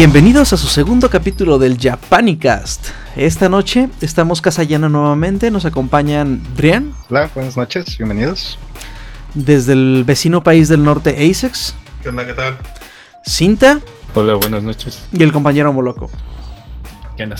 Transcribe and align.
Bienvenidos 0.00 0.54
a 0.54 0.56
su 0.56 0.66
segundo 0.66 1.10
capítulo 1.10 1.58
del 1.58 1.76
Japanicast. 1.76 2.86
Esta 3.16 3.50
noche 3.50 3.90
estamos 4.00 4.40
casa 4.40 4.64
llena 4.64 4.88
nuevamente, 4.88 5.50
nos 5.50 5.66
acompañan 5.66 6.42
Brian. 6.56 6.94
Hola, 7.10 7.28
buenas 7.34 7.58
noches, 7.58 7.98
bienvenidos. 7.98 8.58
Desde 9.34 9.74
el 9.74 10.04
vecino 10.06 10.42
país 10.42 10.70
del 10.70 10.84
norte, 10.84 11.10
Asex. 11.10 11.74
¿Qué 12.02 12.08
onda, 12.08 12.24
qué 12.24 12.32
tal? 12.32 12.56
Cinta. 13.26 13.80
Hola, 14.14 14.36
buenas 14.36 14.62
noches. 14.62 15.06
Y 15.12 15.22
el 15.22 15.32
compañero 15.32 15.70
Moloco. 15.70 16.10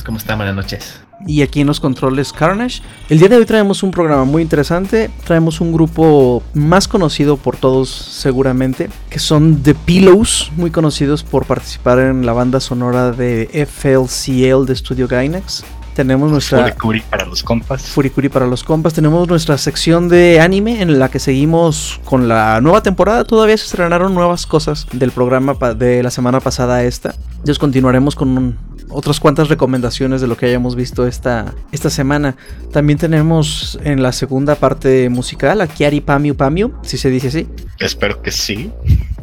¿Cómo 0.05 0.19
están? 0.19 0.37
Buenas 0.37 0.55
noches. 0.55 1.01
Y 1.27 1.41
aquí 1.41 1.63
en 1.63 1.67
los 1.67 1.81
controles 1.81 2.35
Carnage. 2.35 2.83
El 3.09 3.19
día 3.19 3.31
de 3.31 3.37
hoy 3.37 3.47
traemos 3.47 3.83
un 3.83 3.91
programa 3.91 4.25
muy 4.25 4.43
interesante. 4.43 5.11
Traemos 5.25 5.63
un 5.63 5.73
grupo 5.73 6.43
más 6.53 6.87
conocido 6.87 7.39
por 7.39 7.57
todos 7.57 7.89
seguramente. 7.89 8.91
Que 9.09 9.19
son 9.19 9.63
The 9.63 9.75
Pillows. 9.75 10.53
Muy 10.57 10.71
conocidos 10.71 11.23
por 11.23 11.47
participar 11.47 11.99
en 11.99 12.27
la 12.27 12.35
banda 12.35 12.61
sonora 12.61 13.13
de 13.13 13.67
FLCL 13.67 14.67
de 14.67 14.77
Studio 14.77 15.09
Gainax. 15.09 15.65
Tenemos 15.95 16.31
nuestra... 16.31 16.59
Furikuri 16.59 17.01
para 17.01 17.25
los 17.25 17.43
compas. 17.43 17.83
Furikuri 17.83 18.29
para 18.29 18.47
los 18.47 18.63
compas. 18.63 18.93
Tenemos 18.93 19.27
nuestra 19.29 19.57
sección 19.57 20.11
de 20.11 20.41
anime 20.41 20.83
en 20.83 20.99
la 20.99 21.09
que 21.09 21.19
seguimos 21.19 22.01
con 22.05 22.29
la 22.29 22.61
nueva 22.61 22.83
temporada. 22.83 23.25
Todavía 23.25 23.57
se 23.57 23.65
estrenaron 23.65 24.13
nuevas 24.13 24.45
cosas 24.45 24.87
del 24.93 25.11
programa 25.11 25.55
de 25.75 26.03
la 26.03 26.11
semana 26.11 26.41
pasada 26.41 26.77
a 26.77 26.85
esta. 26.85 27.15
Entonces 27.33 27.59
continuaremos 27.59 28.15
con 28.15 28.37
un, 28.37 28.70
otras 28.91 29.21
cuantas 29.21 29.49
recomendaciones 29.49 30.21
de 30.21 30.27
lo 30.27 30.37
que 30.37 30.47
hayamos 30.47 30.77
visto 30.77 31.07
esta, 31.07 31.55
esta 31.73 31.91
semana. 31.91 32.37
También 32.73 32.99
tenemos 32.99 33.79
en 33.85 34.03
la 34.03 34.13
segunda 34.13 34.55
parte 34.55 35.09
musical 35.09 35.61
a 35.61 35.67
Kiari 35.67 36.01
Pamiu 36.01 36.35
Pamiu, 36.35 36.73
si 36.83 36.99
se 36.99 37.11
dice 37.11 37.29
así. 37.29 37.49
Espero 37.79 38.23
que 38.23 38.31
sí. 38.31 38.71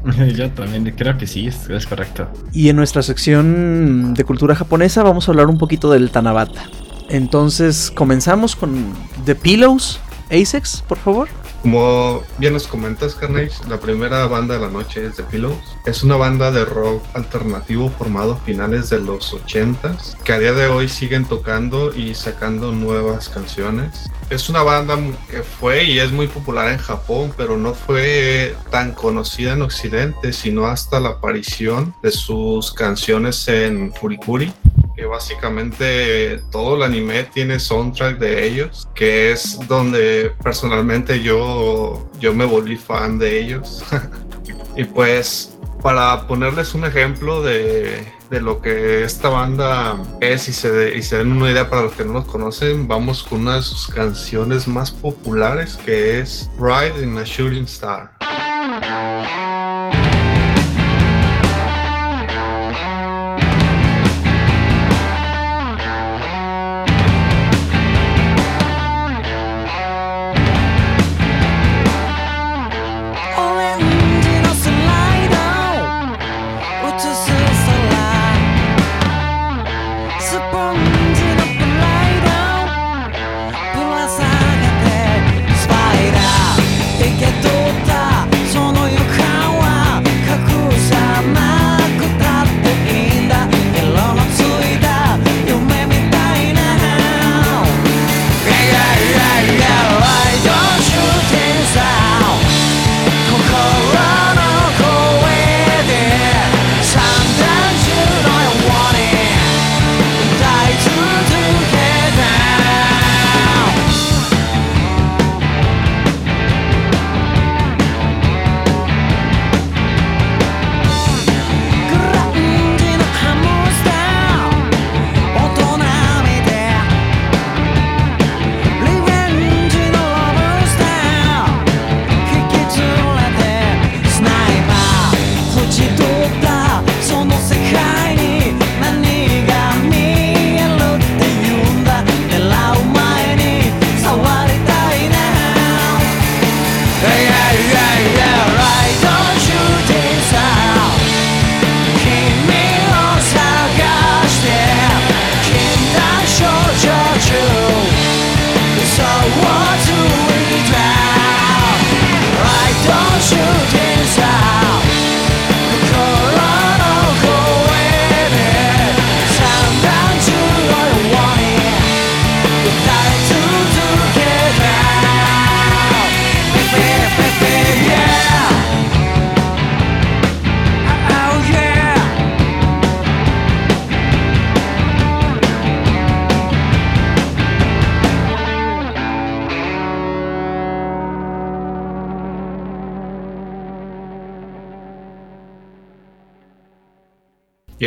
Yo 0.35 0.49
también 0.51 0.93
creo 0.97 1.17
que 1.17 1.27
sí, 1.27 1.47
es, 1.47 1.69
es, 1.69 1.85
correcto. 1.85 2.29
Y 2.53 2.69
en 2.69 2.75
nuestra 2.75 3.01
sección 3.01 4.13
de 4.13 4.23
cultura 4.23 4.55
japonesa 4.55 5.03
vamos 5.03 5.27
a 5.27 5.31
hablar 5.31 5.47
un 5.47 5.57
poquito 5.57 5.91
del 5.91 6.09
Tanabata. 6.11 6.69
Entonces 7.09 7.91
comenzamos 7.93 8.55
con 8.55 8.93
The 9.25 9.35
Pillows. 9.35 9.99
Asex, 10.29 10.83
por 10.87 10.97
favor. 10.97 11.29
Como 11.67 12.23
bien 12.37 12.53
nos 12.53 12.65
comentas, 12.65 13.13
Carnage, 13.13 13.51
la 13.67 13.77
primera 13.77 14.25
banda 14.27 14.53
de 14.53 14.61
la 14.61 14.69
noche 14.69 15.05
es 15.05 15.17
The 15.17 15.23
Pillows. 15.23 15.57
Es 15.85 16.01
una 16.01 16.15
banda 16.15 16.49
de 16.49 16.63
rock 16.63 17.03
alternativo 17.13 17.89
formado 17.89 18.35
a 18.35 18.37
finales 18.37 18.89
de 18.89 19.01
los 19.01 19.33
80s, 19.33 20.15
que 20.23 20.31
a 20.31 20.39
día 20.39 20.53
de 20.53 20.67
hoy 20.67 20.87
siguen 20.87 21.25
tocando 21.25 21.93
y 21.93 22.15
sacando 22.15 22.71
nuevas 22.71 23.27
canciones. 23.27 24.09
Es 24.29 24.47
una 24.47 24.63
banda 24.63 24.97
que 25.29 25.43
fue 25.43 25.83
y 25.83 25.99
es 25.99 26.09
muy 26.13 26.27
popular 26.27 26.71
en 26.71 26.77
Japón, 26.77 27.33
pero 27.35 27.57
no 27.57 27.73
fue 27.73 28.55
tan 28.71 28.93
conocida 28.93 29.51
en 29.51 29.61
Occidente, 29.61 30.31
sino 30.31 30.67
hasta 30.67 31.01
la 31.01 31.09
aparición 31.09 31.93
de 32.01 32.11
sus 32.11 32.71
canciones 32.71 33.45
en 33.49 33.91
Furikuri 33.91 34.53
que 34.97 35.05
básicamente 35.05 36.41
todo 36.51 36.75
el 36.75 36.81
anime 36.81 37.23
tiene 37.25 37.59
soundtrack 37.59 38.17
de 38.17 38.47
ellos, 38.47 38.89
que 38.95 39.31
es 39.31 39.59
donde 39.67 40.33
personalmente 40.41 41.21
yo, 41.21 42.09
yo 42.19 42.33
me 42.33 42.45
volví 42.45 42.75
fan 42.75 43.19
de 43.19 43.39
ellos. 43.39 43.83
y 44.75 44.83
pues 44.85 45.55
para 45.83 46.27
ponerles 46.27 46.73
un 46.73 46.85
ejemplo 46.85 47.43
de, 47.43 48.11
de, 48.31 48.41
lo 48.41 48.59
que 48.59 49.03
esta 49.03 49.29
banda 49.29 50.01
es 50.19 50.49
y 50.49 50.53
se, 50.53 50.97
y 50.97 51.03
se 51.03 51.19
den 51.19 51.31
una 51.31 51.51
idea 51.51 51.69
para 51.69 51.83
los 51.83 51.93
que 51.93 52.03
no 52.03 52.13
los 52.13 52.25
conocen, 52.25 52.87
vamos 52.87 53.21
con 53.21 53.41
una 53.41 53.57
de 53.57 53.61
sus 53.61 53.87
canciones 53.87 54.67
más 54.67 54.89
populares 54.89 55.77
que 55.85 56.19
es 56.19 56.49
Ride 56.59 57.03
in 57.03 57.15
a 57.19 57.23
Shooting 57.23 57.65
Star. 57.65 58.11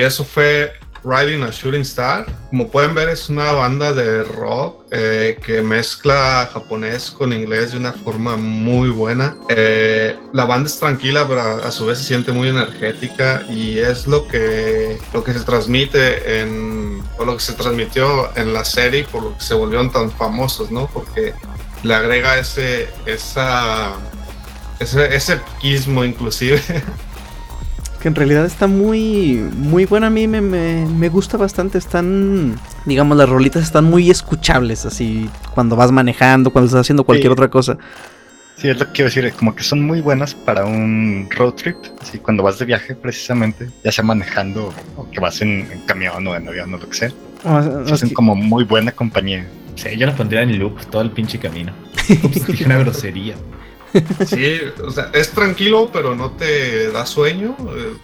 Y 0.01 0.03
eso 0.03 0.25
fue 0.25 0.73
Riding 1.05 1.43
a 1.43 1.51
Shooting 1.51 1.83
Star. 1.83 2.25
Como 2.49 2.71
pueden 2.71 2.95
ver, 2.95 3.11
es 3.11 3.29
una 3.29 3.53
banda 3.53 3.93
de 3.93 4.25
rock 4.25 4.83
eh, 4.91 5.39
que 5.45 5.61
mezcla 5.61 6.49
japonés 6.51 7.11
con 7.11 7.35
inglés 7.35 7.73
de 7.73 7.77
una 7.77 7.93
forma 7.93 8.39
muy 8.39 8.89
buena. 8.89 9.37
Eh, 9.51 10.17
la 10.33 10.47
banda 10.47 10.71
es 10.71 10.79
tranquila, 10.79 11.29
pero 11.29 11.43
a, 11.43 11.71
su 11.71 11.85
vez 11.85 11.99
se 11.99 12.05
siente 12.05 12.33
muy 12.33 12.49
energética 12.49 13.43
y 13.51 13.77
es 13.77 14.07
lo 14.07 14.27
que, 14.27 14.99
lo 15.13 15.23
que 15.23 15.35
se 15.35 15.41
transmite 15.41 16.41
en, 16.41 17.03
o 17.19 17.27
lo 17.27 17.37
que 17.37 17.43
se 17.43 17.53
transmitió 17.53 18.35
en 18.39 18.55
la 18.55 18.65
serie 18.65 19.05
por 19.05 19.23
lo 19.23 19.37
que 19.37 19.45
se 19.45 19.53
volvieron 19.53 19.93
tan 19.93 20.11
famosos, 20.11 20.71
¿no? 20.71 20.87
Porque 20.87 21.35
le 21.83 21.95
agrega 21.95 22.39
ese, 22.39 22.89
esa, 23.05 23.97
ese, 24.79 25.15
ese 25.15 25.43
inclusive. 25.63 26.63
que 28.01 28.09
en 28.09 28.15
realidad 28.15 28.47
está 28.47 28.67
muy 28.67 29.35
muy 29.57 29.85
buena 29.85 30.07
a 30.09 30.11
mí 30.11 30.27
me, 30.27 30.41
me, 30.41 30.87
me, 30.87 31.09
gusta 31.09 31.37
bastante 31.37 31.79
están 31.79 32.57
digamos 32.87 33.17
las 33.17 33.29
rolitas 33.29 33.63
están 33.63 33.85
muy 33.85 34.11
escuchables 34.11 34.87
así 34.87 35.29
cuando 35.55 35.77
vas 35.77 35.93
manejando 35.93 36.51
cuando 36.51 36.67
estás 36.67 36.81
haciendo 36.83 37.05
cualquier 37.05 37.31
sí. 37.31 37.33
otra 37.33 37.49
cosa 37.49 37.79
Sí, 38.61 38.69
es 38.69 38.79
lo 38.79 38.85
que 38.87 38.93
quiero 38.93 39.09
decir, 39.09 39.33
como 39.39 39.55
que 39.55 39.63
son 39.63 39.87
muy 39.87 40.03
buenas 40.03 40.35
para 40.35 40.67
un 40.67 41.29
road 41.31 41.55
trip, 41.55 41.77
así 42.03 42.19
cuando 42.19 42.43
vas 42.43 42.59
de 42.59 42.67
viaje 42.67 42.95
precisamente, 42.95 43.71
ya 43.83 43.91
sea 43.91 44.05
manejando 44.05 44.75
o 44.99 45.11
que 45.11 45.19
vas 45.19 45.41
en, 45.41 45.67
en 45.73 45.81
camión 45.87 46.27
o 46.27 46.37
en 46.37 46.47
avión 46.47 46.75
o 46.75 46.77
lo 46.77 46.87
que 46.87 46.95
sea, 46.95 47.11
O- 47.43 47.87
se 47.87 47.95
hacen 47.95 48.11
como 48.11 48.35
muy 48.35 48.65
buena 48.65 48.93
compañía. 48.93 49.47
Sí, 49.77 49.97
yo 49.97 50.07
la 50.07 50.15
pondría 50.15 50.43
en 50.43 50.59
loop 50.59 50.79
todo 50.91 51.01
el 51.01 51.11
pinche 51.11 51.39
camino. 51.39 51.73
Dije 52.09 52.67
una 52.67 52.77
grosería. 52.77 53.35
Sí, 54.27 54.61
o 54.83 54.91
sea, 54.91 55.11
es 55.13 55.31
tranquilo, 55.31 55.91
pero 55.93 56.15
no 56.15 56.31
te 56.33 56.91
da 56.91 57.07
sueño, 57.07 57.57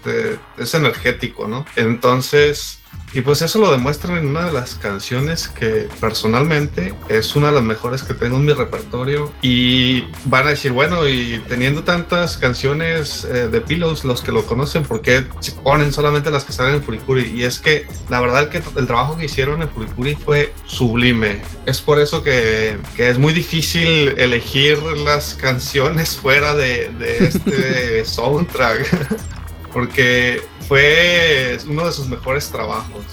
eh, 0.06 0.38
es 0.58 0.74
energético, 0.74 1.46
¿no? 1.46 1.64
Entonces, 1.76 2.80
y 3.12 3.20
pues 3.20 3.42
eso 3.42 3.58
lo 3.58 3.70
demuestran 3.70 4.18
en 4.18 4.26
una 4.26 4.46
de 4.46 4.52
las 4.52 4.74
canciones 4.74 5.48
que 5.48 5.88
personalmente 6.00 6.94
es 7.08 7.34
una 7.36 7.48
de 7.48 7.54
las 7.54 7.62
mejores 7.62 8.02
que 8.02 8.14
tengo 8.14 8.36
en 8.36 8.44
mi 8.44 8.52
repertorio. 8.52 9.32
Y 9.42 10.04
van 10.24 10.46
a 10.46 10.50
decir, 10.50 10.72
bueno, 10.72 11.06
y 11.08 11.42
teniendo 11.48 11.82
tantas 11.82 12.36
canciones 12.36 13.24
eh, 13.24 13.48
de 13.48 13.60
Pillows, 13.60 14.04
los 14.04 14.22
que 14.22 14.32
lo 14.32 14.44
conocen, 14.44 14.82
¿por 14.82 15.00
qué 15.00 15.24
se 15.40 15.52
ponen 15.52 15.92
solamente 15.92 16.30
las 16.30 16.44
que 16.44 16.52
salen 16.52 16.74
en 16.74 16.82
Furikuri? 16.82 17.32
Y 17.34 17.44
es 17.44 17.58
que 17.58 17.86
la 18.08 18.20
verdad 18.20 18.48
que 18.48 18.58
el 18.58 18.86
trabajo 18.86 19.16
que 19.16 19.26
hicieron 19.26 19.62
en 19.62 19.70
Furikuri 19.70 20.14
fue 20.16 20.52
sublime. 20.66 21.42
Es 21.64 21.80
por 21.80 21.98
eso 22.00 22.22
que, 22.22 22.78
que 22.96 23.08
es 23.08 23.18
muy 23.18 23.32
difícil 23.32 24.14
elegir 24.18 24.82
las 24.82 25.34
canciones 25.34 26.16
fuera 26.16 26.54
de, 26.54 26.90
de 26.98 27.26
este 27.26 28.04
soundtrack. 28.04 29.36
Porque 29.76 30.40
fue 30.68 31.58
uno 31.68 31.84
de 31.84 31.92
sus 31.92 32.08
mejores 32.08 32.48
trabajos. 32.50 33.04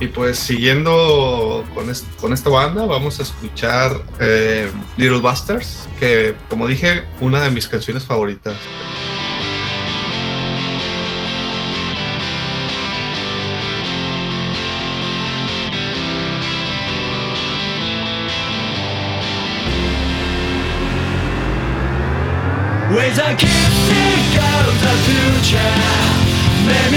Y 0.00 0.06
pues 0.06 0.38
siguiendo 0.38 1.62
con, 1.74 1.92
con 2.18 2.32
esta 2.32 2.48
banda, 2.48 2.86
vamos 2.86 3.20
a 3.20 3.22
escuchar 3.24 4.00
eh, 4.18 4.70
Little 4.96 5.18
Busters, 5.18 5.90
que 5.98 6.34
como 6.48 6.66
dije, 6.66 7.04
una 7.20 7.42
de 7.42 7.50
mis 7.50 7.68
canciones 7.68 8.06
favoritas. 8.06 8.56
Of 23.20 23.38
the 23.38 23.59
future. 25.40 25.58
The 26.66 26.90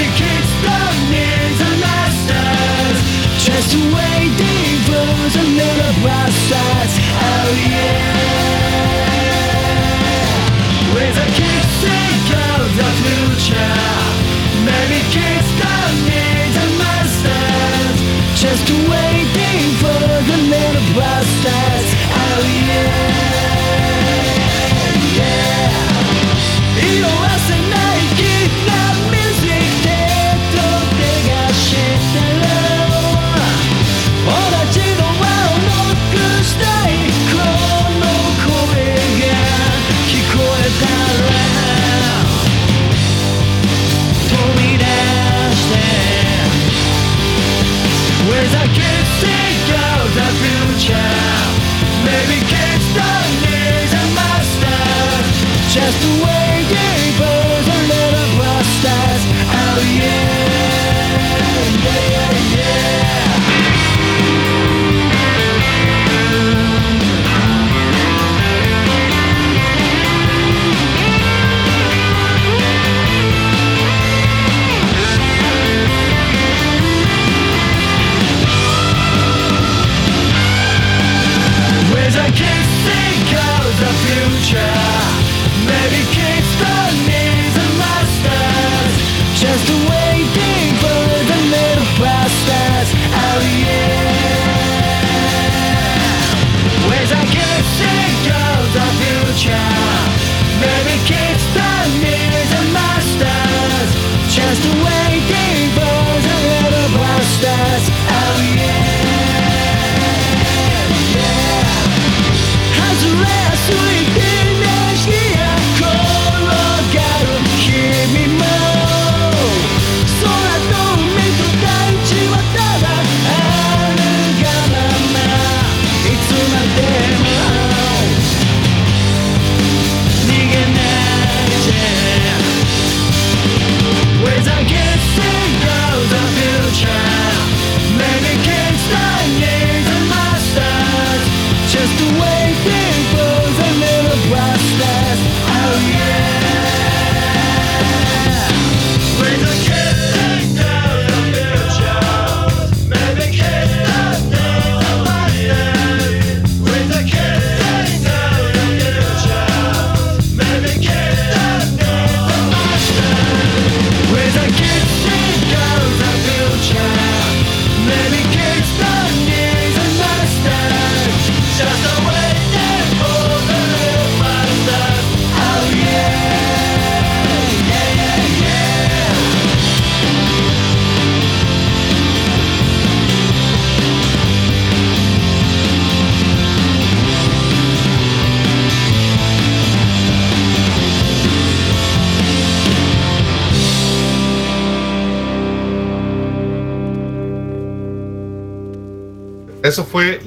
masters. 1.80 2.98
Just 3.40 3.76
waiting 3.76 4.80
for 4.86 5.08
the 5.34 5.44
little 5.44 5.94
bastards 6.04 6.96
Oh 7.20 7.68
yeah 7.70 8.13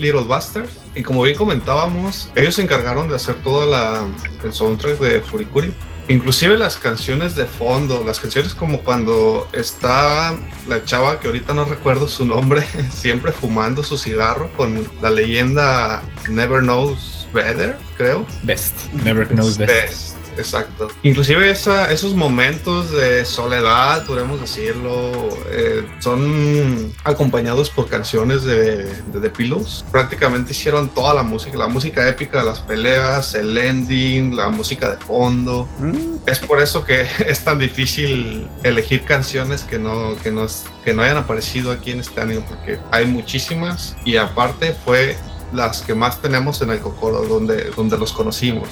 Little 0.07 0.23
Busters. 0.23 0.71
Y 0.95 1.03
como 1.03 1.23
bien 1.23 1.37
comentábamos, 1.37 2.31
ellos 2.35 2.55
se 2.55 2.63
encargaron 2.63 3.09
de 3.09 3.17
hacer 3.17 3.37
todo 3.37 3.67
la, 3.67 4.07
el 4.45 4.53
soundtrack 4.53 4.99
de 4.99 5.21
Furikuri. 5.21 5.73
Inclusive 6.09 6.57
las 6.57 6.77
canciones 6.77 7.35
de 7.35 7.47
fondo, 7.47 8.05
las 8.07 8.21
canciones 8.21 8.55
como 8.55 8.83
cuando 8.83 9.49
está 9.53 10.37
la 10.69 10.85
chava 10.85 11.19
que 11.19 11.27
ahorita 11.27 11.53
no 11.53 11.65
recuerdo 11.65 12.07
su 12.07 12.25
nombre, 12.25 12.65
siempre 12.93 13.33
fumando 13.33 13.83
su 13.83 13.99
cigarro 13.99 14.49
con 14.57 14.89
la 15.03 15.11
leyenda 15.11 16.03
Never 16.29 16.61
Knows 16.61 17.27
better, 17.33 17.77
creo. 17.97 18.25
Best. 18.45 18.93
Never 19.05 19.27
knows 19.27 19.59
best. 19.59 19.69
Best, 19.69 20.16
exacto. 20.39 20.89
Inclusive 21.03 21.51
esa- 21.51 21.91
esos 21.93 22.15
momentos 22.15 22.91
de 22.91 23.25
soledad, 23.25 24.05
podemos 24.07 24.41
decirlo, 24.41 25.13
eh, 25.51 25.87
son 26.01 26.93
acompañados 27.05 27.71
por 27.71 27.89
canciones 27.89 28.43
de, 28.45 28.85
de 28.85 29.21
The 29.21 29.31
Pillows. 29.31 29.85
Prácticamente 29.91 30.53
hicieron 30.53 30.89
toda 30.89 31.15
la 31.15 31.23
música, 31.23 31.57
la 31.57 31.69
música 31.69 32.09
épica 32.09 32.41
de 32.41 32.45
las 32.47 32.61
peleas, 32.61 33.35
el 33.35 33.57
ending, 33.57 34.37
la 34.37 34.49
música 34.49 34.91
de 34.91 34.97
fondo. 34.99 35.69
Mm, 35.79 36.17
Es 36.27 36.39
por 36.41 36.61
eso 36.61 36.85
que 36.85 37.07
es 37.27 37.41
tan 37.45 37.59
difícil 37.59 38.49
elegir 38.63 39.05
canciones 39.05 39.63
que 39.63 39.79
no, 39.79 40.17
que 40.23 40.31
no, 40.31 40.47
que 40.85 40.93
no 40.93 41.03
hayan 41.03 41.17
aparecido 41.19 41.71
aquí 41.73 41.91
en 41.93 42.01
este 42.01 42.21
anime, 42.21 42.43
porque 42.49 42.79
hay 42.91 43.07
muchísimas 43.07 43.97
y 44.05 44.17
aparte 44.17 44.75
fue 44.85 45.17
las 45.53 45.83
que 45.83 45.95
más 45.95 46.21
tenemos 46.21 46.61
en 46.63 46.71
el 46.71 46.81
Kokoro, 46.81 47.23
donde, 47.27 47.71
donde 47.77 47.97
los 47.99 48.13
conocimos. 48.13 48.69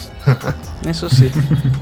Eso 0.84 1.08
sí. 1.08 1.30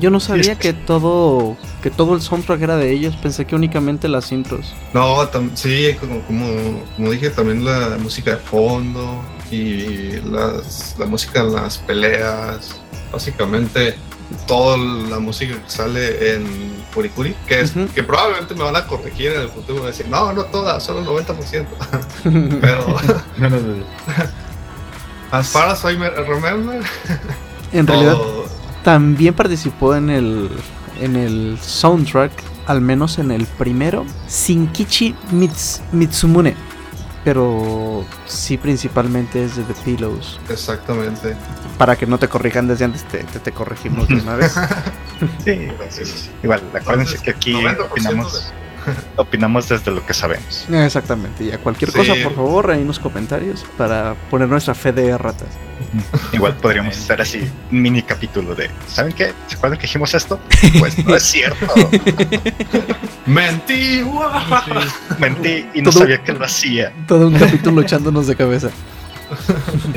Yo 0.01 0.11
no 0.11 0.21
sabía 0.21 0.55
que 0.59 0.73
todo 0.73 1.57
que 1.83 1.91
todo 1.91 2.15
el 2.15 2.21
soundtrack 2.21 2.61
era 2.63 2.77
de 2.77 2.93
ellos. 2.93 3.17
Pensé 3.17 3.45
que 3.47 3.55
únicamente 3.55 4.09
las 4.09 4.31
intros. 4.33 4.73
No, 4.93 5.17
tam- 5.31 5.51
sí, 5.55 5.97
como, 5.99 6.21
como, 6.23 6.47
como 6.97 7.11
dije, 7.11 7.31
también 7.31 7.65
la 7.65 7.97
música 7.99 8.33
de 8.33 8.37
fondo 8.37 9.23
y 9.51 10.21
las, 10.31 10.95
la 10.99 11.07
música 11.07 11.41
en 11.41 11.55
las 11.55 11.79
peleas, 11.79 12.81
básicamente 13.13 13.97
toda 14.47 14.79
la 14.79 15.19
música 15.19 15.55
que 15.63 15.69
sale 15.71 16.35
en 16.35 16.73
Furikuri, 16.93 17.35
que, 17.47 17.61
es, 17.61 17.73
que 17.95 18.03
probablemente 18.03 18.55
me 18.55 18.65
van 18.65 18.77
a 18.77 18.87
corregir 18.87 19.33
en 19.33 19.43
el 19.43 19.49
futuro 19.51 19.83
y 19.83 19.87
decir, 19.89 20.09
no, 20.09 20.33
no 20.33 20.45
toda, 20.47 20.81
solo 20.81 21.01
el 21.01 21.27
90%. 21.27 21.67
Pero 22.61 22.87
No, 23.37 23.51
no, 23.51 23.61
no. 23.61 23.85
As 25.33 25.49
far 25.49 25.69
as 25.71 25.83
I 25.85 25.97
me- 25.97 26.09
remember, 26.11 26.81
En 27.73 27.87
realidad 27.87 28.17
también 28.85 29.35
participó 29.35 29.95
en 29.97 30.11
el 30.11 30.51
en 31.01 31.17
el 31.17 31.59
soundtrack, 31.61 32.31
al 32.67 32.81
menos 32.81 33.19
en 33.19 33.31
el 33.33 33.47
primero, 33.47 34.05
Shinkichi 34.29 35.15
Mits- 35.33 35.81
Mitsumune. 35.93 36.55
Pero 37.25 38.05
sí 38.27 38.57
principalmente 38.59 39.45
es 39.45 39.55
de 39.57 39.63
The 39.63 39.75
Pillows. 39.85 40.41
exactamente. 40.49 41.37
Para 41.79 41.95
que 41.97 42.05
no 42.07 42.19
te 42.19 42.27
corrijan 42.29 42.67
desde 42.67 42.85
antes, 42.85 43.05
te, 43.05 43.19
te, 43.25 43.39
te 43.39 43.53
corregimos 43.53 44.09
de 44.09 44.15
una 44.17 44.35
vez. 44.37 44.55
Sí, 45.45 45.69
sí. 45.91 46.31
Igual, 46.43 46.61
acuérdense 46.75 47.15
Entonces, 47.15 47.23
que 47.23 47.31
aquí 47.31 47.53
90% 47.53 47.85
opinamos, 47.89 48.53
opinamos 49.17 49.69
desde 49.69 49.91
lo 49.91 50.05
que 50.05 50.15
sabemos. 50.15 50.67
Exactamente. 50.71 51.45
Y 51.45 51.53
a 51.53 51.59
cualquier 51.59 51.91
Sí. 51.91 51.99
cosa, 51.99 52.15
por 52.23 52.35
favor, 52.35 52.71
ahí 52.71 52.81
en 52.81 52.87
los 52.87 52.99
comentarios 52.99 53.65
para 53.77 54.15
poner 54.31 54.49
nuestra 54.49 54.75
fe 54.75 54.93
de 54.93 55.17
ratas. 55.19 55.49
Igual 56.33 56.55
podríamos 56.57 56.97
hacer 56.97 57.21
así 57.21 57.51
un 57.71 57.83
mini 57.83 58.03
capítulo 58.03 58.55
de 58.55 58.71
¿Saben 58.89 59.13
qué? 59.13 59.33
¿Se 59.49 59.57
acuerdan 59.57 59.79
que 59.79 59.83
dijimos 59.87 60.15
esto? 60.15 60.41
Pues 60.79 61.05
no 61.05 61.15
es 61.15 61.23
cierto. 61.23 61.67
Mentí. 63.27 64.03
Mentí 65.19 65.67
y 65.75 65.83
no 65.83 65.91
Todo- 65.91 66.01
sabía 66.01 66.23
que 66.23 66.33
lo 66.33 66.45
hacía. 66.45 66.93
Todo 67.07 67.29
un 67.29 67.35
capítulo 67.39 67.83
echándonos 67.83 68.27
de 68.27 68.37
cabeza. 68.37 68.71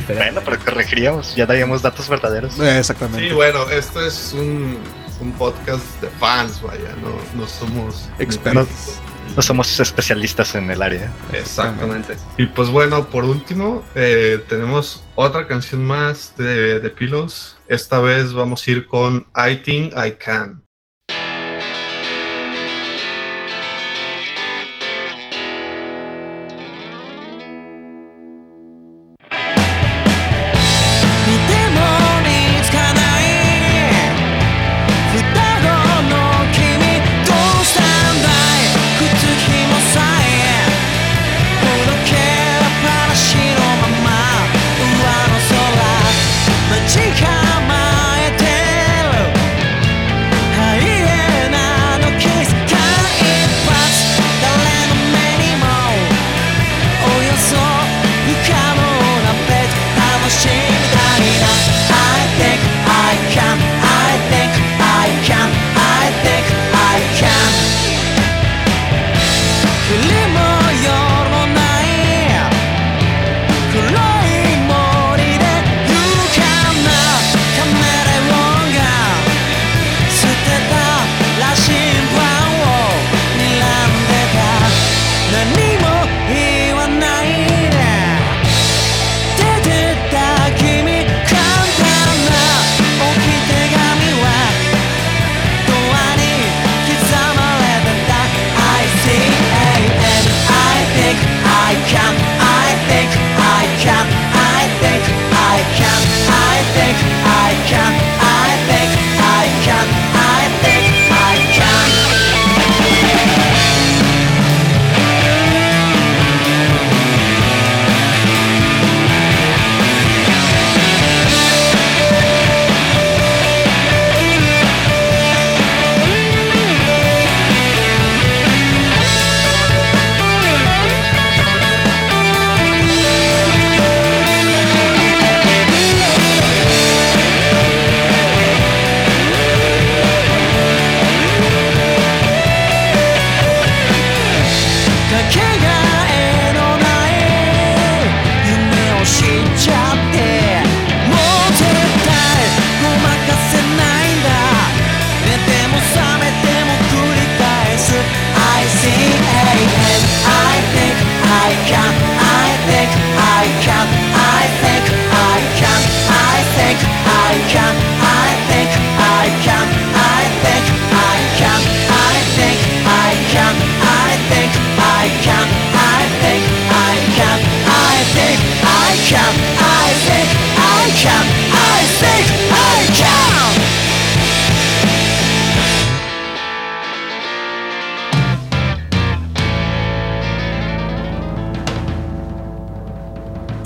Bueno, 0.07 0.41
pero 0.45 0.57
corregiríamos, 0.63 1.35
ya 1.35 1.45
daríamos 1.45 1.81
datos 1.81 2.07
verdaderos. 2.07 2.57
Exactamente. 2.59 3.27
Sí, 3.27 3.33
bueno, 3.33 3.69
esto 3.69 4.05
es 4.05 4.33
un, 4.33 4.77
un 5.19 5.31
podcast 5.33 5.85
de 6.01 6.09
fans, 6.09 6.61
vaya, 6.61 6.95
no, 7.01 7.39
no 7.39 7.47
somos 7.47 8.09
Expertos. 8.19 8.99
No 9.35 9.41
somos 9.41 9.79
especialistas 9.79 10.55
en 10.55 10.69
el 10.69 10.81
área. 10.81 11.11
Exactamente. 11.33 12.15
Y 12.37 12.45
pues 12.45 12.69
bueno, 12.69 13.09
por 13.09 13.25
último, 13.25 13.83
eh, 13.95 14.41
tenemos 14.47 15.03
otra 15.15 15.47
canción 15.47 15.83
más 15.83 16.33
de, 16.37 16.79
de 16.79 16.89
Pillows. 16.89 17.57
Esta 17.67 17.99
vez 17.99 18.33
vamos 18.33 18.65
a 18.65 18.71
ir 18.71 18.87
con 18.87 19.25
I 19.35 19.57
Think 19.57 19.93
I 19.93 20.11
Can.「 20.11 20.64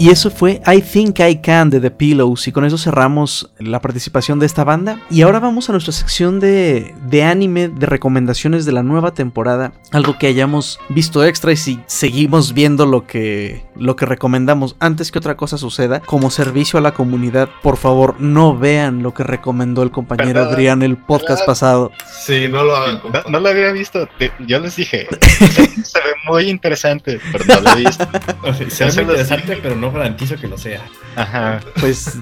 Y 0.01 0.11
eso 0.11 0.31
fue 0.31 0.61
I 0.65 0.81
Think 0.81 1.19
I 1.19 1.41
Can 1.41 1.69
de 1.69 1.81
The 1.81 1.91
Pillows. 1.91 2.47
Y 2.47 2.53
con 2.53 2.63
eso 2.63 2.77
cerramos 2.77 3.51
la 3.59 3.81
participación 3.81 4.39
de 4.39 4.45
esta 4.45 4.63
banda. 4.63 5.01
Y 5.09 5.23
ahora 5.23 5.41
vamos 5.41 5.67
a 5.67 5.73
nuestra 5.73 5.91
sección 5.91 6.39
de, 6.39 6.95
de 7.07 7.23
anime, 7.25 7.67
de 7.67 7.85
recomendaciones 7.85 8.65
de 8.65 8.71
la 8.71 8.81
nueva 8.81 9.13
temporada. 9.13 9.73
Algo 9.91 10.17
que 10.17 10.27
hayamos 10.27 10.79
visto 10.87 11.25
extra 11.25 11.51
y 11.51 11.57
si 11.57 11.81
seguimos 11.85 12.53
viendo 12.53 12.85
lo 12.85 13.05
que, 13.05 13.65
lo 13.75 13.97
que 13.97 14.05
recomendamos 14.05 14.77
antes 14.79 15.11
que 15.11 15.19
otra 15.19 15.35
cosa 15.35 15.57
suceda. 15.57 15.99
Como 15.99 16.31
servicio 16.31 16.79
a 16.79 16.81
la 16.81 16.93
comunidad, 16.93 17.49
por 17.61 17.75
favor, 17.75 18.15
no 18.21 18.57
vean 18.57 19.03
lo 19.03 19.13
que 19.13 19.23
recomendó 19.23 19.83
el 19.83 19.91
compañero 19.91 20.35
¿Verdad? 20.39 20.53
Adrián 20.53 20.81
el 20.81 20.95
podcast 20.95 21.41
¿Verdad? 21.41 21.45
pasado. 21.45 21.91
Sí, 22.25 22.47
no 22.49 22.63
lo 22.63 22.73
hagan. 22.73 23.01
No, 23.29 23.39
lo 23.41 23.49
había 23.49 23.73
visto. 23.73 24.07
te- 24.17 24.31
Yo 24.47 24.61
les 24.61 24.77
dije, 24.77 25.07
se, 25.21 25.67
se 25.83 25.99
ve 25.99 26.13
muy 26.25 26.49
interesante, 26.49 27.19
pero 27.33 27.43
no 27.45 27.59
lo 27.59 27.71
he 27.77 27.81
visto. 27.81 28.07
O 28.43 28.53
sea, 28.53 28.89
se 28.89 29.01
ve 29.03 29.11
interesante, 29.11 29.59
pero 29.61 29.75
no 29.75 29.88
garantizo 29.91 30.37
que 30.37 30.47
lo 30.47 30.57
sea. 30.57 30.85
Ajá, 31.15 31.59
Pues 31.79 32.17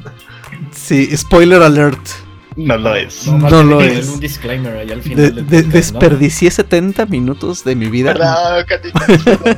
sí, 0.72 1.16
spoiler 1.16 1.62
alert. 1.62 2.00
no 2.56 2.76
lo 2.78 2.96
es. 2.96 3.28
No 3.28 3.62
lo 3.64 3.82
es. 3.82 4.08
un 4.08 4.20
disclaimer 4.20 4.76
ahí 4.78 4.92
al 4.92 5.04
final 5.04 5.18
del 5.18 5.36
de- 5.36 5.42
podcast, 5.44 5.66
¿no? 5.68 5.72
desperdicié 5.74 6.50
70 6.50 7.06
minutos 7.06 7.64
de 7.64 7.76
mi 7.76 7.88
vida. 7.88 8.16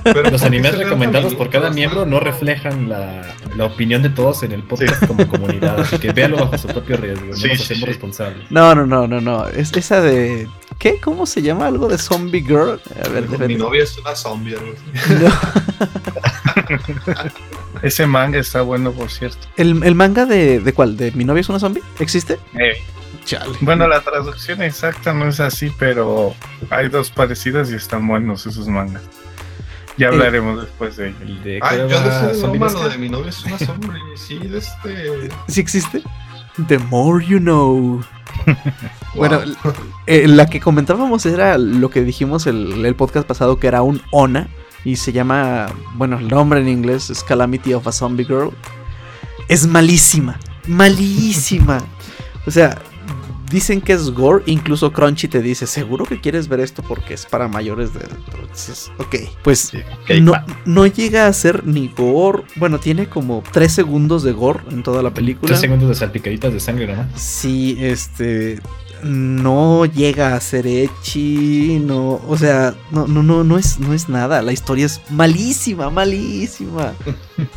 Pero 0.03 0.23
Los 0.23 0.31
¿por 0.31 0.39
qué 0.41 0.45
animes 0.47 0.77
recomendados 0.77 1.33
por 1.35 1.49
cada 1.49 1.69
miembro 1.69 2.05
no 2.05 2.19
reflejan 2.19 2.89
la, 2.89 3.21
la 3.55 3.65
opinión 3.65 4.01
de 4.03 4.09
todos 4.09 4.43
en 4.43 4.51
el 4.51 4.63
podcast 4.63 5.05
como 5.07 5.25
comunidad, 5.29 5.79
así 5.79 5.97
que 5.97 6.11
véanlo 6.11 6.37
bajo 6.37 6.57
su 6.57 6.67
propio 6.67 6.97
riesgo, 6.97 7.25
no 7.27 7.31
nos 7.31 7.43
hacemos 7.43 7.67
sí. 7.67 7.85
responsables. 7.85 8.51
No, 8.51 8.75
no, 8.75 8.85
no, 8.85 9.07
no, 9.07 9.21
no. 9.21 9.47
Es 9.47 9.71
esa 9.77 10.01
de. 10.01 10.49
¿Qué? 10.77 10.99
¿Cómo 11.01 11.25
se 11.25 11.41
llama? 11.41 11.67
Algo 11.67 11.87
de 11.89 11.97
Zombie 11.97 12.41
Girl. 12.41 12.79
A 13.05 13.09
ver, 13.09 13.27
Mi 13.47 13.55
novia 13.55 13.83
es 13.83 13.97
una 13.97 14.15
zombie. 14.15 14.55
No. 14.55 15.29
Ese 17.81 18.05
manga 18.07 18.39
está 18.39 18.61
bueno, 18.61 18.91
por 18.91 19.09
cierto. 19.09 19.47
¿El, 19.57 19.83
el 19.83 19.95
manga 19.95 20.25
de, 20.25 20.59
de 20.59 20.73
cuál? 20.73 20.97
¿De 20.97 21.11
mi 21.11 21.23
novia 21.25 21.41
es 21.41 21.49
una 21.49 21.59
zombie? 21.59 21.81
¿Existe? 21.99 22.37
Eh, 22.53 22.73
Chale. 23.25 23.57
bueno, 23.61 23.87
la 23.87 24.01
traducción 24.01 24.61
exacta 24.61 25.13
no 25.13 25.27
es 25.27 25.39
así, 25.39 25.71
pero 25.77 26.35
hay 26.69 26.89
dos 26.89 27.09
parecidas 27.11 27.71
y 27.71 27.75
están 27.75 28.07
buenos 28.07 28.45
esos 28.45 28.67
mangas. 28.67 29.03
Ya 29.97 30.07
hablaremos 30.07 30.61
después 30.61 30.95
de 30.95 31.09
ello. 31.09 31.17
El 31.21 31.43
de 31.43 31.59
Ay, 31.61 31.79
yo 31.89 32.89
de 32.89 32.97
mi 32.97 33.09
novia 33.09 33.29
es 33.29 33.43
una 33.43 33.57
zombie. 33.57 33.99
Sí, 34.15 34.37
de 34.39 34.57
este. 34.57 35.29
¿Sí 35.49 35.59
existe? 35.59 36.01
The 36.67 36.79
more 36.79 37.25
you 37.25 37.39
know. 37.39 38.01
Bueno, 39.15 39.41
Wow. 39.63 39.73
Eh, 40.05 40.27
la 40.27 40.45
que 40.45 40.59
comentábamos 40.59 41.25
era 41.25 41.57
lo 41.57 41.89
que 41.89 42.03
dijimos 42.03 42.45
el, 42.45 42.85
el 42.85 42.95
podcast 42.95 43.27
pasado, 43.27 43.57
que 43.59 43.65
era 43.67 43.81
un 43.81 44.01
ONA. 44.11 44.47
Y 44.85 44.95
se 44.95 45.11
llama, 45.11 45.67
bueno, 45.95 46.19
el 46.19 46.27
nombre 46.27 46.61
en 46.61 46.69
inglés 46.69 47.09
es 47.09 47.23
Calamity 47.23 47.73
of 47.73 47.87
a 47.87 47.91
Zombie 47.91 48.25
Girl. 48.25 48.51
Es 49.47 49.67
malísima, 49.67 50.39
malísima. 50.67 51.79
O 52.45 52.51
sea, 52.51 52.81
dicen 53.49 53.81
que 53.81 53.93
es 53.93 54.09
gore. 54.11 54.43
Incluso 54.45 54.91
Crunchy 54.91 55.27
te 55.27 55.41
dice, 55.41 55.67
seguro 55.67 56.05
que 56.05 56.21
quieres 56.21 56.47
ver 56.47 56.59
esto 56.59 56.83
porque 56.83 57.13
es 57.13 57.25
para 57.25 57.47
mayores 57.47 57.93
de... 57.93 58.01
Dices, 58.51 58.91
ok, 58.97 59.15
pues 59.43 59.59
Sí, 59.59 60.21
no, 60.21 60.33
no 60.65 60.87
llega 60.87 61.27
a 61.27 61.33
ser 61.33 61.65
ni 61.65 61.89
gore. 61.89 62.43
Bueno, 62.55 62.79
tiene 62.79 63.07
como 63.07 63.43
3 63.51 63.71
segundos 63.71 64.23
de 64.23 64.31
gore 64.31 64.61
en 64.71 64.83
toda 64.83 65.03
la 65.03 65.13
película. 65.13 65.47
Tres 65.47 65.61
segundos 65.61 65.89
de 65.89 65.95
salpicaditas 65.95 66.53
de 66.53 66.59
sangre 66.59 66.87
nomás. 66.87 67.07
Sí, 67.15 67.77
este 67.79 68.59
no 69.03 69.85
llega 69.85 70.35
a 70.35 70.39
ser 70.41 70.67
Echi, 70.67 71.79
no, 71.83 72.19
o 72.27 72.37
sea, 72.37 72.73
no, 72.91 73.07
no, 73.07 73.23
no, 73.23 73.43
no 73.43 73.57
es, 73.57 73.79
no 73.79 73.93
es 73.93 74.09
nada. 74.09 74.41
La 74.41 74.51
historia 74.53 74.85
es 74.85 75.01
malísima, 75.09 75.89
malísima. 75.89 76.93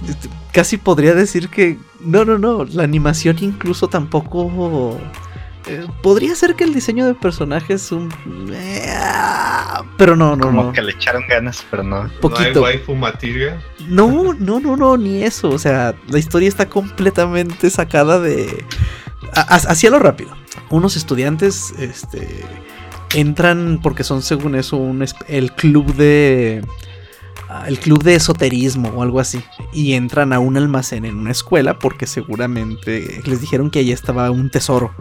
Este, 0.08 0.28
Casi 0.52 0.76
podría 0.76 1.14
decir 1.14 1.48
que, 1.48 1.78
no, 2.00 2.24
no, 2.24 2.36
no, 2.38 2.64
la 2.64 2.82
animación 2.84 3.36
incluso 3.40 3.88
tampoco. 3.88 4.98
eh, 5.66 5.86
podría 6.02 6.34
ser 6.34 6.54
que 6.56 6.64
el 6.64 6.74
diseño 6.74 7.06
de 7.06 7.14
personajes 7.14 7.90
un, 7.90 8.12
eh, 8.52 8.92
pero 9.96 10.14
no, 10.16 10.36
no, 10.36 10.46
Como 10.46 10.62
no. 10.64 10.72
que 10.72 10.82
le 10.82 10.92
echaron 10.92 11.24
ganas, 11.28 11.64
pero 11.70 11.82
no. 11.82 12.04
No 12.04 12.10
hay 12.10 12.18
Poquito. 12.20 12.62
waifu. 12.62 12.94
No, 13.88 14.34
no, 14.34 14.60
no, 14.60 14.76
no, 14.76 14.96
ni 14.96 15.22
eso. 15.22 15.48
O 15.50 15.58
sea, 15.58 15.94
la 16.08 16.18
historia 16.18 16.48
está 16.48 16.68
completamente 16.68 17.70
sacada 17.70 18.18
de. 18.20 18.64
a- 19.34 19.40
a- 19.54 19.70
Hacia 19.70 19.90
lo 19.90 19.98
rápido. 19.98 20.30
Unos 20.70 20.96
estudiantes, 20.96 21.72
este. 21.78 22.44
Entran 23.14 23.80
porque 23.82 24.04
son, 24.04 24.22
según 24.22 24.54
eso, 24.54 24.76
un 24.76 25.04
el 25.28 25.52
club 25.52 25.94
de. 25.94 26.64
ah, 27.48 27.64
El 27.66 27.78
club 27.78 28.02
de 28.02 28.14
esoterismo 28.14 28.88
o 28.90 29.02
algo 29.02 29.20
así. 29.20 29.42
Y 29.72 29.92
entran 29.92 30.32
a 30.32 30.38
un 30.38 30.56
almacén 30.56 31.04
en 31.04 31.16
una 31.16 31.30
escuela 31.30 31.78
porque 31.78 32.06
seguramente 32.06 33.20
les 33.24 33.40
dijeron 33.40 33.70
que 33.70 33.80
ahí 33.80 33.92
estaba 33.92 34.30
un 34.30 34.50
tesoro 34.50 34.94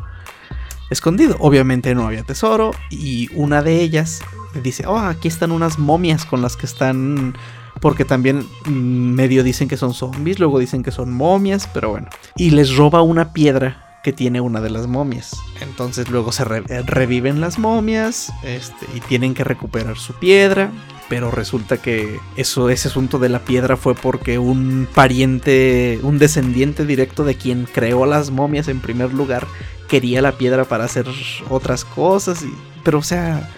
escondido. 0.89 1.37
Obviamente 1.39 1.95
no 1.95 2.07
había 2.07 2.23
tesoro. 2.23 2.71
Y 2.89 3.29
una 3.33 3.61
de 3.61 3.81
ellas 3.81 4.21
dice: 4.61 4.85
Oh, 4.87 4.97
aquí 4.97 5.27
están 5.27 5.51
unas 5.51 5.79
momias 5.79 6.25
con 6.25 6.41
las 6.41 6.57
que 6.57 6.65
están 6.65 7.33
porque 7.79 8.05
también 8.05 8.45
mm, 8.65 8.71
medio 9.13 9.43
dicen 9.43 9.67
que 9.67 9.77
son 9.77 9.93
zombies, 9.93 10.39
luego 10.39 10.59
dicen 10.59 10.83
que 10.83 10.91
son 10.91 11.11
momias, 11.13 11.69
pero 11.73 11.89
bueno. 11.89 12.09
Y 12.35 12.51
les 12.51 12.75
roba 12.75 13.01
una 13.01 13.33
piedra 13.33 13.90
que 14.03 14.13
tiene 14.13 14.41
una 14.41 14.61
de 14.61 14.69
las 14.69 14.87
momias. 14.87 15.35
Entonces 15.61 16.09
luego 16.09 16.31
se 16.31 16.43
re- 16.43 16.63
eh, 16.69 16.81
reviven 16.85 17.39
las 17.41 17.59
momias 17.59 18.31
este, 18.43 18.87
y 18.95 18.99
tienen 19.01 19.33
que 19.33 19.43
recuperar 19.43 19.97
su 19.97 20.13
piedra. 20.13 20.71
Pero 21.09 21.29
resulta 21.29 21.75
que 21.77 22.19
eso, 22.37 22.69
ese 22.69 22.87
asunto 22.87 23.19
de 23.19 23.27
la 23.27 23.39
piedra 23.39 23.75
fue 23.75 23.95
porque 23.95 24.39
un 24.39 24.87
pariente, 24.93 25.99
un 26.03 26.17
descendiente 26.19 26.85
directo 26.85 27.23
de 27.25 27.35
quien 27.35 27.65
creó 27.71 28.05
las 28.05 28.31
momias 28.31 28.69
en 28.69 28.79
primer 28.79 29.13
lugar, 29.13 29.45
quería 29.89 30.21
la 30.21 30.31
piedra 30.33 30.63
para 30.65 30.85
hacer 30.85 31.05
otras 31.49 31.83
cosas. 31.85 32.41
y- 32.43 32.53
pero 32.83 32.99
o 32.99 33.03
sea, 33.03 33.49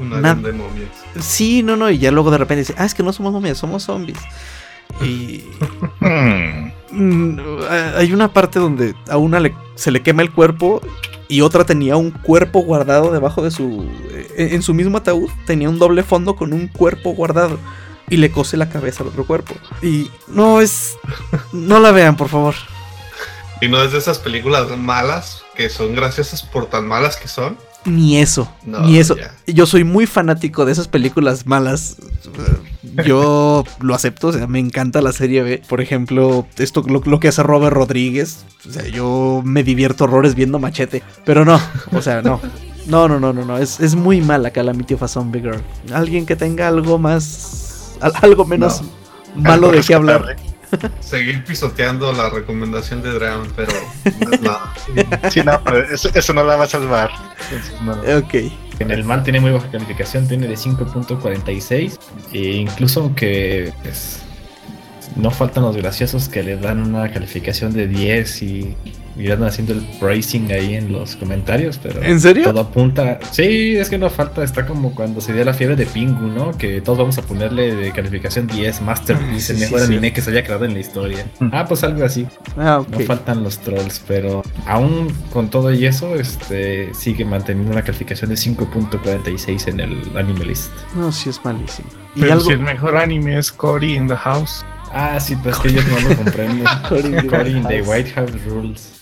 Una 0.00 0.20
Na- 0.20 0.34
de 0.34 0.52
momias. 0.52 0.90
Sí, 1.20 1.62
no, 1.64 1.76
no, 1.76 1.90
y 1.90 1.98
ya 1.98 2.10
luego 2.12 2.30
de 2.30 2.38
repente 2.38 2.60
dice, 2.60 2.74
ah, 2.78 2.84
es 2.84 2.94
que 2.94 3.02
no 3.02 3.12
somos 3.12 3.32
momias, 3.32 3.58
somos 3.58 3.82
zombies. 3.84 4.18
Y 5.02 5.44
mm, 6.00 7.48
hay 7.96 8.12
una 8.12 8.32
parte 8.32 8.58
donde 8.58 8.94
a 9.08 9.16
una 9.16 9.40
le- 9.40 9.54
se 9.74 9.90
le 9.90 10.02
quema 10.02 10.22
el 10.22 10.32
cuerpo 10.32 10.80
y 11.28 11.42
otra 11.42 11.64
tenía 11.64 11.96
un 11.96 12.10
cuerpo 12.10 12.60
guardado 12.60 13.12
debajo 13.12 13.42
de 13.42 13.50
su... 13.50 13.86
En, 14.36 14.54
en 14.54 14.62
su 14.62 14.74
mismo 14.74 14.98
ataúd 14.98 15.30
tenía 15.46 15.68
un 15.68 15.78
doble 15.78 16.02
fondo 16.02 16.36
con 16.36 16.52
un 16.52 16.68
cuerpo 16.68 17.12
guardado 17.12 17.58
y 18.10 18.16
le 18.16 18.30
cose 18.30 18.56
la 18.56 18.70
cabeza 18.70 19.02
al 19.02 19.10
otro 19.10 19.26
cuerpo. 19.26 19.54
Y 19.82 20.10
no 20.28 20.60
es... 20.60 20.96
No 21.52 21.78
la 21.80 21.92
vean, 21.92 22.16
por 22.16 22.28
favor. 22.28 22.54
Y 23.60 23.68
no 23.68 23.82
es 23.82 23.92
de 23.92 23.98
esas 23.98 24.18
películas 24.18 24.68
malas 24.78 25.42
que 25.54 25.68
son 25.68 25.94
graciosas 25.94 26.42
por 26.42 26.66
tan 26.66 26.86
malas 26.86 27.16
que 27.16 27.28
son. 27.28 27.58
Ni 27.88 28.18
eso, 28.18 28.52
No, 28.64 28.80
ni 28.80 28.98
eso. 28.98 29.16
Yo 29.46 29.66
soy 29.66 29.84
muy 29.84 30.06
fanático 30.06 30.64
de 30.64 30.72
esas 30.72 30.88
películas 30.88 31.46
malas. 31.46 31.96
Yo 33.04 33.64
lo 33.80 33.94
acepto, 33.94 34.28
o 34.28 34.32
sea, 34.32 34.46
me 34.46 34.58
encanta 34.58 35.00
la 35.02 35.12
serie 35.12 35.42
B. 35.42 35.62
Por 35.68 35.80
ejemplo, 35.80 36.46
esto 36.56 36.82
lo, 36.86 37.00
lo 37.04 37.20
que 37.20 37.28
hace 37.28 37.42
Robert 37.42 37.74
Rodríguez. 37.74 38.44
O 38.68 38.72
sea, 38.72 38.86
yo 38.88 39.42
me 39.44 39.62
divierto 39.62 40.04
horrores 40.04 40.34
viendo 40.34 40.58
Machete. 40.58 41.02
Pero 41.24 41.44
no, 41.44 41.60
o 41.92 42.02
sea, 42.02 42.22
no. 42.22 42.40
No, 42.86 43.06
no, 43.08 43.20
no, 43.20 43.32
no, 43.32 43.44
no. 43.44 43.58
Es, 43.58 43.80
es 43.80 43.94
muy 43.94 44.20
mala 44.22 44.50
Calamity 44.50 44.94
of 44.94 45.02
a 45.02 45.08
Zombie 45.08 45.40
Girl. 45.40 45.60
Alguien 45.92 46.24
que 46.26 46.36
tenga 46.36 46.68
algo 46.68 46.98
más. 46.98 47.94
al- 48.00 48.12
algo 48.22 48.44
menos 48.46 48.82
malo 49.36 49.66
algo 49.66 49.72
de 49.72 49.80
qué 49.82 49.94
hablar. 49.94 50.36
Seguir 51.00 51.44
pisoteando 51.44 52.12
la 52.12 52.30
recomendación 52.30 53.02
de 53.02 53.12
Drown, 53.12 53.52
pero 53.56 53.72
no 54.24 54.32
es 54.32 54.40
nada. 54.40 54.74
Sí, 55.30 55.42
no, 55.42 55.60
pero 55.64 55.82
eso, 55.82 56.10
eso 56.14 56.32
no 56.32 56.44
la 56.44 56.56
va 56.56 56.64
a 56.64 56.68
salvar. 56.68 57.10
Eso 57.50 57.82
no. 57.82 57.92
Ok. 58.18 58.34
En 58.80 58.90
el 58.90 59.04
mal 59.04 59.24
tiene 59.24 59.40
muy 59.40 59.50
baja 59.50 59.68
calificación, 59.70 60.28
tiene 60.28 60.46
de 60.46 60.54
5.46. 60.54 61.98
E 62.32 62.38
incluso 62.52 63.00
aunque 63.00 63.72
pues, 63.82 64.22
no 65.16 65.30
faltan 65.30 65.64
los 65.64 65.76
graciosos 65.76 66.28
que 66.28 66.42
le 66.42 66.56
dan 66.56 66.82
una 66.82 67.10
calificación 67.12 67.72
de 67.72 67.88
10 67.88 68.42
y, 68.42 68.76
y 69.18 69.30
andan 69.30 69.48
haciendo 69.48 69.72
el 69.74 69.80
pricing 70.00 70.50
ahí 70.52 70.74
en 70.74 70.92
los 70.92 71.16
comentarios, 71.16 71.78
pero 71.82 72.02
¿En 72.02 72.20
serio? 72.20 72.44
todo 72.44 72.60
apunta. 72.60 73.18
Sí, 73.32 73.76
es 73.76 73.88
que 73.90 73.98
no 73.98 74.08
falta, 74.10 74.44
está 74.44 74.64
como 74.64 74.94
cuando 74.94 75.20
se 75.20 75.32
dio 75.32 75.44
la 75.44 75.52
fiebre 75.54 75.74
de 75.76 75.86
Pingu, 75.86 76.28
¿no? 76.28 76.56
Que 76.56 76.80
todos 76.80 76.98
vamos 76.98 77.18
a 77.18 77.22
ponerle 77.22 77.74
de 77.74 77.90
calificación 77.92 78.46
10, 78.46 78.80
Masterpiece, 78.82 79.40
Sí, 79.40 79.52
el 79.52 79.58
sí, 79.58 79.64
mejor 79.64 79.80
sí. 79.80 79.86
anime 79.86 80.12
que 80.12 80.20
se 80.22 80.30
haya 80.30 80.44
creado 80.44 80.64
en 80.64 80.74
la 80.74 80.80
historia. 80.80 81.26
Ah, 81.52 81.64
pues 81.66 81.82
algo 81.84 82.04
así. 82.04 82.26
Ah, 82.56 82.82
No 82.88 83.00
faltan 83.00 83.42
los 83.42 83.58
trolls, 83.58 84.00
pero 84.06 84.42
aún 84.66 85.12
con 85.32 85.50
todo 85.50 85.72
y 85.72 85.84
eso, 85.86 86.14
este 86.14 86.94
sigue 86.94 87.24
manteniendo 87.24 87.72
una 87.72 87.82
calificación 87.82 88.30
de 88.30 88.36
5.46 88.36 89.68
en 89.68 89.80
el 89.80 90.16
anime 90.16 90.44
list. 90.44 90.70
No, 90.94 91.10
sí 91.12 91.28
es 91.30 91.44
malísimo. 91.44 91.88
Y 92.14 92.20
Pero 92.20 92.32
algo. 92.34 92.44
si 92.44 92.52
el 92.52 92.60
mejor 92.60 92.96
anime 92.96 93.38
es 93.38 93.52
Cory 93.52 93.94
in 93.96 94.08
the 94.08 94.16
House. 94.16 94.64
Ah, 94.92 95.18
sí, 95.20 95.36
pues 95.36 95.56
que 95.58 95.72
yo 95.72 95.80
no 95.82 96.08
lo 96.08 96.16
comprendo. 96.16 96.68
According 96.68 97.66
the 97.66 97.78
House. 97.78 97.88
White 97.88 98.10
House 98.12 98.44
Rules. 98.46 98.92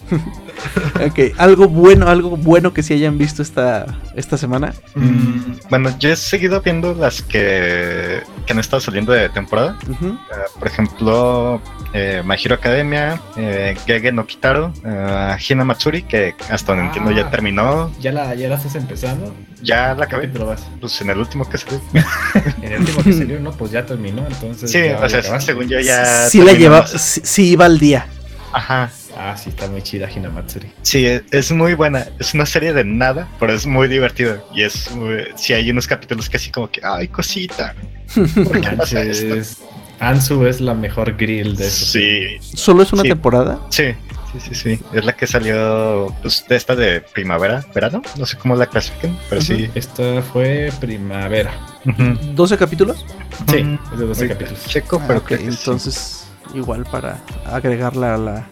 Ok, 1.04 1.34
algo 1.36 1.68
bueno, 1.68 2.08
algo 2.08 2.36
bueno 2.36 2.72
que 2.72 2.82
sí 2.82 2.94
hayan 2.94 3.18
visto 3.18 3.42
esta, 3.42 3.86
esta 4.14 4.38
semana. 4.38 4.72
Mm, 4.94 5.56
Bueno, 5.68 5.90
yo 5.98 6.10
he 6.10 6.16
seguido 6.16 6.60
viendo 6.60 6.94
las 6.94 7.22
que, 7.22 8.22
que 8.46 8.52
han 8.52 8.58
estado 8.60 8.80
saliendo 8.80 9.10
de 9.12 9.28
temporada. 9.30 9.76
Eh, 9.90 10.14
por 10.58 10.68
ejemplo, 10.68 11.60
eh, 11.92 12.22
My 12.24 12.36
Hero 12.42 12.54
Academia, 12.54 13.20
eh, 13.36 13.76
Gege 13.84 14.12
no 14.12 14.26
Kitaro, 14.26 14.72
eh, 14.84 15.36
Hina 15.48 15.64
Matsuri, 15.64 16.02
que 16.02 16.34
hasta 16.50 16.72
donde 16.72 16.86
entiendo 16.86 17.10
ya 17.10 17.26
Ah. 17.26 17.30
terminó. 17.30 17.90
¿Ya 18.00 18.12
la, 18.12 18.32
¿Ya 18.36 18.48
la 18.48 18.54
estás 18.56 18.76
empezando? 18.76 19.34
Ya 19.66 19.88
la 19.88 19.96
¿Qué 19.96 20.02
acabé, 20.04 20.22
capítulo 20.26 20.46
vas? 20.46 20.64
pues 20.80 21.00
en 21.00 21.10
el 21.10 21.18
último 21.18 21.48
que 21.48 21.58
salió. 21.58 21.80
En 22.62 22.72
el 22.72 22.80
último 22.80 23.02
que 23.04 23.12
salió, 23.12 23.40
no, 23.40 23.50
pues 23.52 23.72
ya 23.72 23.84
terminó, 23.84 24.26
entonces. 24.26 24.70
Sí, 24.70 24.78
ya 24.84 24.98
o 25.04 25.08
sea, 25.08 25.40
según 25.40 25.68
yo 25.68 25.80
ya. 25.80 26.28
sí 26.28 26.40
la 26.42 26.52
llevaba, 26.52 26.86
sí, 26.86 27.20
sí 27.24 27.50
iba 27.50 27.64
al 27.66 27.78
día. 27.78 28.06
Ajá. 28.52 28.90
Ah, 29.18 29.34
sí, 29.36 29.48
está 29.50 29.66
muy 29.68 29.80
chida 29.82 30.10
Hinamatsuri. 30.10 30.70
Sí, 30.82 31.06
es, 31.06 31.22
es 31.30 31.50
muy 31.50 31.72
buena. 31.74 32.06
Es 32.18 32.34
una 32.34 32.44
serie 32.46 32.72
de 32.74 32.84
nada, 32.84 33.28
pero 33.40 33.52
es 33.54 33.66
muy 33.66 33.88
divertida. 33.88 34.42
Y 34.54 34.62
es. 34.62 34.90
muy- 34.92 35.24
sí, 35.36 35.52
hay 35.54 35.70
unos 35.70 35.86
capítulos 35.86 36.28
que 36.28 36.36
así 36.36 36.50
como 36.50 36.70
que. 36.70 36.80
¡Ay, 36.84 37.08
cosita! 37.08 37.74
¿Por 38.14 38.60
qué 38.60 38.70
pasa 38.76 39.02
esto? 39.02 39.26
Manches, 39.28 39.58
Ansu 39.98 40.44
es 40.46 40.60
la 40.60 40.74
mejor 40.74 41.16
grill 41.16 41.56
de 41.56 41.66
eso. 41.66 41.86
Sí, 41.86 42.36
¿Solo 42.40 42.82
es 42.82 42.92
una 42.92 43.02
Sí. 43.02 43.08
temporada? 43.08 43.58
sí. 43.70 43.94
Sí, 44.40 44.54
sí, 44.54 44.76
sí. 44.76 44.84
Es 44.92 45.04
la 45.04 45.14
que 45.14 45.26
salió 45.26 46.12
pues, 46.22 46.44
de 46.48 46.56
esta 46.56 46.74
de 46.76 47.00
primavera, 47.00 47.64
verano. 47.74 48.02
No 48.18 48.26
sé 48.26 48.36
cómo 48.36 48.56
la 48.56 48.66
clasifiquen, 48.66 49.16
pero 49.28 49.40
sí. 49.40 49.70
Esta 49.74 50.22
fue 50.22 50.70
primavera. 50.80 51.52
Ujú. 51.84 52.02
¿12 52.34 52.56
capítulos? 52.58 53.04
Sí, 53.50 53.78
es 53.92 53.98
de 53.98 54.06
12 54.06 54.22
ahorita 54.22 54.38
capítulos. 54.38 54.66
Checo, 54.66 54.98
Ah, 55.00 55.04
pero 55.06 55.24
que 55.24 55.36
sí. 55.38 55.44
entonces 55.46 56.28
igual 56.54 56.84
para 56.90 57.18
agregarla 57.44 58.14
a 58.14 58.18
la, 58.18 58.46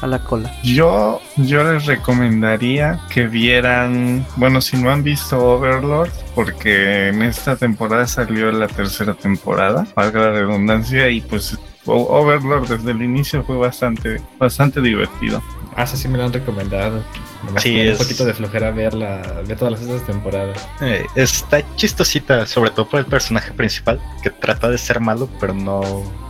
a 0.00 0.06
la 0.06 0.22
cola. 0.22 0.52
Yo, 0.62 1.20
yo 1.36 1.64
les 1.72 1.86
recomendaría 1.86 3.00
que 3.10 3.26
vieran, 3.26 4.24
bueno, 4.36 4.60
si 4.60 4.76
no 4.76 4.90
han 4.90 5.02
visto 5.02 5.38
Overlord, 5.42 6.10
porque 6.34 7.08
en 7.08 7.22
esta 7.22 7.56
temporada 7.56 8.06
salió 8.06 8.50
la 8.52 8.68
tercera 8.68 9.14
temporada, 9.14 9.86
valga 9.96 10.20
la 10.20 10.32
redundancia, 10.32 11.08
y 11.08 11.20
pues 11.20 11.58
Overlord 11.86 12.68
desde 12.68 12.90
el 12.90 13.02
inicio 13.02 13.42
fue 13.42 13.56
bastante, 13.56 14.20
bastante 14.38 14.80
divertido. 14.80 15.42
Ah, 15.76 15.86
sí, 15.86 16.08
me 16.08 16.18
lo 16.18 16.24
han 16.24 16.32
recomendado. 16.32 17.02
Nomás 17.44 17.62
Sí, 17.62 17.78
es- 17.80 17.92
un 17.98 18.04
poquito 18.06 18.24
de 18.24 18.34
flojera 18.34 18.70
verla, 18.70 19.20
ver 19.46 19.56
todas 19.58 19.72
las 19.72 19.82
otras 19.82 20.06
temporadas. 20.06 20.58
Eh, 20.80 21.04
está 21.16 21.62
chistosita, 21.76 22.46
sobre 22.46 22.70
todo 22.70 22.88
por 22.88 23.00
el 23.00 23.06
personaje 23.06 23.52
principal, 23.52 24.00
que 24.22 24.30
trata 24.30 24.68
de 24.68 24.78
ser 24.78 25.00
malo, 25.00 25.28
pero 25.40 25.52
no, 25.52 25.80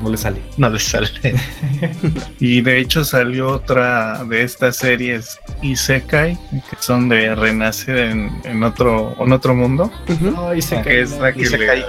No 0.01 0.09
le 0.11 0.17
sale. 0.17 0.41
no 0.57 0.71
le 0.71 0.79
sale. 0.79 1.09
Y 2.41 2.61
de 2.63 2.79
hecho 2.79 3.05
salió 3.05 3.49
otra 3.51 4.25
de 4.25 4.43
estas 4.43 4.77
series 4.77 5.39
Isekai, 5.63 6.37
que 6.51 6.77
son 6.81 7.09
de 7.09 7.35
renacer 7.35 7.97
en, 7.99 8.31
en 8.45 8.63
otro, 8.63 9.15
en 9.21 9.33
otro 9.33 9.55
mundo. 9.55 9.91
Ujú. 10.09 10.35
Ay, 10.49 10.63
se 10.63 10.81
Que 10.83 11.03
es 11.03 11.13
la 11.19 11.33
que 11.33 11.47
se 11.47 11.59
le-. 11.59 11.85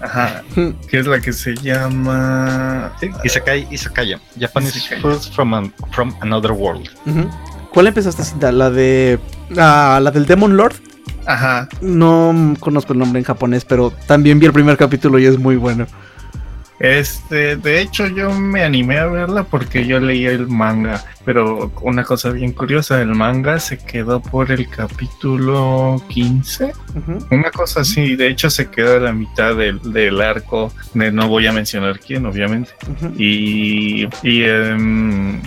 Ajá, 0.00 0.42
que 0.90 0.98
es 0.98 1.06
la 1.06 1.20
que 1.20 1.32
se 1.32 1.54
llama... 1.56 2.92
Sí, 3.00 3.10
calla. 3.94 4.18
Japanese 4.38 4.78
Isekai. 4.78 5.00
Foods 5.00 5.30
from, 5.30 5.54
an- 5.54 5.72
from 5.92 6.14
Another 6.20 6.52
World. 6.52 6.88
Ujú. 7.06 7.30
¿Cuál 7.74 7.88
empezaste 7.88 8.22
a 8.22 8.24
citar? 8.24 8.54
¿La 8.54 8.70
de. 8.70 9.18
ah, 9.58 9.98
la 10.00 10.12
del 10.12 10.26
Demon 10.26 10.56
Lord? 10.56 10.74
Ajá, 11.26 11.68
No 11.80 12.54
conozco 12.60 12.92
el 12.92 12.98
nombre 12.98 13.18
en 13.18 13.24
japonés, 13.24 13.64
pero 13.64 13.92
también 14.06 14.38
vi 14.38 14.46
el 14.46 14.52
primer 14.52 14.76
capítulo 14.76 15.18
y 15.18 15.26
es 15.26 15.38
muy 15.38 15.56
bueno. 15.56 15.86
Este, 16.80 17.56
de 17.56 17.80
hecho 17.80 18.06
yo 18.08 18.30
me 18.32 18.64
animé 18.64 18.98
a 18.98 19.06
verla 19.06 19.44
porque 19.44 19.86
yo 19.86 20.00
leí 20.00 20.26
el 20.26 20.48
manga, 20.48 21.04
pero 21.24 21.70
una 21.82 22.02
cosa 22.04 22.30
bien 22.30 22.52
curiosa, 22.52 23.00
el 23.00 23.14
manga 23.14 23.60
se 23.60 23.78
quedó 23.78 24.20
por 24.20 24.50
el 24.50 24.68
capítulo 24.68 26.02
15, 26.08 26.72
Ujú. 26.96 27.26
una 27.30 27.50
cosa 27.50 27.80
así, 27.80 28.16
de 28.16 28.28
hecho 28.28 28.50
se 28.50 28.70
quedó 28.70 28.96
a 28.96 29.00
la 29.00 29.12
mitad 29.12 29.54
del, 29.54 29.80
del 29.92 30.20
arco 30.20 30.72
de 30.94 31.12
no 31.12 31.28
voy 31.28 31.46
a 31.46 31.52
mencionar 31.52 32.00
quién, 32.00 32.26
obviamente, 32.26 32.72
Ujú. 32.90 33.12
y 33.18 34.08
y, 34.22 34.42
em, 34.44 35.40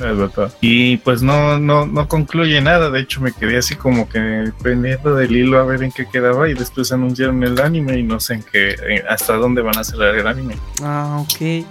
y 0.62 0.98
pues 0.98 1.22
no, 1.22 1.60
no, 1.60 1.86
no 1.86 2.08
concluye 2.08 2.60
nada, 2.62 2.90
de 2.90 3.02
hecho 3.02 3.22
me 3.22 3.32
quedé 3.34 3.58
así 3.58 3.76
como 3.76 4.08
que 4.10 4.52
pendiente 4.63 5.10
del 5.10 5.36
hilo 5.36 5.60
a 5.60 5.66
ver 5.66 5.84
en 5.84 5.92
qué 5.92 6.06
quedaba 6.12 6.50
y 6.50 6.54
después 6.54 6.92
anunciaron 6.92 7.44
el 7.44 7.60
anime 7.60 7.98
y 8.00 8.04
no 8.04 8.20
sé 8.20 8.36
en 8.36 8.44
qué, 8.44 8.76
hasta 9.10 9.34
dónde 9.34 9.62
van 9.62 9.78
a 9.78 9.84
cerrar 9.84 10.16
el 10.16 10.26
anime. 10.28 10.56
Ah, 10.84 11.16
ok. 11.21 11.65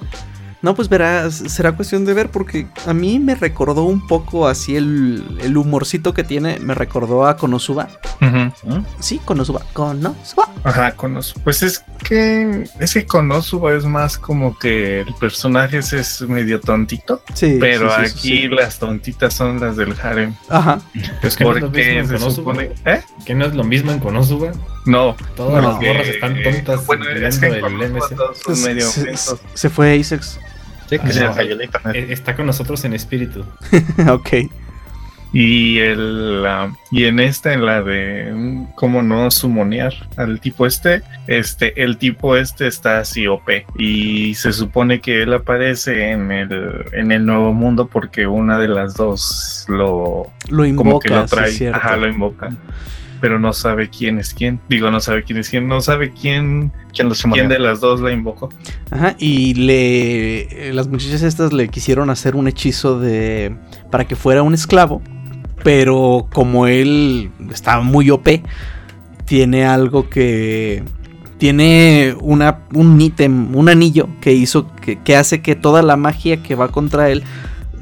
No, 0.63 0.75
pues 0.75 0.89
verás, 0.89 1.35
será 1.47 1.73
cuestión 1.73 2.05
de 2.07 2.15
ver 2.15 2.31
porque 2.31 2.67
a 2.87 2.95
mí 2.95 3.21
me 3.21 3.35
recordó 3.37 3.85
un 3.85 4.05
poco 4.07 4.49
así 4.49 4.75
el, 4.75 5.39
el 5.43 5.57
humorcito 5.57 6.13
que 6.15 6.25
tiene, 6.25 6.59
me 6.59 6.75
recordó 6.75 7.27
a 7.27 7.37
Konosuba. 7.37 7.89
Ujú. 8.21 8.83
Sí, 8.99 9.21
Konosuba. 9.25 9.61
Konosuba. 9.75 10.49
Ajá, 10.65 10.93
Konosuba. 10.93 11.45
Pues 11.45 11.63
es 11.63 11.85
que 12.03 12.65
es 12.81 12.95
que 12.95 13.07
Konosuba 13.07 13.75
es 13.75 13.85
más 13.85 14.19
como 14.19 14.59
que 14.59 15.03
el 15.03 15.15
personaje 15.21 15.79
es, 15.79 15.93
es 15.93 16.23
medio 16.23 16.59
tontito, 16.59 17.23
Sí. 17.35 17.59
pero 17.61 17.91
sí, 17.91 17.97
sí, 17.97 18.07
sí, 18.09 18.13
aquí 18.19 18.39
sí. 18.43 18.49
las 18.49 18.79
tontitas 18.81 19.35
son 19.35 19.61
las 19.61 19.77
del 19.77 19.95
harem. 20.03 20.35
Ajá. 20.49 20.81
Pero 20.95 21.29
es 21.29 21.37
que 21.37 21.45
no 21.45 21.53
es 21.55 21.61
lo 21.61 21.69
mismo 21.69 21.71
Porque 21.71 21.99
en 21.99 22.07
se 22.09 22.13
Konosuba. 22.15 22.35
supone. 22.35 22.71
¿Eh? 22.87 23.03
Que 23.25 23.35
no 23.35 23.45
es 23.45 23.55
lo 23.55 23.63
mismo 23.63 23.93
en 23.93 24.01
Konosuba. 24.01 24.53
No. 24.87 25.17
Todas 25.37 25.63
no, 25.63 25.71
las 25.73 25.81
morras 25.81 26.09
están 26.09 26.43
tontas 26.43 26.87
Bueno, 26.87 27.09
es 27.09 27.39
que 27.39 27.47
el 27.47 27.63
MC. 27.65 28.15
todos 28.17 28.39
son 28.39 28.57
Se, 28.57 28.69
medio 28.69 28.87
se- 29.55 29.69
fue 29.71 29.97
Isex. 29.97 30.39
Sí, 30.89 30.99
que 31.01 31.07
Ah, 31.09 31.13
se 31.13 31.21
no. 31.25 31.31
me 31.31 31.35
cayó 31.37 31.53
el 31.55 31.63
internet. 31.63 31.97
Eh, 31.97 32.07
Está 32.13 32.37
con 32.37 32.47
nosotros 32.47 32.85
en 32.85 32.95
espíritu. 32.95 33.45
ok. 34.09 34.29
Y 35.33 35.81
el 35.81 36.43
la- 36.45 36.73
y 36.93 37.05
en 37.05 37.19
esta, 37.19 37.53
en 37.53 37.67
la 37.67 37.83
de 37.83 38.33
mm, 38.33 38.67
cómo 38.77 39.03
no 39.03 39.29
sumonear 39.33 39.93
al 40.17 40.41
tipo 40.41 40.65
este, 40.67 41.03
este, 41.27 41.83
el 41.83 41.99
tipo 41.99 42.37
este 42.37 42.69
está 42.69 43.01
así 43.01 43.27
OP. 43.27 43.67
Y 43.77 44.35
se 44.37 44.53
supone 44.53 45.01
que 45.01 45.23
él 45.25 45.35
aparece 45.35 46.13
en 46.13 46.31
el, 46.31 46.85
en 46.93 47.11
el 47.11 47.27
nuevo 47.27 47.53
mundo 47.53 47.89
porque 47.89 48.27
una 48.29 48.57
de 48.59 48.69
las 48.69 48.95
dos 48.95 49.65
lo 49.69 50.31
Lo 50.49 50.59
como 50.77 51.01
que 51.01 51.09
invoca, 51.09 51.21
lo 51.23 51.27
trae, 51.27 51.69
ajá, 51.71 51.97
lo 51.97 52.09
invoca. 52.09 52.51
Pero 53.27 53.41
no 53.41 53.53
sabe 53.53 53.91
quién 53.91 54.21
es 54.21 54.33
quién. 54.33 54.61
Digo, 54.69 54.89
no 54.89 55.01
sabe 55.01 55.25
quién 55.25 55.41
es 55.41 55.51
quién, 55.51 55.67
no 55.67 55.81
sabe 55.81 56.13
quién, 56.13 56.71
¿Quién 56.93 57.49
de 57.49 57.59
las 57.59 57.81
dos 57.81 58.01
la 58.01 58.13
invocó. 58.13 58.51
Ajá, 58.93 59.17
y 59.19 59.55
le 59.55 60.73
las 60.73 60.87
muchachas 60.87 61.25
estas 61.25 61.53
le 61.53 61.67
quisieron 61.67 62.09
hacer 62.09 62.37
un 62.37 62.47
hechizo 62.47 63.01
de 63.01 63.57
para 63.91 64.05
que 64.05 64.15
fuera 64.15 64.45
un 64.45 64.55
esclavo, 64.55 65.03
pero 65.65 66.29
como 66.33 66.69
él 66.69 67.33
está 67.51 67.81
muy 67.81 68.11
OP, 68.11 68.29
tiene 69.25 69.65
algo 69.65 70.09
que 70.09 70.85
tiene 71.39 72.15
una 72.21 72.61
un 72.75 73.01
ítem, 73.01 73.57
un 73.57 73.69
anillo 73.69 74.09
que 74.21 74.35
hizo 74.35 74.73
que, 74.77 75.03
que 75.03 75.17
hace 75.17 75.43
que 75.43 75.57
toda 75.57 75.83
la 75.83 75.97
magia 75.97 76.45
que 76.45 76.55
va 76.55 76.69
contra 76.69 77.11
él 77.11 77.25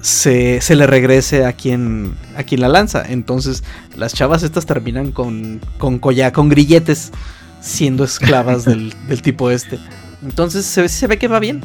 se, 0.05 0.61
se 0.61 0.77
le 0.77 0.87
regrese 0.87 1.47
a 1.47 1.55
quien 1.55 2.13
a 2.37 2.43
quien 2.43 2.61
la 2.61 2.69
lanza. 2.69 3.03
Entonces, 3.09 3.65
las 3.97 4.13
chavas 4.13 4.43
estas 4.43 4.67
terminan 4.67 5.13
con 5.13 5.61
con 5.79 5.99
colla- 5.99 6.31
con 6.33 6.51
grilletes 6.51 7.11
siendo 7.63 8.05
esclavas 8.05 8.65
del, 8.67 8.93
del 9.09 9.23
tipo 9.23 9.51
este. 9.51 9.79
Entonces 10.23 10.67
se, 10.67 10.83
ve- 10.83 10.89
se 10.91 11.07
ve 11.07 11.17
que 11.19 11.27
va 11.29 11.39
bien. 11.41 11.63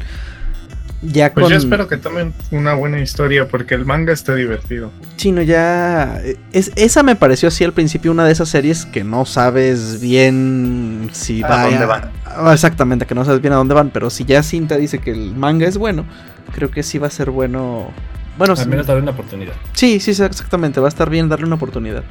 Ya 1.02 1.34
Pues 1.34 1.44
con. 1.46 1.52
yo 1.54 1.58
espero 1.58 1.88
que 1.88 1.96
tomen 1.98 2.34
una 2.52 2.74
buena 2.76 3.00
historia 3.02 3.48
porque 3.48 3.74
el 3.76 3.86
manga 3.86 4.12
está 4.14 4.36
divertido. 4.36 4.92
Chino, 5.18 5.42
ya. 5.42 6.22
Es, 6.54 6.72
esa 6.76 7.04
me 7.04 7.16
pareció 7.16 7.48
así 7.48 7.64
al 7.66 7.72
principio 7.74 8.12
una 8.12 8.26
de 8.26 8.32
esas 8.34 8.50
series 8.50 8.86
que 8.86 9.04
no 9.06 9.26
sabes 9.26 10.00
bien 10.02 11.10
si 11.14 11.42
¿A 11.44 11.48
va 11.48 11.64
dónde 11.66 11.86
van? 11.86 12.12
Ah, 12.26 12.52
Exactamente, 12.54 13.06
que 13.06 13.16
no 13.16 13.24
sabes 13.26 13.42
bien 13.42 13.54
a 13.54 13.58
dónde 13.58 13.74
van. 13.74 13.90
Pero 13.92 14.10
si 14.10 14.24
ya 14.26 14.44
Cinta 14.44 14.76
dice 14.78 15.00
que 15.00 15.12
el 15.12 15.36
manga 15.36 15.68
es 15.68 15.78
bueno, 15.78 16.06
creo 16.54 16.70
que 16.72 16.84
sí 16.84 16.98
va 16.98 17.08
a 17.08 17.12
ser 17.12 17.32
bueno. 17.32 17.92
Bueno, 18.40 18.56
Al 18.58 18.68
menos 18.68 18.88
darle 18.88 19.04
una 19.04 19.12
oportunidad. 19.12 19.54
sí, 19.74 20.00
sí, 20.00 20.16
sí, 20.16 20.24
exactamente. 20.24 20.80
Va 20.80 20.88
a 20.88 20.90
estar 20.90 21.10
bien 21.12 21.30
darle 21.30 21.46
una 21.46 21.56
oportunidad. 21.56 22.04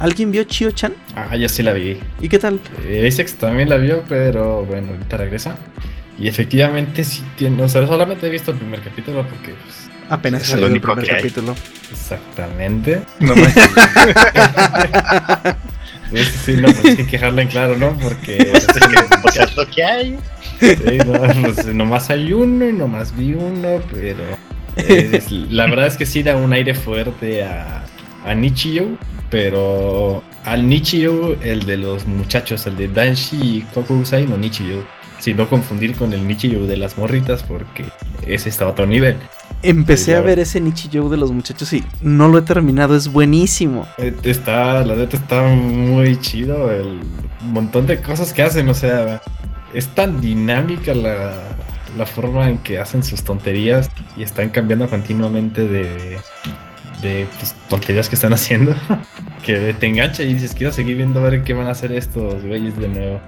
¿Alguien 0.00 0.32
vio 0.32 0.42
Chio-chan? 0.44 0.94
Ah, 1.14 1.36
yo 1.36 1.48
sí 1.48 1.62
la 1.62 1.72
vi. 1.74 2.00
¿Y 2.20 2.28
qué 2.28 2.38
tal? 2.40 2.58
Eh, 2.84 3.04
Isaac 3.06 3.30
también 3.38 3.68
la 3.68 3.76
vio, 3.76 4.02
pero 4.08 4.64
bueno, 4.64 4.92
ahorita 4.92 5.16
regresa. 5.18 5.56
Y 6.18 6.26
efectivamente 6.26 7.04
sí 7.04 7.22
tiene, 7.36 7.62
o 7.62 7.68
sea, 7.68 7.86
solamente 7.86 8.26
he 8.26 8.30
visto 8.30 8.50
el 8.50 8.56
primer 8.58 8.80
capítulo 8.80 9.24
porque, 9.28 9.54
pues, 9.54 9.88
Apenas 10.10 10.40
Es 10.42 10.48
salió 10.48 10.66
el 10.68 10.80
primer 10.80 11.06
capítulo. 11.06 11.54
exactamente. 11.92 13.02
No 13.20 13.36
me- 13.36 13.42
Pues 16.10 16.26
sí, 16.46 16.56
no, 16.56 16.68
pues 16.72 16.84
hay 16.98 17.04
que 17.04 17.18
dejarlo 17.18 17.42
en 17.42 17.48
claro, 17.48 17.76
¿no? 17.76 17.92
Porque, 17.98 18.38
Es 18.54 18.66
que, 18.66 19.28
o 19.28 19.32
sea, 19.32 19.44
es 19.44 19.54
lo 19.56 19.66
que 19.68 19.84
hay. 19.84 20.18
sí, 20.60 20.98
no, 21.06 21.12
pues, 21.52 21.66
nomás 21.74 22.08
hay 22.08 22.32
uno 22.32 22.66
y 22.66 22.72
nomás 22.72 23.14
vi 23.14 23.34
uno, 23.34 23.82
pero 23.92 24.24
eh, 24.78 25.22
la 25.50 25.66
verdad 25.66 25.86
es 25.86 25.96
que 25.96 26.06
sí 26.06 26.22
da 26.22 26.36
un 26.36 26.52
aire 26.52 26.74
fuerte 26.74 27.44
a, 27.44 27.84
a 28.24 28.34
Nichio, 28.34 28.96
pero 29.30 30.22
al 30.44 30.68
Nichio, 30.68 31.36
el 31.42 31.66
de 31.66 31.76
los 31.76 32.06
muchachos, 32.06 32.66
el 32.66 32.76
de 32.76 32.88
Danshi 32.88 33.36
y 33.36 33.60
Kokusai, 33.74 34.26
no 34.26 34.36
Nichio. 34.36 34.84
Si 35.18 35.34
no 35.34 35.48
confundir 35.48 35.96
con 35.96 36.12
el 36.12 36.26
Nichio 36.26 36.66
de 36.66 36.76
las 36.76 36.96
morritas, 36.96 37.42
porque 37.42 37.84
ese 38.26 38.48
está 38.48 38.66
a 38.66 38.68
otro 38.68 38.86
nivel. 38.86 39.16
Empecé 39.62 40.14
a 40.14 40.20
ver 40.20 40.38
ese 40.38 40.60
Nichi 40.60 40.88
Joe 40.92 41.10
de 41.10 41.16
los 41.16 41.32
muchachos 41.32 41.72
y 41.72 41.82
no 42.00 42.28
lo 42.28 42.38
he 42.38 42.42
terminado, 42.42 42.94
es 42.94 43.08
buenísimo. 43.08 43.86
Eh, 43.98 44.14
Está, 44.22 44.84
la 44.84 44.94
neta 44.94 45.16
está 45.16 45.42
muy 45.48 46.16
chido 46.20 46.70
el 46.70 47.00
montón 47.42 47.86
de 47.88 48.00
cosas 48.00 48.32
que 48.32 48.42
hacen, 48.42 48.68
o 48.68 48.74
sea, 48.74 49.20
es 49.74 49.88
tan 49.88 50.20
dinámica 50.20 50.94
la, 50.94 51.32
la 51.96 52.06
forma 52.06 52.48
en 52.48 52.58
que 52.58 52.78
hacen 52.78 53.02
sus 53.02 53.22
tonterías 53.24 53.90
y 54.16 54.22
están 54.22 54.50
cambiando 54.50 54.88
continuamente 54.88 55.66
de, 55.66 56.18
de 57.02 57.26
pues, 57.38 57.54
tonterías 57.68 58.08
que 58.08 58.14
están 58.14 58.32
haciendo, 58.34 58.74
que 59.44 59.74
te 59.74 59.86
engancha 59.86 60.22
y 60.22 60.34
dices, 60.34 60.54
quiero 60.54 60.72
seguir 60.72 60.96
viendo 60.96 61.20
a 61.20 61.24
ver 61.24 61.42
qué 61.42 61.54
van 61.54 61.66
a 61.66 61.70
hacer 61.70 61.92
estos 61.92 62.42
güeyes 62.44 62.76
de 62.78 62.88
nuevo. 62.88 63.20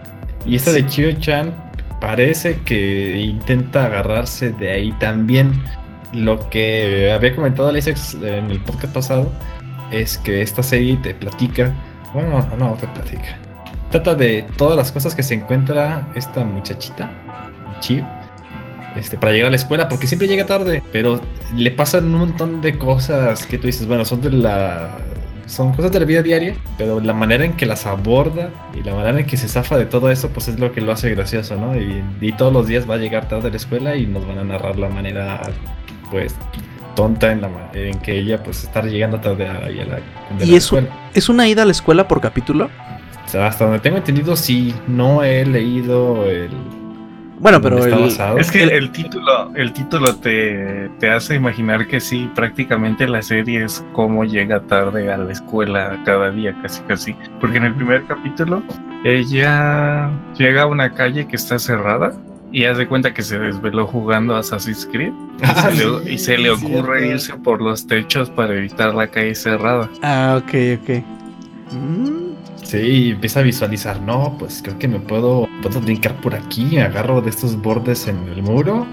Y 0.44 0.57
esta 0.57 0.73
de 0.73 0.87
Chio-chan 0.87 1.55
parece 2.01 2.61
que 2.64 3.18
intenta 3.18 3.87
agarrarse 3.87 4.53
de 4.53 4.70
ahí 4.70 4.92
también. 4.92 5.62
Lo 6.12 6.51
que 6.51 7.12
había 7.12 7.37
comentado 7.37 7.68
Alex 7.68 8.14
en 8.14 8.51
el 8.51 8.61
podcast 8.61 8.92
pasado 8.92 9.33
es 9.92 10.18
que 10.18 10.42
esta 10.42 10.62
serie 10.62 10.96
te 10.96 11.14
platica, 11.14 11.73
bueno, 12.12 12.46
no, 12.51 12.57
no 12.57 12.75
te 12.75 12.88
platica. 12.88 13.38
Trata 13.90 14.14
de 14.14 14.44
todas 14.57 14.77
las 14.77 14.92
cosas 14.92 15.14
que 15.14 15.23
se 15.23 15.35
encuentra 15.35 16.09
esta 16.14 16.44
muchachita, 16.44 17.11
Chio, 17.81 18.07
este, 18.96 19.16
para 19.18 19.33
llegar 19.33 19.48
a 19.48 19.50
la 19.50 19.57
escuela, 19.57 19.88
porque 19.88 20.07
siempre 20.07 20.29
llega 20.29 20.46
tarde, 20.46 20.83
pero 20.92 21.20
le 21.55 21.70
pasan 21.70 22.05
un 22.07 22.14
montón 22.20 22.61
de 22.61 22.76
cosas 22.79 23.46
que 23.46 23.59
tú 23.59 23.66
dices, 23.66 23.87
bueno, 23.87 24.05
son 24.05 24.20
de 24.20 24.31
la... 24.31 24.96
Son 25.46 25.72
cosas 25.72 25.90
de 25.90 25.98
la 25.98 26.05
vida 26.07 26.22
diaria, 26.22 26.55
pero 26.79 27.00
la 27.00 27.12
manera 27.12 27.44
en 27.44 27.55
que 27.55 27.66
las 27.66 27.85
aborda 27.85 28.50
y 28.72 28.85
la 28.85 28.94
manera 28.94 29.18
en 29.18 29.26
que 29.26 29.37
se 29.37 29.48
zafa 29.48 29.76
de 29.76 29.85
todo 29.85 30.09
eso, 30.12 30.29
pues 30.29 30.46
es 30.46 30.61
lo 30.61 30.70
que 30.70 30.81
lo 30.81 30.92
hace 30.92 31.11
gracioso, 31.11 31.57
¿no? 31.57 31.74
Y, 31.76 32.05
y 32.20 32.31
todos 32.33 32.53
los 32.53 32.68
días 32.68 32.88
va 32.88 32.94
a 32.94 32.98
llegar 32.98 33.26
tarde 33.26 33.48
a 33.48 33.50
la 33.50 33.57
escuela 33.57 33.96
y 33.96 34.07
nos 34.07 34.24
van 34.29 34.38
a 34.38 34.44
narrar 34.44 34.79
la 34.79 34.88
manera, 34.88 35.42
pues, 36.09 36.37
tonta 36.94 37.33
en 37.33 37.40
la 37.40 37.50
en 37.74 37.98
que 37.98 38.16
ella, 38.16 38.40
pues, 38.44 38.62
está 38.62 38.83
llegando 38.83 39.18
tarde 39.18 39.48
a, 39.48 39.55
la, 39.55 39.66
de 39.66 39.72
¿Y 39.72 40.50
la 40.53 40.57
eso- 40.57 40.79
escuela. 40.79 40.88
¿Es 41.14 41.29
una 41.29 41.48
ida 41.48 41.62
a 41.62 41.64
la 41.66 41.72
escuela 41.72 42.07
por 42.07 42.20
capítulo? 42.20 42.70
Hasta 43.37 43.64
donde 43.64 43.81
tengo 43.81 43.96
entendido, 43.96 44.37
sí, 44.37 44.72
no 44.87 45.24
he 45.24 45.44
leído 45.44 46.31
el... 46.31 46.50
Bueno, 47.40 47.61
pero. 47.62 47.79
Es 48.38 48.50
que 48.50 48.62
el- 48.64 48.70
el 48.70 48.90
título, 48.92 49.50
el 49.55 49.72
título 49.72 50.14
te, 50.16 50.90
te 50.98 51.11
hace 51.11 51.35
imaginar 51.37 51.87
que 51.87 51.98
sí, 52.00 52.31
prácticamente 52.35 53.09
la 53.09 53.22
serie 53.22 53.64
es 53.64 53.85
cómo 53.92 54.24
llega 54.24 54.61
tarde 54.61 55.11
a 55.11 55.16
la 55.16 55.33
escuela 55.33 55.98
cada 56.05 56.31
día, 56.31 56.55
casi 56.62 56.83
casi. 56.83 57.16
Porque 57.40 57.57
en 57.57 57.64
el 57.64 57.74
primer 57.74 58.05
capítulo, 58.07 58.62
ella 59.05 60.11
llega 60.37 60.62
a 60.62 60.66
una 60.66 60.92
calle 60.92 61.26
que 61.26 61.37
está 61.37 61.59
cerrada 61.59 62.12
y 62.53 62.64
hace 62.64 62.87
cuenta 62.87 63.14
que 63.14 63.22
se 63.22 63.38
desveló 63.38 63.87
jugando 63.87 64.37
Assassin's 64.37 64.87
Creed. 64.90 65.12
Y 65.40 65.44
Ah, 65.44 65.70
se 65.70 65.72
le, 65.72 66.05
sí, 66.05 66.11
y 66.12 66.18
se 66.18 66.37
le 66.37 66.50
ocurre 66.50 66.98
cierto. 67.00 67.14
irse 67.14 67.35
por 67.38 67.62
los 67.62 67.87
techos 67.87 68.29
para 68.29 68.55
evitar 68.55 68.94
la 68.94 69.07
calle 69.07 69.35
cerrada. 69.35 69.88
Ah, 70.03 70.38
ok, 70.42 70.55
ok. 70.83 71.05
Mm, 71.72 72.29
Sí, 72.70 73.11
empieza 73.11 73.40
a 73.40 73.42
visualizar, 73.42 74.00
no, 74.00 74.37
pues 74.38 74.61
creo 74.62 74.78
que 74.78 74.87
me 74.87 75.00
puedo, 75.00 75.48
puedo 75.61 75.80
brincar 75.80 76.14
por 76.20 76.37
aquí, 76.37 76.78
agarro 76.78 77.20
de 77.20 77.30
estos 77.30 77.61
bordes 77.61 78.06
en 78.06 78.28
el 78.28 78.44
muro 78.44 78.87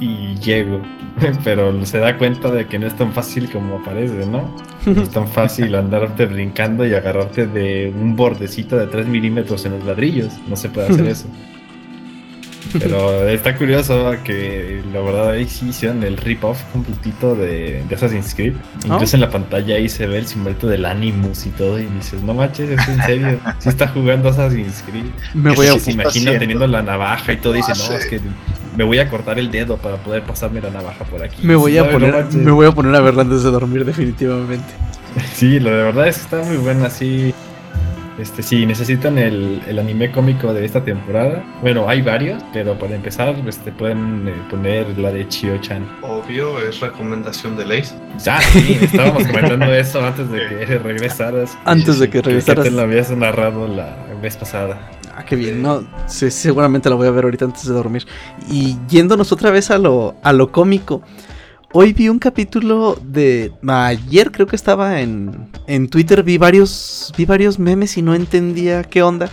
y 0.00 0.34
llego. 0.40 0.80
Pero 1.44 1.86
se 1.86 1.98
da 1.98 2.18
cuenta 2.18 2.50
de 2.50 2.66
que 2.66 2.80
no 2.80 2.88
es 2.88 2.96
tan 2.96 3.12
fácil 3.12 3.48
como 3.48 3.80
parece, 3.84 4.26
¿no? 4.26 4.52
No 4.86 5.02
es 5.02 5.10
tan 5.10 5.28
fácil 5.28 5.72
andarte 5.76 6.26
brincando 6.26 6.84
y 6.84 6.94
agarrarte 6.94 7.46
de 7.46 7.94
un 7.96 8.16
bordecito 8.16 8.76
de 8.76 8.88
3 8.88 9.06
milímetros 9.06 9.64
en 9.66 9.72
los 9.74 9.84
ladrillos. 9.84 10.32
No 10.48 10.56
se 10.56 10.68
puede 10.68 10.88
hacer 10.88 11.06
eso. 11.06 11.28
Pero 12.78 13.28
está 13.28 13.56
curioso 13.56 14.14
que 14.24 14.82
la 14.92 15.00
verdad 15.00 15.30
ahí 15.30 15.46
sí 15.46 15.68
hicieron 15.68 16.02
el 16.02 16.16
rip-off 16.16 16.62
completito 16.72 17.34
de, 17.34 17.82
de 17.88 17.94
Assassin's 17.94 18.34
Creed. 18.34 18.54
Incluso 18.84 19.16
en 19.16 19.20
la 19.20 19.30
pantalla 19.30 19.76
ahí 19.76 19.88
se 19.88 20.06
ve 20.06 20.18
el 20.18 20.26
simbolito 20.26 20.66
del 20.66 20.84
Animus 20.84 21.46
y 21.46 21.50
todo. 21.50 21.78
Y 21.78 21.86
dices, 21.86 22.22
no 22.22 22.34
manches, 22.34 22.70
es 22.70 22.88
en 22.88 23.02
serio. 23.02 23.38
Sí 23.58 23.68
está 23.68 23.88
jugando 23.88 24.28
Assassin's 24.30 24.82
Creed. 24.86 25.04
me 25.34 25.50
¿Qué 25.50 25.56
voy 25.56 25.66
a... 25.66 25.78
Se 25.78 25.90
imagina 25.92 26.08
haciendo? 26.08 26.38
teniendo 26.38 26.66
la 26.66 26.82
navaja 26.82 27.32
y 27.32 27.36
todo. 27.38 27.52
Dice, 27.52 27.72
Ah, 27.74 27.78
no, 27.90 27.96
es 27.96 28.06
que 28.06 28.20
me 28.76 28.84
voy 28.84 28.98
a 28.98 29.08
cortar 29.10 29.38
el 29.38 29.50
dedo 29.50 29.76
para 29.76 29.96
poder 29.96 30.22
pasarme 30.22 30.60
la 30.60 30.70
navaja 30.70 31.04
por 31.04 31.22
aquí. 31.22 31.46
Me 31.46 31.54
voy 31.56 31.76
a 31.78 31.84
No, 31.84 31.90
poner, 31.90 32.26
me 32.32 32.50
voy 32.50 32.66
a 32.66 32.72
poner 32.72 32.94
a 32.94 33.00
verla 33.00 33.22
antes 33.22 33.42
de 33.42 33.50
dormir 33.50 33.84
definitivamente. 33.84 34.64
Sí, 35.34 35.60
lo 35.60 35.68
de 35.68 35.82
verdad 35.82 36.08
es 36.08 36.16
que 36.16 36.22
está 36.22 36.42
muy 36.48 36.56
buena, 36.56 36.88
sí. 36.88 37.34
Este, 38.22 38.40
sí, 38.44 38.64
necesitan 38.66 39.18
el, 39.18 39.60
el 39.66 39.78
anime 39.80 40.12
cómico 40.12 40.54
de 40.54 40.64
esta 40.64 40.84
temporada. 40.84 41.42
Bueno, 41.60 41.88
hay 41.88 42.02
varios, 42.02 42.40
pero 42.52 42.78
para 42.78 42.94
empezar, 42.94 43.34
este, 43.48 43.72
pueden 43.72 44.28
eh, 44.28 44.34
poner 44.48 44.96
la 44.96 45.10
de 45.10 45.26
Chio-chan. 45.28 45.84
Obvio, 46.02 46.60
es 46.60 46.78
recomendación 46.78 47.56
de 47.56 47.66
Lace. 47.66 47.96
Ah, 48.28 48.40
sí, 48.40 48.78
estábamos 48.80 49.26
comentando 49.26 49.66
eso 49.74 50.04
antes 50.04 50.30
de 50.30 50.38
que 50.38 50.78
regresaras. 50.78 51.58
Antes 51.64 51.98
de 51.98 52.06
que 52.10 52.22
Que 52.22 52.28
regresaras. 52.28 52.64
te 52.64 52.70
lo 52.70 52.82
habías 52.82 53.10
narrado 53.10 53.66
la 53.66 53.96
vez 54.22 54.36
pasada. 54.36 54.88
Ah, 55.16 55.24
qué 55.24 55.34
bien, 55.34 55.60
no, 55.60 55.82
sí, 56.06 56.30
seguramente 56.30 56.88
la 56.88 56.94
voy 56.94 57.08
a 57.08 57.10
ver 57.10 57.24
ahorita 57.24 57.46
antes 57.46 57.66
de 57.66 57.74
dormir. 57.74 58.06
Y 58.48 58.76
yéndonos 58.88 59.32
otra 59.32 59.50
vez 59.50 59.72
a 59.72 59.78
lo, 59.78 60.14
a 60.22 60.32
lo 60.32 60.52
cómico. 60.52 61.02
Hoy 61.74 61.92
vi 61.94 62.08
un 62.08 62.18
capítulo 62.18 62.98
de. 63.02 63.50
Ayer 63.66 64.30
creo 64.30 64.46
que 64.46 64.56
estaba 64.56 65.00
en, 65.00 65.48
en 65.66 65.88
Twitter. 65.88 66.22
Vi 66.22 66.36
varios, 66.36 67.12
vi 67.16 67.24
varios 67.24 67.58
memes 67.58 67.96
y 67.96 68.02
no 68.02 68.14
entendía 68.14 68.82
qué 68.84 69.02
onda. 69.02 69.30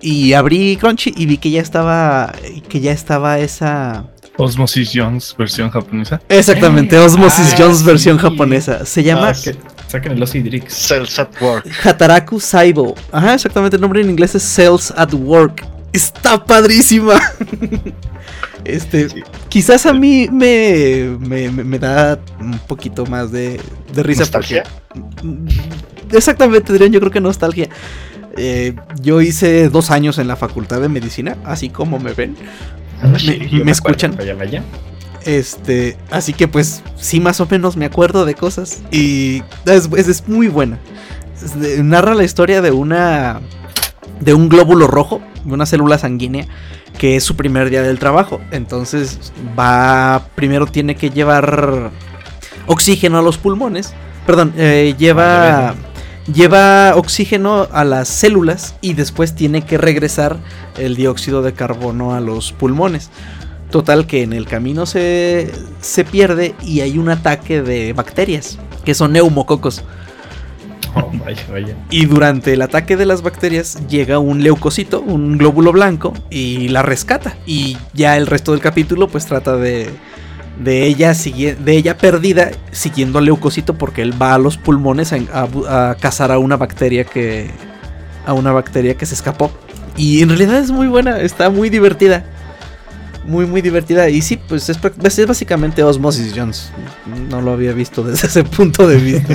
Y 0.00 0.32
abrí 0.32 0.76
Crunchy 0.76 1.14
y 1.16 1.26
vi 1.26 1.38
que 1.38 1.50
ya 1.50 1.60
estaba. 1.60 2.32
Que 2.68 2.80
ya 2.80 2.90
estaba 2.92 3.38
esa. 3.38 4.06
Osmosis 4.38 4.90
Jones, 4.92 5.34
versión 5.38 5.70
japonesa. 5.70 6.20
Exactamente, 6.28 6.98
Osmosis 6.98 7.52
Ah, 7.52 7.56
Jones 7.58 7.84
versión 7.84 8.16
sí. 8.16 8.22
japonesa. 8.22 8.84
Se 8.84 9.02
llama 9.04 9.28
Ah. 9.28 9.34
Saquen 9.86 10.12
el 10.12 10.22
Ossie 10.22 10.42
Drix. 10.42 10.72
Cells 10.72 11.18
at 11.18 11.28
Work. 11.40 11.68
Hataraku 11.84 12.40
Saibo. 12.40 12.94
Ajá, 13.12 13.34
exactamente. 13.34 13.76
El 13.76 13.82
nombre 13.82 14.00
en 14.00 14.08
inglés 14.10 14.34
es 14.34 14.42
Cells 14.42 14.90
at 14.96 15.12
Work. 15.12 15.64
Está 15.92 16.44
padrísima. 16.44 17.20
Este, 18.64 19.08
Sí. 19.08 19.22
quizás 19.48 19.86
a 19.86 19.92
mí 19.92 20.28
me, 20.30 21.16
me, 21.18 21.50
me- 21.50 21.78
da 21.80 22.18
un 22.40 22.58
poquito 22.60 23.04
más 23.06 23.32
de, 23.32 23.60
de 23.92 24.02
risa. 24.02 24.20
¿Nostalgia? 24.20 24.62
porque- 24.88 26.16
Exactamente, 26.16 26.72
dirían, 26.72 26.92
yo 26.92 27.00
creo 27.00 27.10
que 27.10 27.20
nostalgia. 27.20 27.68
Eh, 28.36 28.74
yo 29.00 29.20
hice 29.20 29.68
dos 29.68 29.90
años 29.90 30.18
en 30.18 30.28
la 30.28 30.36
facultad 30.36 30.80
de 30.80 30.88
medicina, 30.88 31.36
así 31.44 31.70
como 31.70 31.98
me 31.98 32.12
ven. 32.12 32.36
Ah, 33.02 33.18
sí, 33.18 33.48
me, 33.64 33.72
escuchan. 33.72 34.14
Vaya, 34.16 34.34
vaya. 34.34 34.62
Este, 35.24 35.96
así 36.10 36.32
que 36.32 36.48
pues 36.48 36.82
sí 36.96 37.18
más 37.20 37.40
o 37.40 37.46
menos 37.50 37.76
me 37.76 37.84
acuerdo 37.86 38.24
de 38.24 38.34
cosas 38.34 38.82
y 38.90 39.42
es, 39.66 39.88
es- 39.96 40.08
es 40.08 40.28
muy 40.28 40.48
buena. 40.48 40.78
Es 41.44 41.56
narra 41.82 42.14
la 42.14 42.24
historia 42.24 42.62
de 42.62 42.70
una 42.70 43.40
de 44.22 44.34
un 44.34 44.48
glóbulo 44.48 44.86
rojo, 44.86 45.20
de 45.44 45.52
una 45.52 45.66
célula 45.66 45.98
sanguínea 45.98 46.46
que 46.98 47.16
es 47.16 47.24
su 47.24 47.36
primer 47.36 47.70
día 47.70 47.82
del 47.82 47.98
trabajo. 47.98 48.40
Entonces 48.50 49.32
va 49.58 50.26
primero 50.34 50.66
tiene 50.66 50.94
que 50.94 51.10
llevar 51.10 51.90
oxígeno 52.66 53.18
a 53.18 53.22
los 53.22 53.38
pulmones. 53.38 53.94
Perdón, 54.26 54.52
eh, 54.56 54.94
lleva 54.96 55.74
lleva 56.32 56.94
oxígeno 56.94 57.66
a 57.72 57.84
las 57.84 58.06
células 58.06 58.76
y 58.80 58.92
después 58.92 59.34
tiene 59.34 59.62
que 59.62 59.76
regresar 59.76 60.38
el 60.78 60.94
dióxido 60.94 61.42
de 61.42 61.52
carbono 61.52 62.14
a 62.14 62.20
los 62.20 62.52
pulmones. 62.52 63.10
Total 63.70 64.06
que 64.06 64.22
en 64.22 64.32
el 64.32 64.46
camino 64.46 64.86
se, 64.86 65.50
se 65.80 66.04
pierde 66.04 66.54
y 66.62 66.80
hay 66.80 66.98
un 66.98 67.08
ataque 67.08 67.62
de 67.62 67.92
bacterias, 67.94 68.58
que 68.84 68.94
son 68.94 69.12
neumococos. 69.12 69.82
Oh. 71.02 71.10
Y 71.90 72.04
durante 72.04 72.52
el 72.52 72.60
ataque 72.62 72.96
de 72.96 73.06
las 73.06 73.22
bacterias 73.22 73.86
llega 73.88 74.18
un 74.18 74.42
leucocito, 74.42 75.00
un 75.00 75.38
glóbulo 75.38 75.72
blanco, 75.72 76.12
y 76.30 76.68
la 76.68 76.82
rescata. 76.82 77.36
Y 77.46 77.78
ya 77.94 78.16
el 78.16 78.26
resto 78.26 78.52
del 78.52 78.60
capítulo 78.60 79.08
pues 79.08 79.24
trata 79.26 79.56
de, 79.56 79.88
de, 80.58 80.84
ella, 80.84 81.14
de 81.14 81.76
ella 81.76 81.96
perdida 81.96 82.50
siguiendo 82.72 83.18
al 83.18 83.24
leucocito 83.24 83.74
porque 83.78 84.02
él 84.02 84.20
va 84.20 84.34
a 84.34 84.38
los 84.38 84.58
pulmones 84.58 85.12
a, 85.12 85.48
a 85.68 85.94
cazar 85.96 86.30
a 86.30 86.38
una 86.38 86.56
bacteria 86.56 87.04
que... 87.04 87.50
a 88.26 88.34
una 88.34 88.52
bacteria 88.52 88.94
que 88.94 89.06
se 89.06 89.14
escapó. 89.14 89.50
Y 89.96 90.22
en 90.22 90.28
realidad 90.28 90.58
es 90.58 90.70
muy 90.70 90.88
buena, 90.88 91.20
está 91.20 91.50
muy 91.50 91.70
divertida. 91.70 92.24
Muy, 93.24 93.46
muy 93.46 93.62
divertida. 93.62 94.08
Y 94.08 94.20
sí, 94.22 94.36
pues 94.48 94.68
es, 94.68 94.78
es 95.18 95.26
básicamente 95.26 95.82
Osmosis 95.82 96.32
Jones. 96.36 96.72
No 97.30 97.40
lo 97.40 97.52
había 97.52 97.72
visto 97.72 98.02
desde 98.04 98.26
ese 98.28 98.44
punto 98.44 98.86
de 98.88 98.96
vista. 98.96 99.34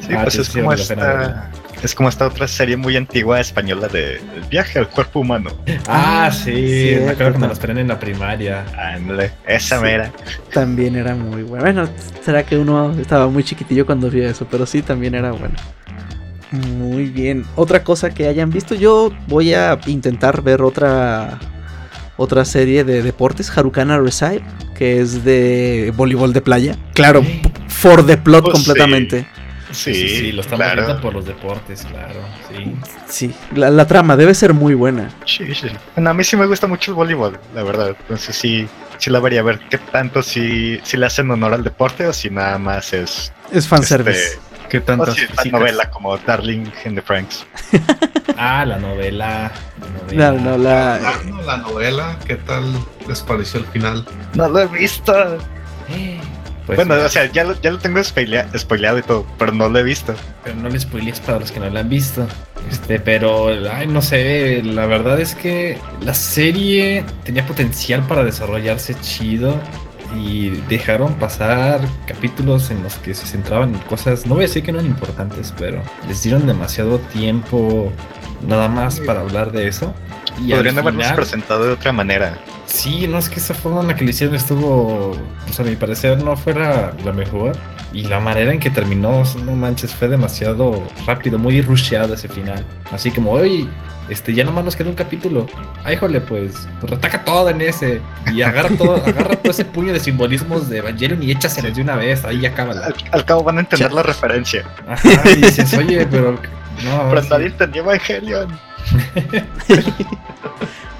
Sí, 0.00 0.14
Ah, 0.16 0.22
pues 0.22 0.34
sí, 0.34 0.40
es 0.40 0.48
como 0.50 0.66
vale 0.66 0.82
la 0.82 0.88
pena 0.88 1.22
esta. 1.22 1.50
Es 1.82 1.94
como 1.96 2.08
esta 2.08 2.26
otra 2.28 2.46
serie 2.46 2.76
muy 2.76 2.96
antigua 2.96 3.40
española 3.40 3.88
de 3.88 4.14
El 4.36 4.44
viaje 4.48 4.78
al 4.78 4.88
cuerpo 4.88 5.18
humano. 5.20 5.50
Ah, 5.88 6.30
sí, 6.32 6.52
cierto, 6.52 7.06
me 7.06 7.10
acuerdo 7.12 7.30
cuando 7.32 7.48
las 7.48 7.58
traen 7.58 7.78
en 7.78 7.88
la 7.88 7.98
primaria. 7.98 8.64
Ándale, 8.94 9.32
esa 9.48 9.78
Sí. 9.78 9.82
mera. 9.82 10.12
También 10.52 10.94
era 10.94 11.14
muy 11.16 11.42
bueno. 11.42 11.62
Bueno, 11.64 11.88
será 12.24 12.44
que 12.44 12.56
uno 12.56 12.92
estaba 13.00 13.26
muy 13.28 13.42
chiquitillo 13.42 13.84
cuando 13.84 14.08
vio 14.10 14.28
eso, 14.28 14.46
pero 14.48 14.64
sí, 14.64 14.82
también 14.82 15.16
era 15.16 15.32
bueno. 15.32 15.54
Muy 16.52 17.06
bien. 17.06 17.44
Otra 17.56 17.82
cosa 17.82 18.10
que 18.10 18.28
hayan 18.28 18.50
visto, 18.50 18.74
yo 18.76 19.10
voy 19.26 19.54
a 19.54 19.76
intentar 19.86 20.42
ver 20.42 20.62
otra 20.62 21.38
otra 22.22 22.44
serie 22.44 22.84
de 22.84 23.02
deportes, 23.02 23.50
Harukana 23.56 23.98
Reside, 23.98 24.42
que 24.76 25.00
es 25.00 25.24
de 25.24 25.92
voleibol 25.96 26.32
de 26.32 26.40
playa. 26.40 26.76
Claro, 26.94 27.22
Sí. 27.22 27.42
for 27.68 28.04
the 28.06 28.16
plot 28.16 28.44
Pues 28.44 28.58
sí. 28.58 28.64
completamente. 28.64 29.26
Sí, 29.72 29.94
Sí, 29.94 30.08
sí, 30.08 30.32
lo 30.32 30.42
estamos 30.42 30.64
claro. 30.66 30.84
viendo 30.84 31.00
por 31.02 31.14
los 31.14 31.24
deportes, 31.24 31.82
claro. 31.86 32.20
Sí. 32.50 32.74
Sí, 33.08 33.34
la, 33.56 33.70
la 33.70 33.86
trama 33.86 34.16
debe 34.16 34.34
ser 34.34 34.52
muy 34.52 34.74
buena. 34.74 35.08
Sí, 35.24 35.54
sí. 35.54 35.68
Bueno, 35.96 36.10
a 36.10 36.14
mí 36.14 36.22
sí 36.24 36.36
me 36.36 36.44
gusta 36.46 36.66
mucho 36.66 36.90
el 36.90 36.94
voleibol, 36.94 37.38
la 37.54 37.62
verdad. 37.62 37.96
Entonces 38.02 38.36
sí, 38.36 38.66
sí 38.98 39.08
la 39.08 39.18
vería 39.20 39.40
a 39.40 39.44
ver 39.44 39.60
qué 39.70 39.78
tanto 39.78 40.22
si, 40.22 40.78
si 40.82 40.98
le 40.98 41.06
hacen 41.06 41.30
honor 41.30 41.54
al 41.54 41.64
deporte 41.64 42.06
o 42.06 42.12
si 42.12 42.28
nada 42.28 42.58
más 42.58 42.92
es 42.92 43.32
Es 43.50 43.66
fanservice. 43.66 44.18
este, 44.22 44.38
¿Qué 44.72 44.80
tantas 44.80 45.14
si 45.14 45.20
es 45.22 45.28
una 45.30 45.36
físicas? 45.42 45.60
novela 45.60 45.90
como 45.90 46.16
Darling 46.18 46.64
in 46.86 46.94
the 46.96 47.02
Franks. 47.02 47.46
Ah, 48.38 48.64
la 48.64 48.78
novela. 48.78 49.52
La 50.10 50.32
No, 50.32 50.38
novela. 50.38 50.40
no, 50.40 50.58
la, 50.58 50.94
Hablando 50.96 51.36
de 51.38 51.44
la 51.46 51.56
novela, 51.58 52.16
¿qué 52.26 52.36
tal 52.36 52.64
les 53.06 53.20
pareció 53.20 53.60
el 53.60 53.66
final? 53.66 54.04
No 54.34 54.48
lo 54.48 54.60
he 54.60 54.66
visto. 54.68 55.36
Eh, 55.90 56.18
pues, 56.66 56.76
bueno, 56.76 56.94
o 56.94 57.08
sea, 57.08 57.26
ya 57.26 57.44
lo, 57.44 57.60
ya 57.60 57.72
lo 57.72 57.78
tengo 57.78 57.98
spoilea- 58.00 58.48
spoileado 58.56 58.98
y 58.98 59.02
todo, 59.02 59.26
pero 59.38 59.52
no 59.52 59.68
lo 59.68 59.78
he 59.78 59.82
visto. 59.82 60.14
pero 60.44 60.56
no 60.56 60.68
les 60.70 60.82
spoilees 60.82 61.20
para 61.20 61.40
los 61.40 61.52
que 61.52 61.60
no 61.60 61.68
la 61.68 61.80
han 61.80 61.88
visto. 61.88 62.26
Este, 62.70 63.00
pero, 63.00 63.48
ay, 63.70 63.86
no 63.88 64.00
sé, 64.00 64.62
la 64.64 64.86
verdad 64.86 65.20
es 65.20 65.34
que 65.34 65.78
la 66.00 66.14
serie 66.14 67.04
tenía 67.24 67.44
potencial 67.46 68.02
para 68.06 68.24
desarrollarse 68.24 68.94
chido 69.02 69.60
y 70.16 70.50
dejaron 70.68 71.14
pasar 71.14 71.80
capítulos 72.06 72.70
en 72.70 72.82
los 72.82 72.94
que 72.96 73.14
se 73.14 73.26
centraban 73.26 73.74
en 73.74 73.80
cosas, 73.82 74.26
no 74.26 74.34
voy 74.34 74.44
a 74.44 74.46
decir 74.46 74.62
que 74.62 74.72
no 74.72 74.78
eran 74.80 74.90
importantes, 74.90 75.52
pero 75.58 75.82
les 76.08 76.22
dieron 76.22 76.46
demasiado 76.46 76.98
tiempo 76.98 77.92
nada 78.46 78.68
más 78.68 79.00
para 79.00 79.20
hablar 79.20 79.52
de 79.52 79.68
eso. 79.68 79.94
Y 80.44 80.52
Podrían 80.52 80.78
habernos 80.78 81.02
final- 81.04 81.16
presentado 81.16 81.64
de 81.64 81.72
otra 81.72 81.92
manera. 81.92 82.38
Sí, 82.66 83.06
no 83.06 83.18
es 83.18 83.28
que 83.28 83.38
esa 83.38 83.52
forma 83.54 83.82
en 83.82 83.88
la 83.88 83.96
que 83.96 84.04
lo 84.04 84.10
hicieron 84.10 84.34
estuvo, 84.34 85.12
pues 85.46 85.60
a 85.60 85.62
mi 85.62 85.76
parecer 85.76 86.22
no 86.24 86.36
fuera 86.36 86.92
la 87.04 87.12
mejor. 87.12 87.52
Y 87.92 88.04
la 88.04 88.20
manera 88.20 88.52
en 88.52 88.58
que 88.58 88.70
terminó, 88.70 89.22
no 89.44 89.52
manches, 89.52 89.94
fue 89.94 90.08
demasiado 90.08 90.82
rápido, 91.06 91.38
muy 91.38 91.60
rusheado 91.60 92.14
ese 92.14 92.28
final. 92.28 92.64
Así 92.90 93.10
como, 93.10 93.32
oye, 93.32 93.68
este, 94.08 94.34
ya 94.34 94.44
nomás 94.44 94.64
nos 94.64 94.76
queda 94.76 94.88
un 94.88 94.94
capítulo. 94.94 95.46
Ay, 95.84 95.94
híjole, 95.94 96.20
pues, 96.20 96.68
pues 96.80 96.92
ataca 96.92 97.24
todo 97.24 97.48
en 97.50 97.60
ese. 97.60 98.00
Y 98.32 98.42
agarra 98.42 98.70
todo, 98.70 98.96
agarra 99.06 99.36
todo 99.36 99.50
ese 99.50 99.64
puño 99.64 99.92
de 99.92 100.00
simbolismos 100.00 100.68
de 100.68 100.78
Evangelion 100.78 101.22
y 101.22 101.30
échaselos 101.30 101.76
de 101.76 101.82
una 101.82 101.96
vez, 101.96 102.24
ahí 102.24 102.44
acaba 102.46 102.72
Al, 102.72 102.94
al 103.10 103.24
cabo 103.24 103.44
van 103.44 103.58
a 103.58 103.60
entender 103.60 103.92
la 103.92 104.02
referencia. 104.02 104.64
Ajá, 104.88 105.30
y 105.30 105.36
dices, 105.42 105.72
oye, 105.74 106.06
pero. 106.10 106.32
No, 106.84 107.06
Pero 107.10 107.22
sí, 107.22 107.28
nadie 107.30 107.46
entendió 107.46 107.82
Evangelion. 107.82 108.48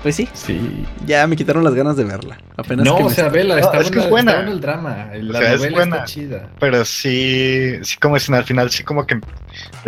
pues 0.02 0.16
sí, 0.16 0.28
sí. 0.32 0.84
ya 1.06 1.26
me 1.26 1.36
quitaron 1.36 1.62
las 1.64 1.74
ganas 1.74 1.96
de 1.96 2.04
verla. 2.04 2.38
Apenas 2.56 2.84
No, 2.84 2.96
que 2.98 3.04
o 3.04 3.10
sea, 3.10 3.28
vela, 3.28 3.54
No, 3.56 3.60
está, 3.60 3.78
es 3.80 3.90
que 3.90 3.98
buena, 4.00 4.04
es 4.04 4.10
buena. 4.10 4.32
está 4.32 4.50
el 4.52 4.60
drama. 4.60 5.06
La 5.14 5.38
sea, 5.38 5.52
es 5.54 5.58
novela 5.60 5.76
buena. 5.76 5.96
está 5.96 6.06
chida. 6.06 6.48
Pero 6.60 6.84
sí, 6.84 7.78
sí 7.82 7.96
como 7.98 8.14
dicen 8.16 8.34
al 8.34 8.44
final, 8.44 8.70
sí 8.70 8.82
como 8.84 9.06
que, 9.06 9.18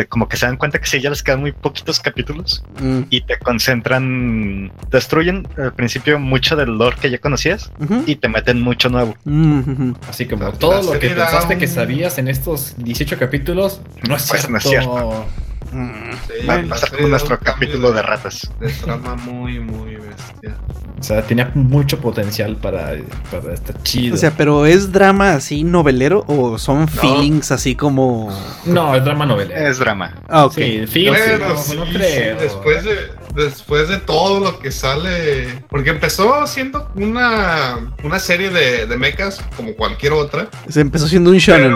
como 0.08 0.28
que 0.28 0.36
se 0.36 0.46
dan 0.46 0.56
cuenta 0.56 0.78
que 0.78 0.86
sí, 0.86 1.00
ya 1.00 1.10
les 1.10 1.22
quedan 1.22 1.40
muy 1.40 1.52
poquitos 1.52 2.00
capítulos 2.00 2.62
Mm, 2.80 3.02
y 3.10 3.20
te 3.22 3.38
concentran, 3.38 4.72
destruyen 4.90 5.46
al 5.58 5.72
principio 5.74 6.18
mucho 6.18 6.56
del 6.56 6.70
lore 6.78 6.96
que 7.00 7.10
ya 7.10 7.18
conocías 7.18 7.70
y 8.06 8.16
te 8.16 8.28
meten 8.28 8.60
mucho 8.62 8.88
nuevo. 8.88 9.14
mm. 9.24 9.92
Así 10.08 10.26
como 10.26 10.44
La- 10.44 10.52
todo 10.52 10.72
la 10.82 10.82
lo 10.94 10.98
que 10.98 11.10
pensaste 11.10 11.58
que 11.58 11.66
sabías 11.68 12.18
en 12.18 12.28
estos 12.28 12.74
18 12.78 13.18
capítulos, 13.18 13.80
no 14.08 14.16
es 14.16 14.26
Pues 14.28 14.40
cierto. 14.42 14.50
no 14.50 14.58
es 14.58 14.64
cierto. 14.64 15.26
Mm. 15.74 16.12
Sí, 16.26 16.46
Va 16.46 16.54
a 16.54 16.62
pasar 16.62 16.96
con 16.96 17.10
nuestro 17.10 17.38
capítulo 17.40 17.92
de 17.92 18.02
ratas. 18.02 18.50
De 18.60 18.68
trama 18.72 19.16
muy, 19.16 19.58
muy 19.58 19.96
bestia. 19.96 20.56
O 20.98 21.02
sea, 21.02 21.22
tenía 21.22 21.50
mucho 21.54 21.98
potencial 22.00 22.56
para, 22.56 22.94
para 23.30 23.52
estar 23.54 23.82
chido. 23.82 24.14
O 24.14 24.18
sea, 24.18 24.30
pero 24.36 24.64
¿es 24.66 24.92
drama 24.92 25.32
así 25.34 25.64
novelero 25.64 26.24
o 26.28 26.56
son 26.58 26.86
feelings 26.88 27.50
así 27.50 27.74
como... 27.74 28.30
no, 28.64 28.94
es 28.94 29.04
drama 29.04 29.26
novela. 29.26 29.54
Es 29.68 29.78
drama. 29.78 30.14
Ah, 30.28 30.46
ok. 30.46 30.54
Sí, 30.54 31.06
no, 31.06 31.14
sí, 31.56 31.76
no 31.76 31.86
sí, 31.86 31.92
creo. 31.92 32.36
después 32.40 32.84
de 32.84 33.24
después 33.34 33.88
de 33.88 33.98
todo 33.98 34.38
lo 34.38 34.60
que 34.60 34.70
sale, 34.70 35.64
porque 35.68 35.90
empezó 35.90 36.46
siendo 36.46 36.88
una 36.94 37.92
una 38.04 38.20
serie 38.20 38.48
de, 38.50 38.86
de 38.86 38.96
mechas 38.96 39.40
como 39.56 39.74
cualquier 39.74 40.12
otra, 40.12 40.48
Se 40.68 40.80
empezó 40.80 41.08
siendo 41.08 41.30
un 41.30 41.38
shonen. 41.38 41.74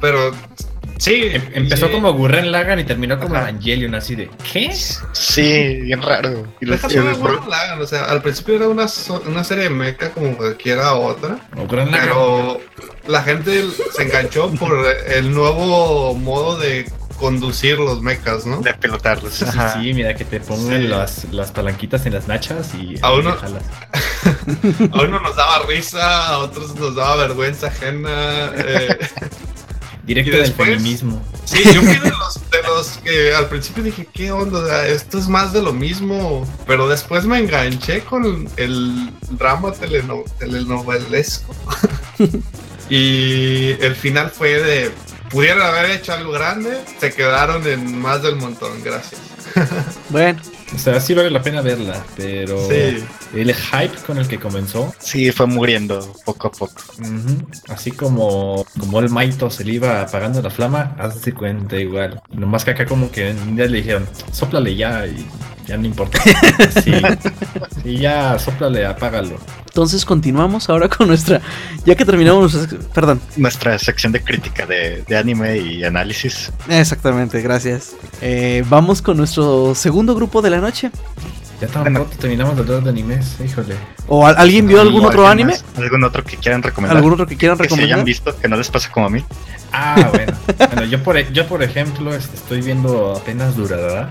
pero 0.00 0.30
pero 0.30 0.30
sí, 1.00 1.30
Em- 1.32 1.42
Empezó 1.54 1.90
como 1.90 2.12
Gurren 2.12 2.52
Lagann 2.52 2.78
y 2.78 2.84
terminó 2.84 3.18
como 3.18 3.34
Ajá. 3.34 3.48
Evangelion, 3.48 3.94
así 3.94 4.14
de 4.14 4.30
¿qué? 4.52 4.72
Sí, 5.12 5.76
bien 5.82 6.00
raro. 6.02 6.46
Y 6.60 6.66
los- 6.66 6.80
y 6.92 6.96
Gurren 6.98 7.48
Lagann, 7.50 7.80
o 7.82 7.86
sea, 7.86 8.04
al 8.04 8.22
principio 8.22 8.54
era 8.56 8.68
una, 8.68 8.86
so- 8.88 9.22
una 9.26 9.42
serie 9.44 9.64
de 9.64 9.70
mecha 9.70 10.10
como 10.10 10.36
cualquiera 10.36 10.94
otra, 10.94 11.38
O 11.56 11.66
pero 11.66 12.60
la 13.08 13.22
gente 13.22 13.64
se 13.96 14.02
enganchó 14.02 14.50
por 14.54 14.72
el 15.08 15.34
nuevo 15.34 16.14
modo 16.14 16.56
de 16.58 16.90
conducir 17.18 17.78
los 17.78 18.00
mechas, 18.00 18.46
¿no? 18.46 18.60
de 18.62 18.72
pilotarlos. 18.72 19.34
Sí, 19.34 19.44
sí, 19.44 19.58
Ajá. 19.58 19.74
sí, 19.80 19.92
mira 19.92 20.14
que 20.14 20.24
te 20.24 20.40
pongan 20.40 20.80
Sí. 20.80 20.88
las, 20.88 21.24
las 21.32 21.52
palanquitas 21.52 22.06
en 22.06 22.14
las 22.14 22.26
nachas 22.28 22.74
y 22.74 22.94
A 23.02 23.12
uno-. 23.12 23.36
A 24.92 25.02
uno 25.02 25.20
nos 25.20 25.36
daba 25.36 25.64
risa, 25.66 26.28
a 26.28 26.38
otros 26.38 26.74
nos 26.76 26.94
daba 26.94 27.16
vergüenza 27.16 27.66
ajena. 27.68 28.52
eh, 28.56 28.98
Directo 30.10 30.30
Y 30.30 30.32
del 30.34 30.42
después- 30.46 30.68
feminismo. 30.70 31.22
Sí, 31.44 31.62
yo 31.72 31.82
fui 31.82 31.94
de 31.94 32.10
los, 32.10 32.34
de 32.50 32.62
los 32.66 32.86
que 33.04 33.32
al 33.34 33.48
principio 33.48 33.82
dije, 33.84 34.08
¿qué 34.12 34.32
onda? 34.32 34.58
O 34.58 34.66
sea, 34.66 34.86
esto 34.88 35.18
es 35.18 35.28
más 35.28 35.52
de 35.52 35.62
lo 35.62 35.72
mismo. 35.72 36.46
Pero 36.66 36.88
después 36.88 37.24
me 37.26 37.38
enganché 37.38 38.00
con 38.00 38.48
el 38.56 39.10
drama 39.30 39.72
teleno- 39.72 40.24
telenovelesco. 40.38 41.54
y 42.90 43.70
el 43.80 43.94
final 43.94 44.30
fue 44.30 44.60
de, 44.62 44.90
pudieron 45.30 45.62
haber 45.62 45.90
hecho 45.92 46.12
algo 46.12 46.32
grande, 46.32 46.76
se 47.00 47.12
quedaron 47.12 47.66
en 47.66 47.98
más 48.00 48.22
del 48.22 48.36
montón, 48.36 48.82
gracias. 48.82 49.20
Bueno, 50.10 50.40
O 50.74 50.78
sea, 50.78 51.00
sí 51.00 51.14
vale 51.14 51.30
la 51.30 51.42
pena 51.42 51.60
verla, 51.62 52.02
pero 52.16 52.56
Sí. 52.68 53.02
el 53.34 53.54
hype 53.54 53.96
con 54.06 54.18
el 54.18 54.28
que 54.28 54.38
comenzó, 54.38 54.94
Sí, 54.98 55.30
fue 55.32 55.46
muriendo 55.46 56.12
poco 56.24 56.48
a 56.48 56.50
poco. 56.52 56.80
así 57.68 57.90
como, 57.90 58.64
como 58.78 59.00
el 59.00 59.08
Maito 59.10 59.50
se 59.50 59.64
le 59.64 59.72
iba 59.74 60.00
apagando 60.02 60.40
la 60.40 60.50
flama, 60.50 60.94
hazte 60.98 61.32
cuenta 61.34 61.76
igual. 61.76 62.20
Nomás 62.30 62.64
que 62.64 62.70
acá 62.70 62.86
como 62.86 63.10
que 63.10 63.30
un 63.32 63.56
día 63.56 63.66
le 63.66 63.78
dijeron, 63.78 64.06
soplale 64.32 64.74
ya 64.76 65.06
y 65.06 65.26
ya 65.66 65.76
no 65.76 65.86
importa. 65.86 66.18
Sí, 66.84 66.92
y 67.84 67.98
ya 67.98 68.38
soplale, 68.38 68.86
apágalo. 68.86 69.38
Entonces 69.70 70.04
continuamos 70.04 70.68
ahora 70.68 70.88
con 70.88 71.06
nuestra... 71.06 71.40
Ya 71.86 71.94
que 71.94 72.04
terminamos... 72.04 72.56
Perdón. 72.92 73.20
Nuestra 73.36 73.78
sección 73.78 74.10
de 74.12 74.20
crítica 74.22 74.66
de, 74.66 75.04
de 75.06 75.16
anime 75.16 75.58
y 75.58 75.84
análisis. 75.84 76.52
Exactamente, 76.68 77.40
gracias. 77.40 77.92
Eh, 78.20 78.64
vamos 78.68 79.00
con 79.00 79.16
nuestro 79.16 79.74
segundo 79.76 80.14
grupo 80.16 80.42
de 80.42 80.50
la 80.50 80.58
noche. 80.58 80.90
Ya 81.60 81.68
tan 81.68 81.84
pronto 81.84 82.16
terminamos 82.18 82.56
de 82.56 82.62
hablar 82.62 82.82
de 82.82 82.90
animes, 82.90 83.36
híjole. 83.44 83.76
¿O 84.08 84.26
al- 84.26 84.36
alguien 84.38 84.66
vio 84.66 84.80
algún 84.80 85.04
¿O 85.04 85.08
otro 85.08 85.26
alguien 85.28 85.48
anime? 85.50 85.62
más? 85.72 85.78
¿Algún 85.82 86.02
otro 86.04 86.24
que 86.24 86.36
quieran 86.38 86.62
recomendar? 86.62 86.96
¿Algún 86.96 87.12
otro 87.12 87.26
que 87.26 87.36
quieran 87.36 87.56
que 87.58 87.68
se 87.68 87.74
hayan 87.74 87.80
recomendar? 88.00 88.04
visto, 88.06 88.36
que 88.40 88.48
no 88.48 88.56
les 88.56 88.68
pasa 88.70 88.90
como 88.90 89.06
a 89.06 89.10
mí. 89.10 89.22
Ah, 89.72 90.10
bueno. 90.14 90.32
bueno 90.56 90.84
yo, 90.86 91.02
por, 91.02 91.16
e- 91.18 91.28
yo, 91.32 91.46
por 91.46 91.62
ejemplo, 91.62 92.14
este, 92.14 92.34
estoy 92.36 92.62
viendo 92.62 93.14
apenas 93.14 93.56
Durará. 93.56 94.10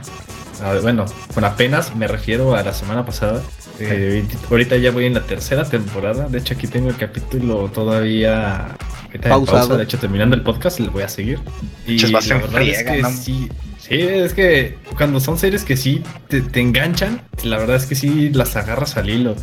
Ah, 0.64 0.76
bueno, 0.82 1.06
con 1.34 1.44
apenas 1.44 1.96
me 1.96 2.08
refiero 2.08 2.54
a 2.56 2.62
la 2.64 2.74
semana 2.74 3.04
pasada. 3.06 3.42
Eh, 3.80 4.24
ahorita 4.50 4.78
ya 4.78 4.92
voy 4.92 5.06
en 5.06 5.14
la 5.14 5.22
tercera 5.22 5.64
temporada. 5.66 6.28
De 6.28 6.40
hecho, 6.40 6.54
aquí 6.54 6.68
tengo 6.68 6.90
el 6.90 6.98
capítulo 6.98 7.70
todavía 7.74 8.76
Pausado. 9.22 9.60
pausa. 9.60 9.78
De 9.78 9.84
hecho, 9.84 9.98
terminando 9.98 10.36
el 10.36 10.42
podcast, 10.42 10.80
le 10.80 10.90
voy 10.90 11.04
a 11.04 11.10
seguir. 11.10 11.40
Y 11.88 11.98
la 12.00 12.20
verdad 12.20 12.62
es 12.62 12.78
friega, 12.78 12.92
que 12.94 13.02
¿no? 13.02 13.12
sí. 13.12 13.50
Sí, 13.78 13.96
es 14.02 14.34
que 14.34 14.78
cuando 14.98 15.20
son 15.20 15.38
series 15.38 15.64
que 15.64 15.76
sí 15.76 16.04
te, 16.28 16.42
te 16.42 16.60
enganchan, 16.60 17.22
la 17.44 17.58
verdad 17.58 17.78
es 17.78 17.86
que 17.86 17.96
sí 17.96 18.30
las 18.30 18.56
agarras 18.56 18.98
al 18.98 19.10
hilo. 19.10 19.36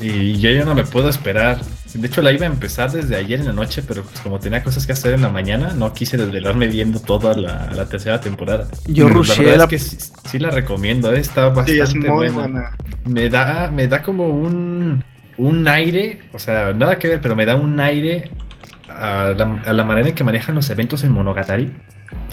Y 0.00 0.38
yo 0.38 0.50
ya 0.50 0.64
no 0.64 0.74
me 0.74 0.84
puedo 0.84 1.08
esperar. 1.08 1.60
De 1.94 2.06
hecho, 2.08 2.20
la 2.20 2.32
iba 2.32 2.44
a 2.46 2.50
empezar 2.50 2.90
desde 2.92 3.16
ayer 3.16 3.40
en 3.40 3.46
la 3.46 3.52
noche, 3.52 3.82
pero 3.86 4.02
pues 4.02 4.20
como 4.20 4.38
tenía 4.40 4.62
cosas 4.62 4.86
que 4.86 4.92
hacer 4.92 5.14
en 5.14 5.22
la 5.22 5.28
mañana, 5.30 5.72
no 5.74 5.92
quise 5.94 6.16
desvelarme 6.16 6.66
viendo 6.68 7.00
toda 7.00 7.34
la, 7.34 7.70
la 7.72 7.88
tercera 7.88 8.20
temporada. 8.20 8.68
Yo 8.86 9.08
verdad 9.08 9.56
la... 9.56 9.64
es 9.64 9.66
que 9.66 9.78
sí, 9.78 9.96
sí 10.24 10.38
la 10.38 10.50
recomiendo, 10.50 11.12
eh, 11.12 11.20
está 11.20 11.48
bastante 11.48 11.72
Sí, 11.72 11.80
es 11.80 11.94
muy 11.94 12.10
buena. 12.10 12.32
buena. 12.32 12.76
Me 13.04 13.28
da, 13.30 13.70
me 13.70 13.88
da 13.88 14.02
como 14.02 14.28
un, 14.28 15.04
un 15.36 15.68
aire, 15.68 16.20
o 16.32 16.38
sea, 16.38 16.72
nada 16.72 16.98
que 16.98 17.08
ver, 17.08 17.20
pero 17.20 17.36
me 17.36 17.46
da 17.46 17.56
un 17.56 17.78
aire 17.80 18.30
a 18.88 19.32
la, 19.36 19.62
a 19.64 19.72
la 19.72 19.84
manera 19.84 20.08
en 20.08 20.14
que 20.14 20.24
manejan 20.24 20.54
los 20.54 20.68
eventos 20.70 21.04
en 21.04 21.12
Monogatari. 21.12 21.72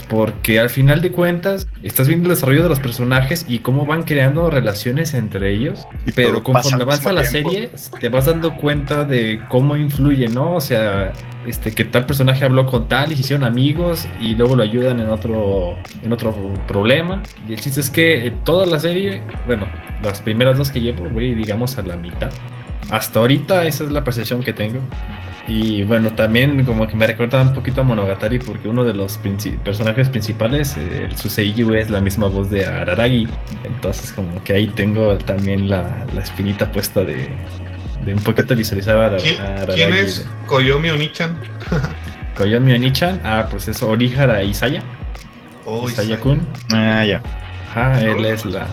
Porque 0.08 0.60
al 0.60 0.70
final 0.70 1.00
de 1.02 1.10
cuentas 1.10 1.66
estás 1.82 2.08
viendo 2.08 2.28
el 2.28 2.34
desarrollo 2.34 2.62
de 2.62 2.68
los 2.68 2.80
personajes 2.80 3.44
y 3.48 3.60
cómo 3.60 3.86
van 3.86 4.02
creando 4.04 4.50
relaciones 4.50 5.14
entre 5.14 5.52
ellos, 5.52 5.86
Y 6.06 6.12
pero 6.12 6.42
conforme 6.42 6.82
avanza 6.82 7.12
la 7.12 7.22
tiempo. 7.22 7.50
serie 7.50 7.70
te 8.00 8.08
vas 8.08 8.26
dando 8.26 8.54
cuenta 8.56 9.04
de 9.04 9.40
cómo 9.48 9.76
influye, 9.76 10.28
¿no? 10.28 10.54
O 10.54 10.60
sea, 10.60 11.12
este 11.46 11.72
que 11.72 11.84
tal 11.84 12.06
personaje 12.06 12.44
habló 12.44 12.66
con 12.66 12.88
tal 12.88 13.12
y 13.12 13.16
se 13.16 13.20
hicieron 13.22 13.44
amigos 13.44 14.06
y 14.20 14.34
luego 14.34 14.56
lo 14.56 14.62
ayudan 14.62 15.00
en 15.00 15.08
otro 15.10 15.76
en 16.02 16.12
otro 16.12 16.34
problema. 16.66 17.22
Y 17.48 17.52
el 17.54 17.60
chiste 17.60 17.80
es 17.80 17.90
que 17.90 18.26
eh, 18.26 18.32
toda 18.44 18.66
la 18.66 18.78
serie, 18.80 19.22
bueno, 19.46 19.66
las 20.02 20.20
primeras 20.22 20.56
dos 20.56 20.70
que 20.70 20.80
llevo, 20.80 21.08
voy 21.10 21.34
digamos 21.34 21.78
a 21.78 21.82
la 21.82 21.96
mitad. 21.96 22.30
Hasta 22.90 23.18
ahorita 23.20 23.64
esa 23.64 23.84
es 23.84 23.90
la 23.90 24.04
percepción 24.04 24.42
que 24.42 24.52
tengo. 24.52 24.80
Y 25.46 25.82
bueno, 25.82 26.10
también 26.14 26.64
como 26.64 26.86
que 26.86 26.96
me 26.96 27.06
recuerda 27.06 27.42
un 27.42 27.52
poquito 27.52 27.82
a 27.82 27.84
Monogatari 27.84 28.38
porque 28.38 28.66
uno 28.68 28.82
de 28.84 28.94
los 28.94 29.20
princi- 29.22 29.58
personajes 29.58 30.08
principales, 30.08 30.74
eh, 30.78 31.06
el 31.10 31.16
Suseiju, 31.18 31.74
es 31.74 31.90
la 31.90 32.00
misma 32.00 32.28
voz 32.28 32.48
de 32.50 32.64
Araragi. 32.64 33.28
Entonces 33.64 34.12
como 34.12 34.42
que 34.42 34.54
ahí 34.54 34.68
tengo 34.68 35.18
también 35.18 35.68
la, 35.68 36.06
la 36.14 36.22
espinita 36.22 36.72
puesta 36.72 37.00
de, 37.04 37.28
de 38.06 38.14
un 38.14 38.20
poquito 38.20 38.56
visualizar 38.56 38.96
a, 39.14 39.16
¿Quién, 39.18 39.40
a 39.40 39.44
Araragi. 39.62 39.74
quién 39.82 39.92
es 39.94 40.26
Koyomi 40.46 40.88
Onichan? 40.90 41.36
Koyomi 42.38 42.72
Onichan, 42.72 43.20
ah, 43.22 43.46
pues 43.50 43.68
es 43.68 43.82
Orihara 43.82 44.42
Isaya, 44.42 44.82
Oh, 45.66 45.88
Isaya-kun. 45.88 46.40
Ah, 46.72 47.04
ya. 47.06 47.22
Ajá, 47.70 48.00
él 48.02 48.24
es 48.26 48.44
la... 48.44 48.66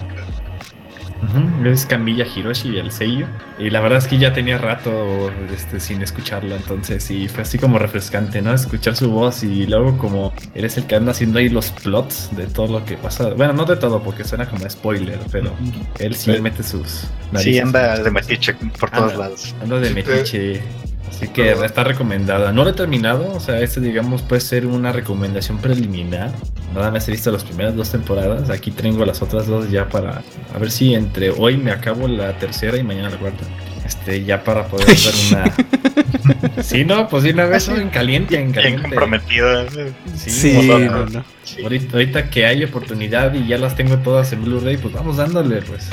Ujú, 1.24 1.68
Es 1.70 1.86
Camilla 1.86 2.26
Hiroshi, 2.26 2.78
el 2.78 2.92
sello. 2.92 3.28
Y 3.60 3.70
la 3.70 3.80
verdad 3.80 4.00
es 4.00 4.08
que 4.08 4.18
ya 4.18 4.34
tenía 4.34 4.58
rato 4.58 5.32
este, 5.54 5.80
sin 5.80 6.02
escucharlo, 6.02 6.56
entonces 6.56 7.04
sí, 7.04 7.28
fue 7.28 7.44
así 7.44 7.60
como 7.60 7.78
refrescante, 7.78 8.42
¿no? 8.42 8.54
Escuchar 8.54 8.96
su 8.96 9.12
voz 9.12 9.44
y 9.44 9.68
luego 9.68 9.98
como 10.00 10.34
eres 10.56 10.78
el 10.78 10.88
que 10.88 10.96
anda 10.96 11.12
haciendo 11.12 11.38
ahí 11.38 11.50
los 11.50 11.70
plots 11.72 12.36
de 12.36 12.48
todo 12.48 12.80
lo 12.80 12.86
que 12.86 12.96
pasa. 12.98 13.30
Bueno, 13.36 13.54
no 13.54 13.66
de 13.66 13.76
todo, 13.76 14.02
porque 14.02 14.24
suena 14.24 14.50
como 14.50 14.68
spoiler, 14.68 15.20
pero 15.32 15.52
él 16.00 16.16
sí 16.16 16.34
Sí. 16.34 16.42
mete 16.42 16.64
sus... 16.64 16.88
Sí, 16.90 17.08
narices 17.32 17.62
anda 17.64 17.96
en 17.98 18.04
de 18.04 18.12
metiche 18.12 18.54
por 18.80 18.90
todos 18.90 19.12
Anda. 19.14 19.18
lados. 19.26 19.56
Ando 19.62 19.80
de 19.80 19.90
Sí, 19.90 19.94
te- 19.94 20.04
metiche. 20.12 20.62
Así 21.10 21.28
que 21.28 21.52
está 21.52 21.84
recomendada. 21.84 22.52
No 22.52 22.64
lo 22.64 22.72
he 22.72 22.74
terminado, 22.74 23.34
o 23.34 23.40
sea, 23.40 23.60
este 23.60 23.80
digamos 23.80 24.22
puede 24.22 24.42
ser 24.42 24.66
una 24.66 24.92
recomendación 24.92 25.60
preliminar. 25.60 26.32
Nada 26.74 26.90
más 26.92 27.08
he 27.08 27.12
visto 27.12 27.32
las 27.32 27.44
primeras 27.44 27.76
dos 27.76 27.90
temporadas. 27.90 28.50
Aquí 28.50 28.72
tengo 28.72 29.06
las 29.06 29.22
otras 29.22 29.48
dos 29.48 29.70
ya 29.70 29.88
para 29.90 30.22
a 30.54 30.58
ver 30.58 30.72
si 30.72 30.94
entre 30.94 31.30
hoy 31.32 31.58
me 31.58 31.72
acabo 31.72 32.08
la 32.08 32.38
tercera 32.38 32.78
y 32.78 32.84
mañana 32.84 33.10
la 33.10 33.18
cuarta. 33.18 33.46
Este, 33.92 34.24
ya 34.24 34.42
para 34.42 34.68
poder 34.68 34.90
hacer 34.90 35.14
una. 35.32 35.54
Sí, 36.64 36.86
no, 36.86 37.08
pues 37.10 37.24
de 37.24 37.32
una 37.32 37.46
vez 37.46 37.68
en 37.68 37.90
caliente, 37.90 38.36
en 38.36 38.52
Bien 38.52 38.54
caliente. 38.54 38.82
comprometida. 38.84 39.66
Sí, 40.16 40.30
Sí, 40.30 40.68
no, 40.68 41.06
no. 41.06 41.26
Ahorita, 41.64 41.94
ahorita 41.94 42.30
que 42.30 42.46
hay 42.46 42.64
oportunidad 42.64 43.34
y 43.34 43.48
ya 43.48 43.58
las 43.58 43.76
tengo 43.76 43.98
todas 43.98 44.32
en 44.32 44.44
Blu-ray, 44.46 44.78
pues 44.78 44.94
vamos 44.94 45.18
dándole, 45.18 45.62
pues. 45.62 45.90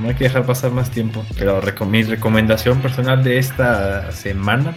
No 0.00 0.08
hay 0.08 0.14
que 0.14 0.24
dejar 0.24 0.44
pasar 0.44 0.70
más 0.72 0.90
tiempo. 0.90 1.24
Pero 1.38 1.60
mi 1.86 2.02
recomendación 2.02 2.80
personal 2.80 3.24
de 3.24 3.38
esta 3.38 4.12
semana 4.12 4.74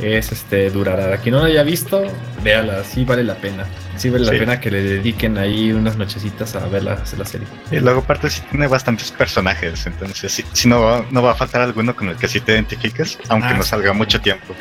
es 0.00 0.32
este 0.32 0.70
Durarara. 0.70 1.16
Quien 1.18 1.34
no 1.34 1.40
lo 1.40 1.46
haya 1.46 1.62
visto, 1.62 2.02
véala, 2.42 2.84
sí 2.84 3.04
vale 3.04 3.24
la 3.24 3.34
pena. 3.36 3.64
Sí 3.96 4.10
vale 4.10 4.26
Sí. 4.26 4.32
la 4.32 4.38
pena 4.38 4.60
que 4.60 4.70
le 4.70 4.82
dediquen 4.82 5.38
ahí 5.38 5.72
unas 5.72 5.96
nochecitas 5.96 6.54
a 6.54 6.66
ver 6.66 6.82
la, 6.84 6.98
la 7.16 7.24
serie. 7.24 7.46
Y 7.70 7.76
luego 7.80 8.00
aparte 8.00 8.28
sí 8.28 8.42
tiene 8.50 8.66
bastantes 8.66 9.10
personajes, 9.10 9.86
entonces 9.86 10.30
sí, 10.32 10.44
sí 10.52 10.68
no, 10.68 10.82
va- 10.82 11.06
no 11.10 11.22
va 11.22 11.32
a 11.32 11.34
faltar 11.34 11.62
alguno 11.62 11.96
con 11.96 12.10
el 12.10 12.16
que 12.16 12.28
sí 12.28 12.40
te 12.40 12.52
identifiques, 12.52 13.18
aunque 13.28 13.48
Ah, 13.48 13.54
no 13.54 13.62
sí. 13.62 13.70
salga 13.70 13.92
mucho 13.94 14.20
tiempo. 14.20 14.54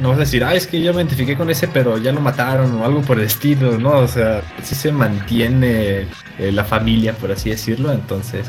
No 0.00 0.10
vas 0.10 0.18
a 0.18 0.20
decir, 0.20 0.44
ah, 0.44 0.54
es 0.54 0.66
que 0.68 0.80
yo 0.80 0.92
me 0.94 1.00
identifiqué 1.02 1.36
con 1.36 1.50
ese, 1.50 1.66
pero 1.66 1.98
ya 1.98 2.12
lo 2.12 2.20
mataron 2.20 2.72
o 2.80 2.84
algo 2.84 3.02
por 3.02 3.18
el 3.18 3.24
estilo, 3.24 3.76
¿no? 3.78 3.90
O 3.98 4.08
sea, 4.08 4.42
sí 4.62 4.76
se 4.76 4.92
mantiene 4.92 6.06
eh, 6.38 6.52
la 6.52 6.64
familia, 6.64 7.12
por 7.14 7.32
así 7.32 7.50
decirlo, 7.50 7.92
entonces, 7.92 8.46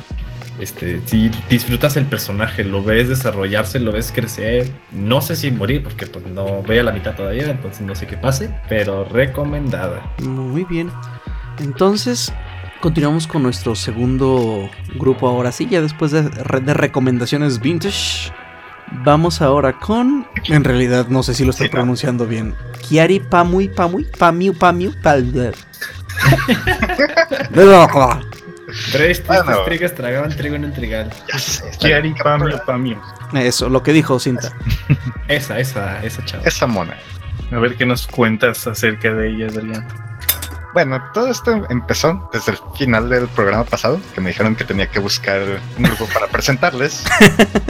este, 0.59 1.01
si 1.05 1.29
disfrutas 1.49 1.97
el 1.97 2.05
personaje, 2.05 2.63
lo 2.63 2.83
ves 2.83 3.09
desarrollarse, 3.09 3.79
lo 3.79 3.91
ves 3.91 4.11
crecer, 4.13 4.69
no 4.91 5.21
sé 5.21 5.35
si 5.35 5.51
morir, 5.51 5.83
porque 5.83 6.07
pues 6.07 6.25
no 6.25 6.63
a 6.67 6.83
la 6.83 6.91
mitad 6.91 7.15
todavía, 7.15 7.49
entonces 7.49 7.81
no 7.81 7.93
sé 7.95 8.07
qué 8.07 8.17
pase, 8.17 8.49
pero 8.69 9.05
recomendada. 9.05 10.01
Muy 10.23 10.63
bien. 10.63 10.91
Entonces, 11.59 12.31
continuamos 12.81 13.27
con 13.27 13.43
nuestro 13.43 13.75
segundo 13.75 14.69
grupo 14.95 15.27
ahora 15.27 15.51
sí, 15.51 15.67
ya 15.69 15.81
después 15.81 16.11
de, 16.11 16.23
re- 16.23 16.61
de 16.61 16.73
recomendaciones 16.73 17.59
vintage. 17.59 18.31
Vamos 19.03 19.41
ahora 19.41 19.73
con, 19.73 20.25
en 20.47 20.63
realidad 20.63 21.07
no 21.09 21.21
sé 21.21 21.33
si 21.33 21.43
lo 21.43 21.49
estoy 21.51 21.67
Sí, 21.67 21.71
no. 21.73 21.77
pronunciando 21.79 22.25
bien, 22.25 22.55
Kiari 22.87 23.19
Pamui 23.19 23.67
Pamui 23.67 24.05
Pamiu 24.17 24.53
Pamiu 24.53 24.93
Pal- 25.03 25.53
Tres 28.91 29.25
Bueno. 29.25 29.63
trigas 29.65 29.93
tragaban 29.95 30.35
trigo 30.35 30.55
en 30.55 30.65
un 30.65 30.73
trigal. 30.73 31.09
Ya 31.31 31.39
sé, 31.39 31.63
Kiari 31.79 32.13
Pamio 32.13 32.61
Pamio. 32.65 33.01
Eso, 33.33 33.69
lo 33.69 33.83
que 33.83 33.93
dijo 33.93 34.19
Cinta. 34.19 34.51
Esa, 35.27 35.59
esa, 35.59 36.03
esa 36.03 36.23
chava. 36.25 36.43
Esa 36.45 36.67
mona. 36.67 36.95
A 37.51 37.59
ver 37.59 37.75
qué 37.75 37.85
nos 37.85 38.07
cuentas 38.07 38.65
acerca 38.67 39.13
de 39.13 39.29
ella, 39.29 39.47
Adrián. 39.47 39.87
Bueno, 40.77 41.01
todo 41.11 41.31
esto 41.31 41.65
empezó 41.71 42.29
desde 42.31 42.51
el 42.51 42.59
final 42.77 43.09
del 43.09 43.27
programa 43.29 43.63
pasado, 43.63 43.99
que 44.13 44.21
me 44.21 44.29
dijeron 44.29 44.55
que 44.55 44.63
tenía 44.63 44.85
que 44.85 44.99
buscar 44.99 45.41
un 45.75 45.83
grupo 45.83 46.05
para 46.13 46.27
presentarles. 46.31 47.03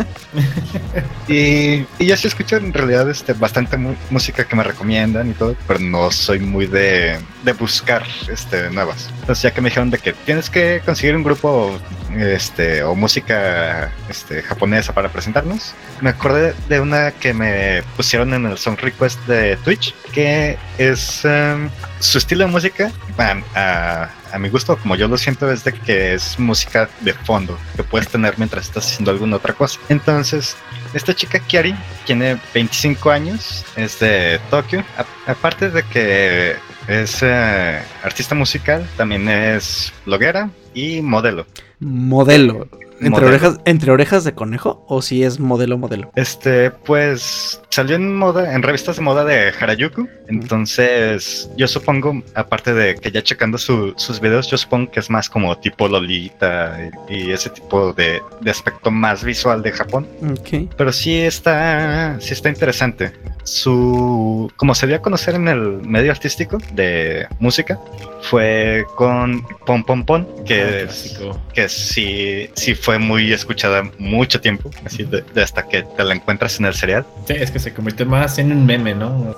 y, 1.30 1.86
y 2.00 2.06
ya 2.06 2.18
sí 2.18 2.28
escucho 2.28 2.58
en 2.58 2.74
realidad 2.74 3.10
este, 3.10 3.32
bastante 3.32 3.78
mu- 3.78 3.96
música 4.10 4.44
que 4.46 4.58
me 4.58 4.64
recomiendan 4.64 5.30
y 5.30 5.34
todo, 5.36 5.56
pero 5.66 5.80
no 5.80 6.12
soy 6.12 6.40
muy 6.40 6.68
de, 6.68 7.18
de 7.44 7.54
buscar 7.54 8.04
este, 8.30 8.70
nuevas. 8.72 9.10
Entonces 9.22 9.42
ya 9.44 9.52
que 9.52 9.62
me 9.62 9.70
dijeron 9.70 9.90
de 9.90 10.00
que 10.00 10.12
tienes 10.12 10.50
que 10.50 10.82
conseguir 10.86 11.16
un 11.16 11.24
grupo 11.24 11.80
este, 12.18 12.84
o 12.84 12.94
música 12.94 13.90
este, 14.10 14.42
japonesa 14.42 14.94
para 14.94 15.08
presentarnos, 15.08 15.74
me 16.02 16.10
acordé 16.10 16.54
de 16.68 16.82
una 16.82 17.12
que 17.12 17.34
me 17.34 17.84
pusieron 17.96 18.34
en 18.34 18.48
el 18.48 18.58
song 18.58 18.78
request 18.82 19.18
de 19.28 19.56
Twitch, 19.64 19.94
que 20.12 20.58
es 20.78 21.24
em, 21.24 21.70
su 22.00 22.18
estilo 22.18 22.46
de 22.46 22.52
música, 22.52 22.92
a, 23.18 23.36
a- 23.56 24.10
a 24.34 24.40
mi 24.40 24.50
gusto, 24.50 24.76
como 24.78 24.96
yo 24.98 25.08
lo 25.08 25.18
siento, 25.18 25.50
es 25.50 25.64
de 25.64 25.72
que 25.72 26.14
es 26.14 26.38
música 26.38 26.90
de 27.00 27.14
fondo 27.14 27.58
que 27.78 27.84
puedes 27.84 28.10
tener 28.10 28.34
mientras 28.38 28.66
estás 28.68 28.86
haciendo 28.86 29.12
alguna 29.12 29.38
otra 29.38 29.54
cosa. 29.54 29.80
Entonces, 29.88 30.56
esta 30.94 31.14
chica 31.14 31.40
Kiari 31.40 31.74
tiene 32.06 32.38
25 32.54 33.10
años, 33.10 33.64
es 33.78 34.00
de 34.00 34.40
Tokio. 34.50 34.84
Aparte 35.26 35.70
de 35.70 35.84
que 35.84 36.56
es 36.90 37.20
eh, 37.22 37.82
artista 38.04 38.36
musical, 38.36 38.86
también 38.98 39.28
es 39.30 39.94
bloguera 40.06 40.50
y 40.74 41.02
modelo. 41.02 41.46
Modelo. 41.80 42.68
¿Entre, 43.00 43.10
Modelo. 43.10 43.28
Orejas, 43.28 43.60
¿Entre 43.66 43.92
orejas 43.92 44.24
de 44.24 44.34
conejo 44.34 44.84
o 44.88 45.02
si 45.02 45.24
es 45.24 45.40
modelo 45.40 45.78
modelo? 45.78 46.12
Este, 46.16 46.72
pues 46.72 47.62
salió 47.70 47.96
en 47.96 48.16
moda, 48.16 48.54
en 48.56 48.64
revistas 48.64 48.96
de 48.96 49.02
moda 49.04 49.24
de 49.24 49.54
Harajuku. 49.60 50.08
Entonces, 50.28 51.50
yo 51.58 51.68
supongo, 51.68 52.22
aparte 52.34 52.74
de 52.74 52.96
que 52.96 53.12
ya 53.12 53.22
checando 53.22 53.58
su- 53.58 53.94
sus 53.98 54.20
videos, 54.20 54.48
yo 54.50 54.58
supongo 54.58 54.92
que 54.92 55.00
es 55.00 55.10
más 55.10 55.30
como 55.30 55.56
tipo 55.60 55.88
Lolita 55.88 56.78
y, 57.10 57.16
y 57.28 57.32
ese 57.32 57.50
tipo 57.52 57.94
de, 57.94 58.22
de 58.42 58.52
aspecto 58.52 58.90
más 58.90 59.24
visual 59.24 59.62
de 59.62 59.72
Japón. 59.72 60.08
Ok. 60.32 60.70
Pero 60.76 60.92
sí 60.92 61.20
está, 61.20 62.20
sí 62.20 62.34
está 62.34 62.50
interesante. 62.50 63.14
Su, 63.44 64.52
como 64.56 64.76
se 64.76 64.88
dio 64.88 64.98
a 64.98 65.02
conocer 65.02 65.36
en 65.36 65.48
el 65.48 65.60
medio 65.84 66.12
artístico 66.12 66.58
de 66.74 67.28
música, 67.40 67.80
fue 68.22 68.86
con 68.96 69.42
Pom 69.66 69.84
Pom 69.84 70.04
Pom, 70.06 70.26
Ah, 70.30 70.44
que, 70.46 70.84
clásico. 70.84 71.42
que 71.54 71.70
sí, 71.70 72.50
sí 72.56 72.76
fue 72.76 72.87
muy 72.98 73.34
escuchada 73.34 73.84
mucho 74.00 74.40
tiempo, 74.40 74.70
así 74.86 75.04
de, 75.04 75.22
de 75.34 75.44
hasta 75.44 75.68
que 75.68 75.84
te 75.84 76.04
la 76.04 76.14
encuentras 76.16 76.60
en 76.60 76.66
el 76.68 76.74
serial. 76.74 77.06
Sí, 77.28 77.34
es 77.38 77.52
que 77.52 77.60
se 77.60 77.74
convirtió 77.74 78.06
más 78.06 78.38
en 78.40 78.52
un 78.52 78.66
meme, 78.66 78.96
¿no? 78.96 79.36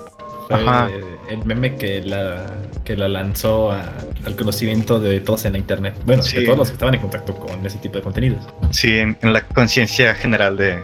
Fue 0.47 0.57
Ajá. 0.57 0.89
el 1.29 1.45
meme 1.45 1.75
que 1.75 2.01
la, 2.03 2.45
que 2.83 2.95
la 2.95 3.07
lanzó 3.07 3.71
a- 3.71 3.93
al 4.25 4.35
conocimiento 4.35 4.99
de 4.99 5.19
todos 5.19 5.45
en 5.45 5.53
la 5.53 5.57
internet. 5.59 5.95
Bueno, 6.05 6.21
Sí. 6.23 6.37
de 6.37 6.45
todos 6.45 6.57
los 6.57 6.67
que 6.69 6.73
estaban 6.73 6.95
en 6.95 7.01
contacto 7.01 7.35
con 7.35 7.63
ese 7.65 7.77
tipo 7.79 7.97
de 7.97 8.03
contenidos. 8.03 8.43
Sí, 8.71 8.97
en, 8.97 9.17
en 9.21 9.33
la 9.33 9.41
conciencia 9.41 10.13
general 10.15 10.57
de, 10.57 10.79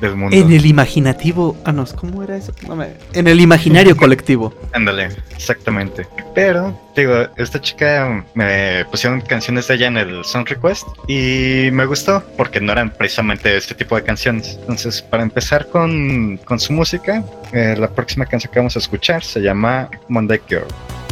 del 0.00 0.16
mundo. 0.16 0.36
En 0.36 0.52
el 0.52 0.66
imaginativo. 0.66 1.56
Ah, 1.64 1.72
no, 1.72 1.84
¿cómo 1.86 2.22
era 2.22 2.36
eso? 2.36 2.52
No 2.66 2.76
me- 2.76 2.92
En 3.12 3.26
el 3.28 3.40
imaginario 3.40 3.96
colectivo. 3.96 4.54
Ándale, 4.72 5.08
exactamente. 5.34 6.06
Pero, 6.34 6.78
digo, 6.96 7.26
esta 7.36 7.60
chica 7.60 8.24
me 8.34 8.84
pusieron 8.90 9.20
canciones 9.20 9.66
de 9.68 9.74
ella 9.74 9.86
en 9.88 9.96
el 9.96 10.24
Song 10.24 10.46
Request 10.48 10.86
y 11.08 11.70
me 11.72 11.84
gustó 11.86 12.22
porque 12.36 12.60
no 12.60 12.72
eran 12.72 12.90
precisamente 12.90 13.56
este 13.56 13.74
tipo 13.74 13.96
de 13.96 14.02
canciones. 14.04 14.56
Entonces, 14.60 15.02
para 15.02 15.22
empezar 15.22 15.68
con, 15.68 16.36
con 16.44 16.60
su 16.60 16.72
música, 16.72 17.24
eh, 17.52 17.74
la 17.78 17.88
próxima 17.88 18.26
canción 18.26 18.52
que 18.52 18.58
vamos 18.60 18.76
a 18.76 18.78
escuchar 18.78 19.24
se 19.24 19.40
llama 19.40 19.88
Monday 20.08 20.40
Girl.「 20.48 21.07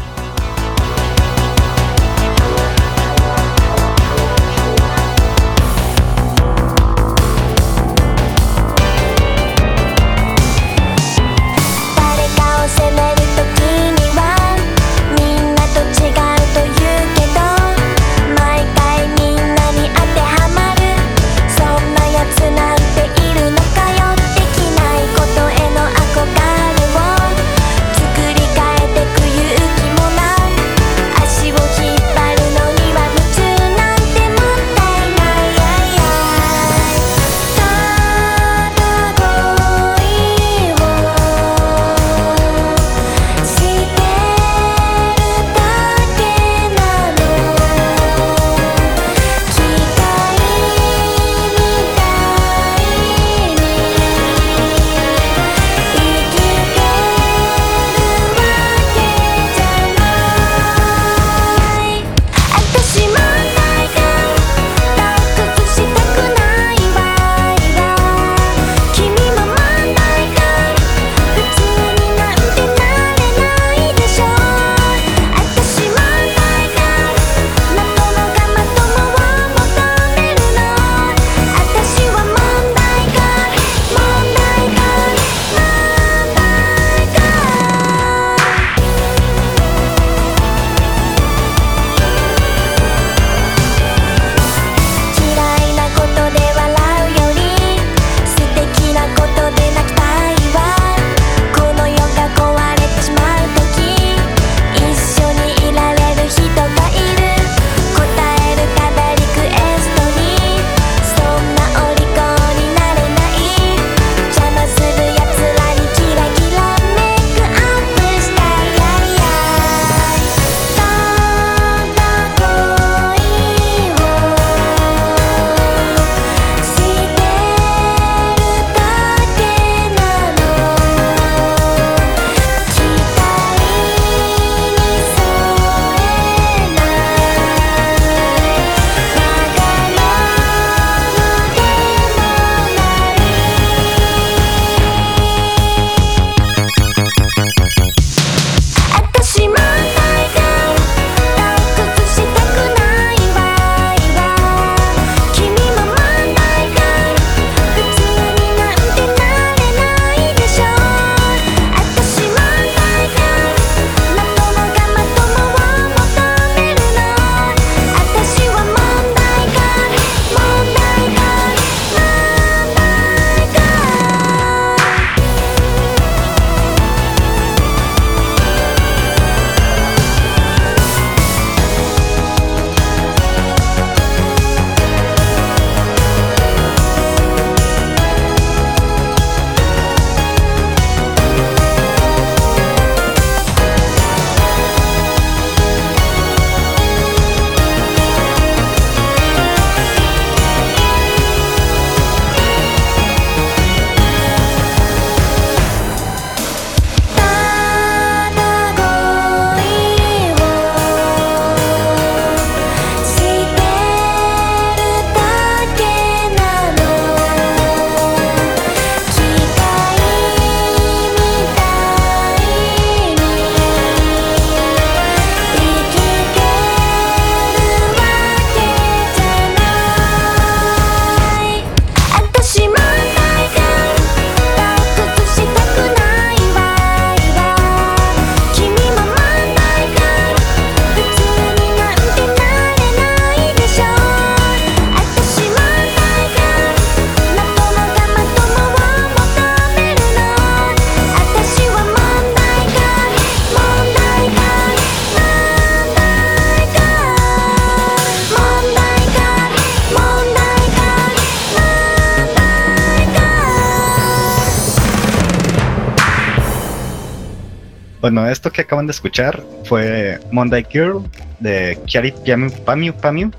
Bueno, 268.26 268.32
esto 268.32 268.50
que 268.50 268.62
acaban 268.62 268.88
de 268.88 268.90
escuchar 268.90 269.40
fue 269.66 270.18
Monday 270.32 270.66
Girl 270.68 271.08
de 271.38 271.78
Kiari 271.86 272.10
Pamiu 272.10 272.50
Pamiu 272.64 272.92
Pamiu, 272.92 273.30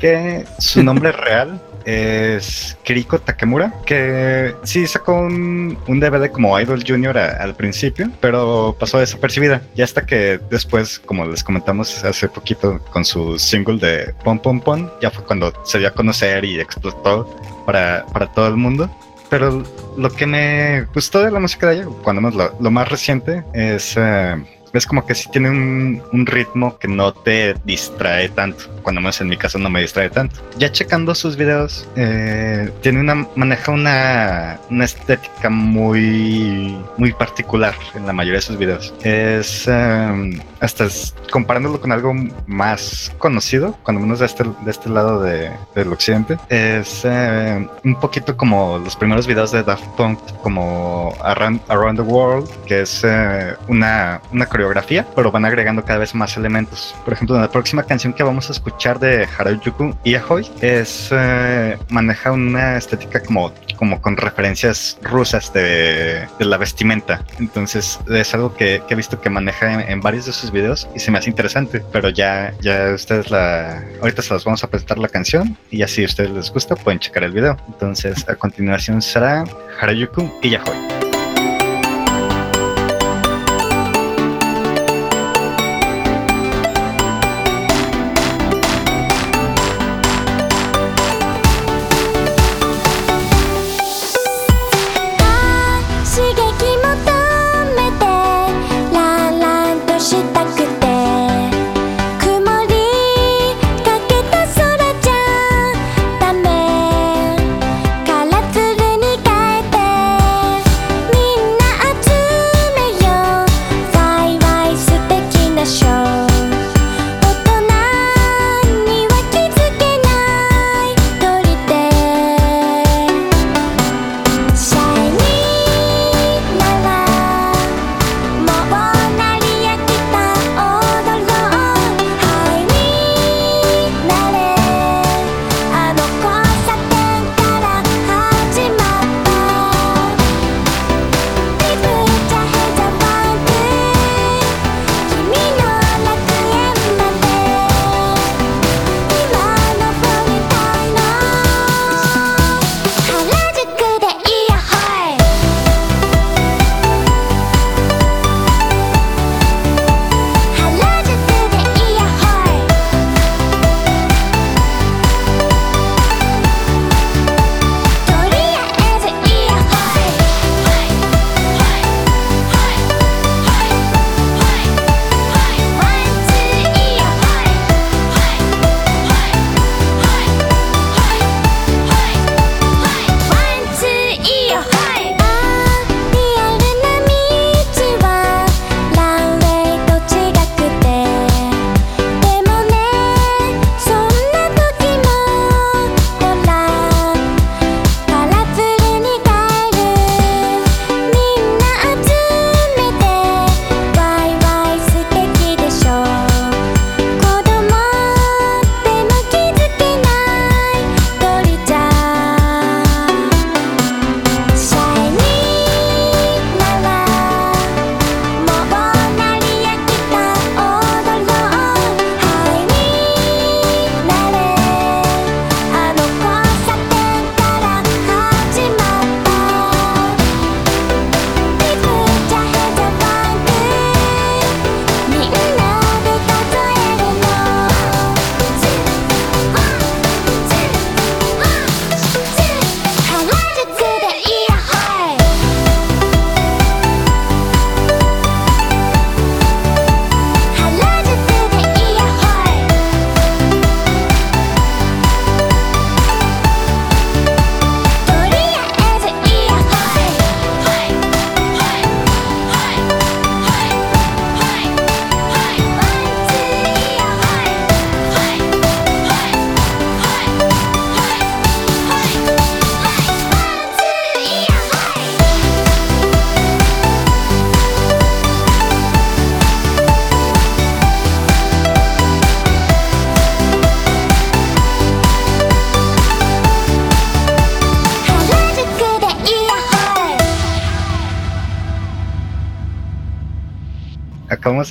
que 0.00 0.44
su 0.60 0.82
nombre 0.84 1.10
real 1.10 1.60
es 1.84 2.76
Kiriko 2.84 3.18
Takemura, 3.18 3.74
que 3.84 4.54
sí 4.62 4.86
sacó 4.86 5.14
un, 5.18 5.76
un 5.88 5.98
DVD 5.98 6.30
como 6.30 6.60
Idol 6.60 6.84
Junior 6.86 7.18
a- 7.18 7.42
al 7.42 7.56
principio, 7.56 8.08
pero 8.20 8.76
pasó 8.78 9.00
desapercibida. 9.00 9.62
Y 9.74 9.82
hasta 9.82 10.06
que 10.06 10.38
después, 10.48 11.00
como 11.00 11.26
les 11.26 11.42
comentamos 11.42 12.04
hace 12.04 12.28
poquito 12.28 12.78
con 12.92 13.04
su 13.04 13.36
single 13.36 13.78
de 13.78 14.14
Pom 14.22 14.38
Pom 14.38 14.60
Pom, 14.60 14.88
ya 15.02 15.10
fue 15.10 15.24
cuando 15.24 15.52
se 15.64 15.80
dio 15.80 15.88
a 15.88 15.92
conocer 15.92 16.44
y 16.44 16.60
explotó 16.60 17.36
para, 17.66 18.06
para 18.12 18.28
todo 18.28 18.46
el 18.46 18.54
mundo. 18.56 18.88
Pero 19.30 19.62
lo 19.96 20.10
que 20.10 20.26
me 20.26 20.82
gustó 20.92 21.22
de 21.22 21.30
la 21.30 21.38
música 21.38 21.68
de 21.68 21.76
ella, 21.76 21.86
cuando 22.02 22.20
menos 22.20 22.36
lo, 22.36 22.52
lo 22.60 22.70
más 22.70 22.88
reciente, 22.88 23.44
es, 23.54 23.94
eh, 23.96 24.36
es 24.72 24.86
como 24.86 25.06
que 25.06 25.14
sí 25.14 25.30
tiene 25.30 25.50
un, 25.50 26.02
un 26.12 26.26
ritmo 26.26 26.78
que 26.78 26.88
no 26.88 27.12
te 27.12 27.54
distrae 27.64 28.28
tanto. 28.28 28.64
Cuando 28.82 29.00
menos 29.00 29.20
en 29.20 29.28
mi 29.28 29.36
caso 29.36 29.58
no 29.58 29.70
me 29.70 29.80
distrae 29.80 30.10
tanto. 30.10 30.36
Ya 30.58 30.70
checando 30.72 31.14
sus 31.14 31.36
videos, 31.36 31.86
eh, 31.96 32.70
tiene 32.82 33.00
una, 33.00 33.26
maneja 33.36 33.72
una, 33.72 34.58
una 34.70 34.84
estética 34.84 35.50
muy, 35.50 36.76
muy 36.96 37.12
particular 37.12 37.74
en 37.94 38.06
la 38.06 38.12
mayoría 38.12 38.38
de 38.38 38.42
sus 38.42 38.56
videos. 38.58 38.92
Es, 39.02 39.66
eh, 39.68 40.40
hasta 40.60 40.84
es- 40.84 41.14
comparándolo 41.30 41.80
con 41.80 41.92
algo 41.92 42.14
más 42.46 43.12
conocido, 43.18 43.76
cuando 43.82 44.00
menos 44.02 44.18
de 44.20 44.26
este, 44.26 44.44
de 44.44 44.70
este 44.70 44.88
lado 44.88 45.22
de- 45.22 45.50
del 45.74 45.92
occidente, 45.92 46.36
es 46.48 47.02
eh, 47.04 47.68
un 47.84 47.94
poquito 48.00 48.36
como 48.36 48.78
los 48.78 48.96
primeros 48.96 49.26
videos 49.26 49.52
de 49.52 49.62
Daft 49.62 49.84
Punk, 49.96 50.18
como 50.42 51.14
Around, 51.22 51.60
Around 51.68 51.96
the 51.98 52.02
World, 52.04 52.48
que 52.66 52.82
es 52.82 53.02
eh, 53.04 53.54
una, 53.68 54.20
una 54.32 54.46
coreografía, 54.46 55.06
pero 55.14 55.30
van 55.30 55.44
agregando 55.44 55.84
cada 55.84 55.98
vez 56.00 56.14
más 56.14 56.36
elementos. 56.36 56.94
Por 57.04 57.12
ejemplo, 57.14 57.36
en 57.36 57.42
la 57.42 57.50
próxima 57.50 57.82
canción 57.84 58.12
que 58.12 58.22
vamos 58.22 58.48
a 58.48 58.52
escuchar 58.52 58.69
de 59.00 59.26
Harajuku 59.38 59.94
Iahoy 60.04 60.50
es 60.60 61.10
eh, 61.12 61.78
maneja 61.88 62.32
una 62.32 62.76
estética 62.76 63.22
como, 63.22 63.52
como 63.76 64.00
con 64.00 64.16
referencias 64.16 64.98
rusas 65.02 65.52
de, 65.52 66.26
de 66.38 66.44
la 66.44 66.56
vestimenta. 66.56 67.24
Entonces 67.38 67.98
es 68.08 68.34
algo 68.34 68.54
que, 68.54 68.82
que 68.86 68.94
he 68.94 68.96
visto 68.96 69.20
que 69.20 69.30
maneja 69.30 69.72
en, 69.72 69.80
en 69.90 70.00
varios 70.00 70.26
de 70.26 70.32
sus 70.32 70.50
videos 70.50 70.88
y 70.94 71.00
se 71.00 71.10
me 71.10 71.18
hace 71.18 71.30
interesante, 71.30 71.82
pero 71.92 72.08
ya, 72.08 72.54
ya 72.60 72.92
ustedes 72.94 73.30
la... 73.30 73.82
Ahorita 74.00 74.22
se 74.22 74.34
las 74.34 74.44
vamos 74.44 74.64
a 74.64 74.68
presentar 74.68 74.98
la 74.98 75.08
canción 75.08 75.56
y 75.70 75.82
así 75.82 76.02
a 76.02 76.06
ustedes 76.06 76.30
les 76.30 76.50
gusta 76.50 76.76
pueden 76.76 76.98
checar 77.00 77.24
el 77.24 77.32
video. 77.32 77.56
Entonces 77.68 78.28
a 78.28 78.34
continuación 78.34 79.02
será 79.02 79.44
Harajuku. 79.80 80.30
刺 80.40 81.09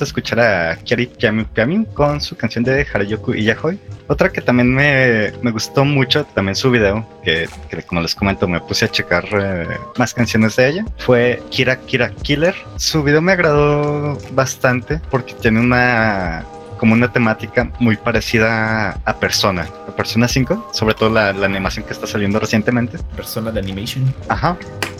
de 0.00 0.04
escuchar 0.04 0.40
a 0.40 0.76
Kiari 0.76 1.10
con 1.94 2.20
su 2.20 2.36
canción 2.36 2.64
de 2.64 2.86
Harajuku 2.92 3.34
Iyahoy. 3.34 3.78
Otra 4.08 4.30
que 4.30 4.40
también 4.40 4.74
me, 4.74 5.32
me 5.42 5.50
gustó 5.50 5.84
mucho, 5.84 6.24
también 6.34 6.56
su 6.56 6.70
video, 6.70 7.06
que, 7.22 7.48
que 7.68 7.82
como 7.82 8.00
les 8.00 8.14
comento 8.14 8.48
me 8.48 8.60
puse 8.60 8.86
a 8.86 8.88
checar 8.88 9.24
eh, 9.32 9.66
más 9.98 10.14
canciones 10.14 10.56
de 10.56 10.68
ella, 10.68 10.84
fue 10.98 11.42
Kira 11.50 11.76
Kira 11.76 12.10
Killer. 12.10 12.54
Su 12.76 13.02
video 13.02 13.20
me 13.20 13.32
agradó 13.32 14.18
bastante 14.32 15.00
porque 15.10 15.34
tiene 15.34 15.60
una 15.60 16.44
como 16.78 16.94
una 16.94 17.12
temática 17.12 17.70
muy 17.78 17.96
parecida 17.96 18.98
a 19.04 19.20
Persona, 19.20 19.68
a 19.86 19.94
Persona 19.94 20.26
5, 20.26 20.70
sobre 20.72 20.94
todo 20.94 21.10
la, 21.10 21.30
la 21.34 21.44
animación 21.44 21.84
que 21.84 21.92
está 21.92 22.06
saliendo 22.06 22.40
recientemente. 22.40 22.96
Persona 23.14 23.50
de 23.50 23.60
animation. 23.60 24.14
Ajá. 24.28 24.56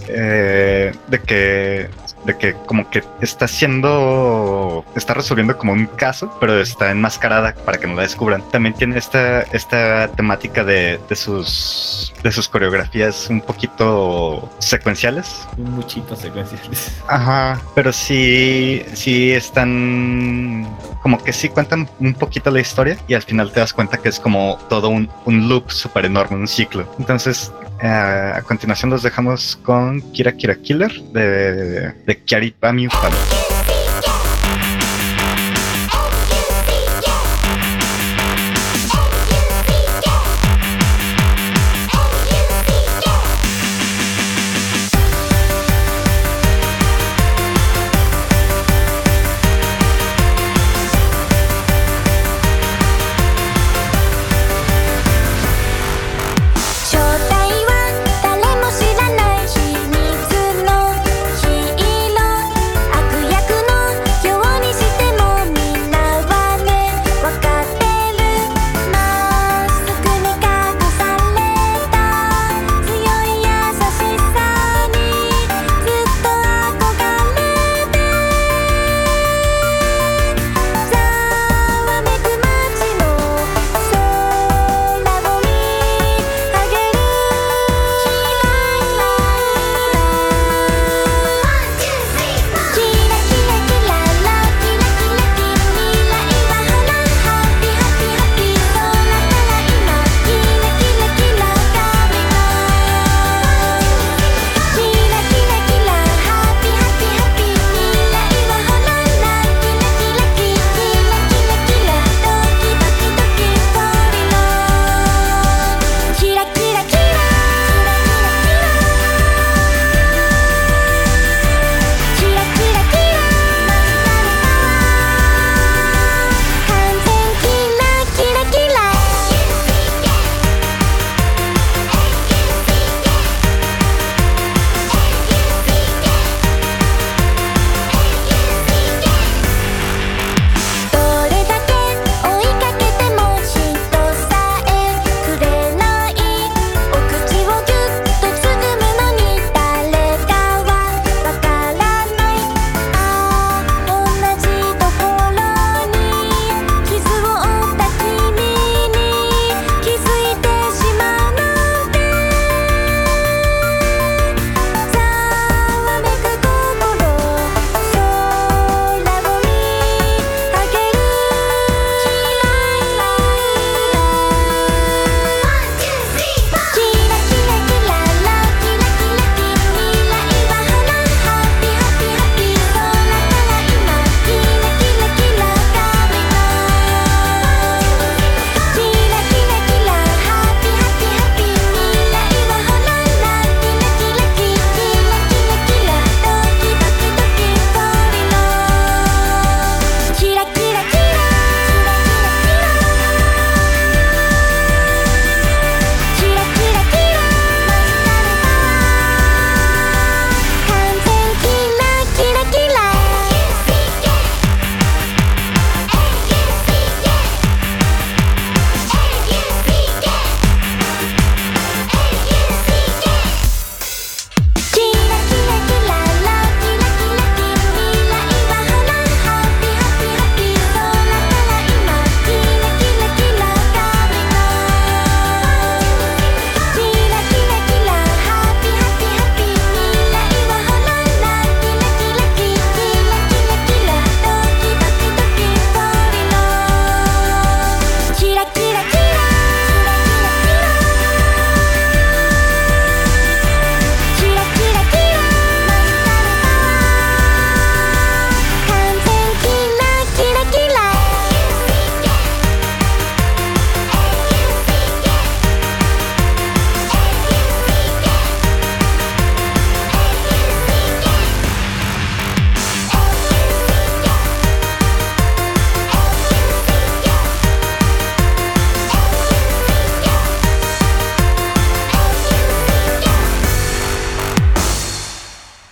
Eh, 0.09 0.93
de 1.09 1.19
que 1.21 1.89
de 2.25 2.37
que 2.37 2.55
como 2.67 2.89
que 2.91 3.03
está 3.21 3.47
haciendo 3.47 4.85
está 4.95 5.15
resolviendo 5.15 5.57
como 5.57 5.73
un 5.73 5.87
caso 5.87 6.37
pero 6.41 6.61
está 6.61 6.91
enmascarada 6.91 7.55
para 7.55 7.79
que 7.79 7.87
no 7.87 7.95
la 7.95 8.03
descubran 8.03 8.43
también 8.51 8.75
tiene 8.75 8.99
esta 8.99 9.43
esta 9.53 10.09
temática 10.09 10.65
de, 10.65 11.01
de 11.09 11.17
sus 11.17 12.13
de 12.23 12.33
sus 12.33 12.49
coreografías 12.49 13.29
un 13.31 13.41
poquito 13.41 14.51
secuenciales 14.59 15.47
Un 15.57 15.73
muchito 15.73 16.17
secuenciales. 16.17 17.01
Ajá, 17.09 17.61
pero 17.75 17.93
sí, 17.93 18.83
sí 18.95 19.33
están 19.33 20.69
como 21.03 21.23
que 21.23 21.33
sí 21.33 21.49
cuentan 21.49 21.89
un 21.99 22.15
poquito 22.15 22.51
la 22.51 22.61
historia 22.61 22.97
y 23.09 23.15
al 23.15 23.23
final 23.23 23.53
te 23.53 23.61
das 23.61 23.73
cuenta 23.73 23.99
que 23.99 24.09
es 24.09 24.21
como 24.21 24.59
todo 24.69 24.89
un, 24.89 25.11
un 25.25 25.49
loop 25.49 25.71
súper 25.71 26.05
enorme, 26.05 26.37
un 26.37 26.49
ciclo. 26.49 26.87
Entonces, 26.99 27.53
eh, 27.83 28.33
a 28.37 28.43
continuación 28.43 28.91
los 28.91 29.03
dejamos 29.03 29.59
con 29.63 30.01
Kira 30.13 30.33
Kira 30.33 30.57
Killer 30.57 30.93
de, 31.13 31.93
de 31.93 32.23
Kiari 32.25 32.51
Pami 32.53 32.87
Upami.「 32.87 33.60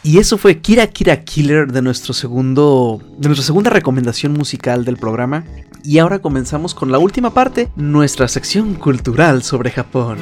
Y 0.08 0.16
eso 0.16 0.38
fue 0.38 0.62
Kira 0.62 0.86
Kira 0.86 1.22
Killer 1.22 1.70
de 1.70 1.82
nuestro 1.82 2.14
segundo 2.14 2.98
de 3.18 3.28
nuestra 3.28 3.44
segunda 3.44 3.68
recomendación 3.68 4.32
musical 4.32 4.86
del 4.86 4.96
programa. 4.96 5.44
Y 5.84 5.98
ahora 5.98 6.20
comenzamos 6.20 6.74
con 6.74 6.90
la 6.90 6.98
última 6.98 7.34
parte, 7.34 7.68
nuestra 7.76 8.26
sección 8.26 8.72
cultural 8.72 9.42
sobre 9.42 9.70
Japón. 9.70 10.16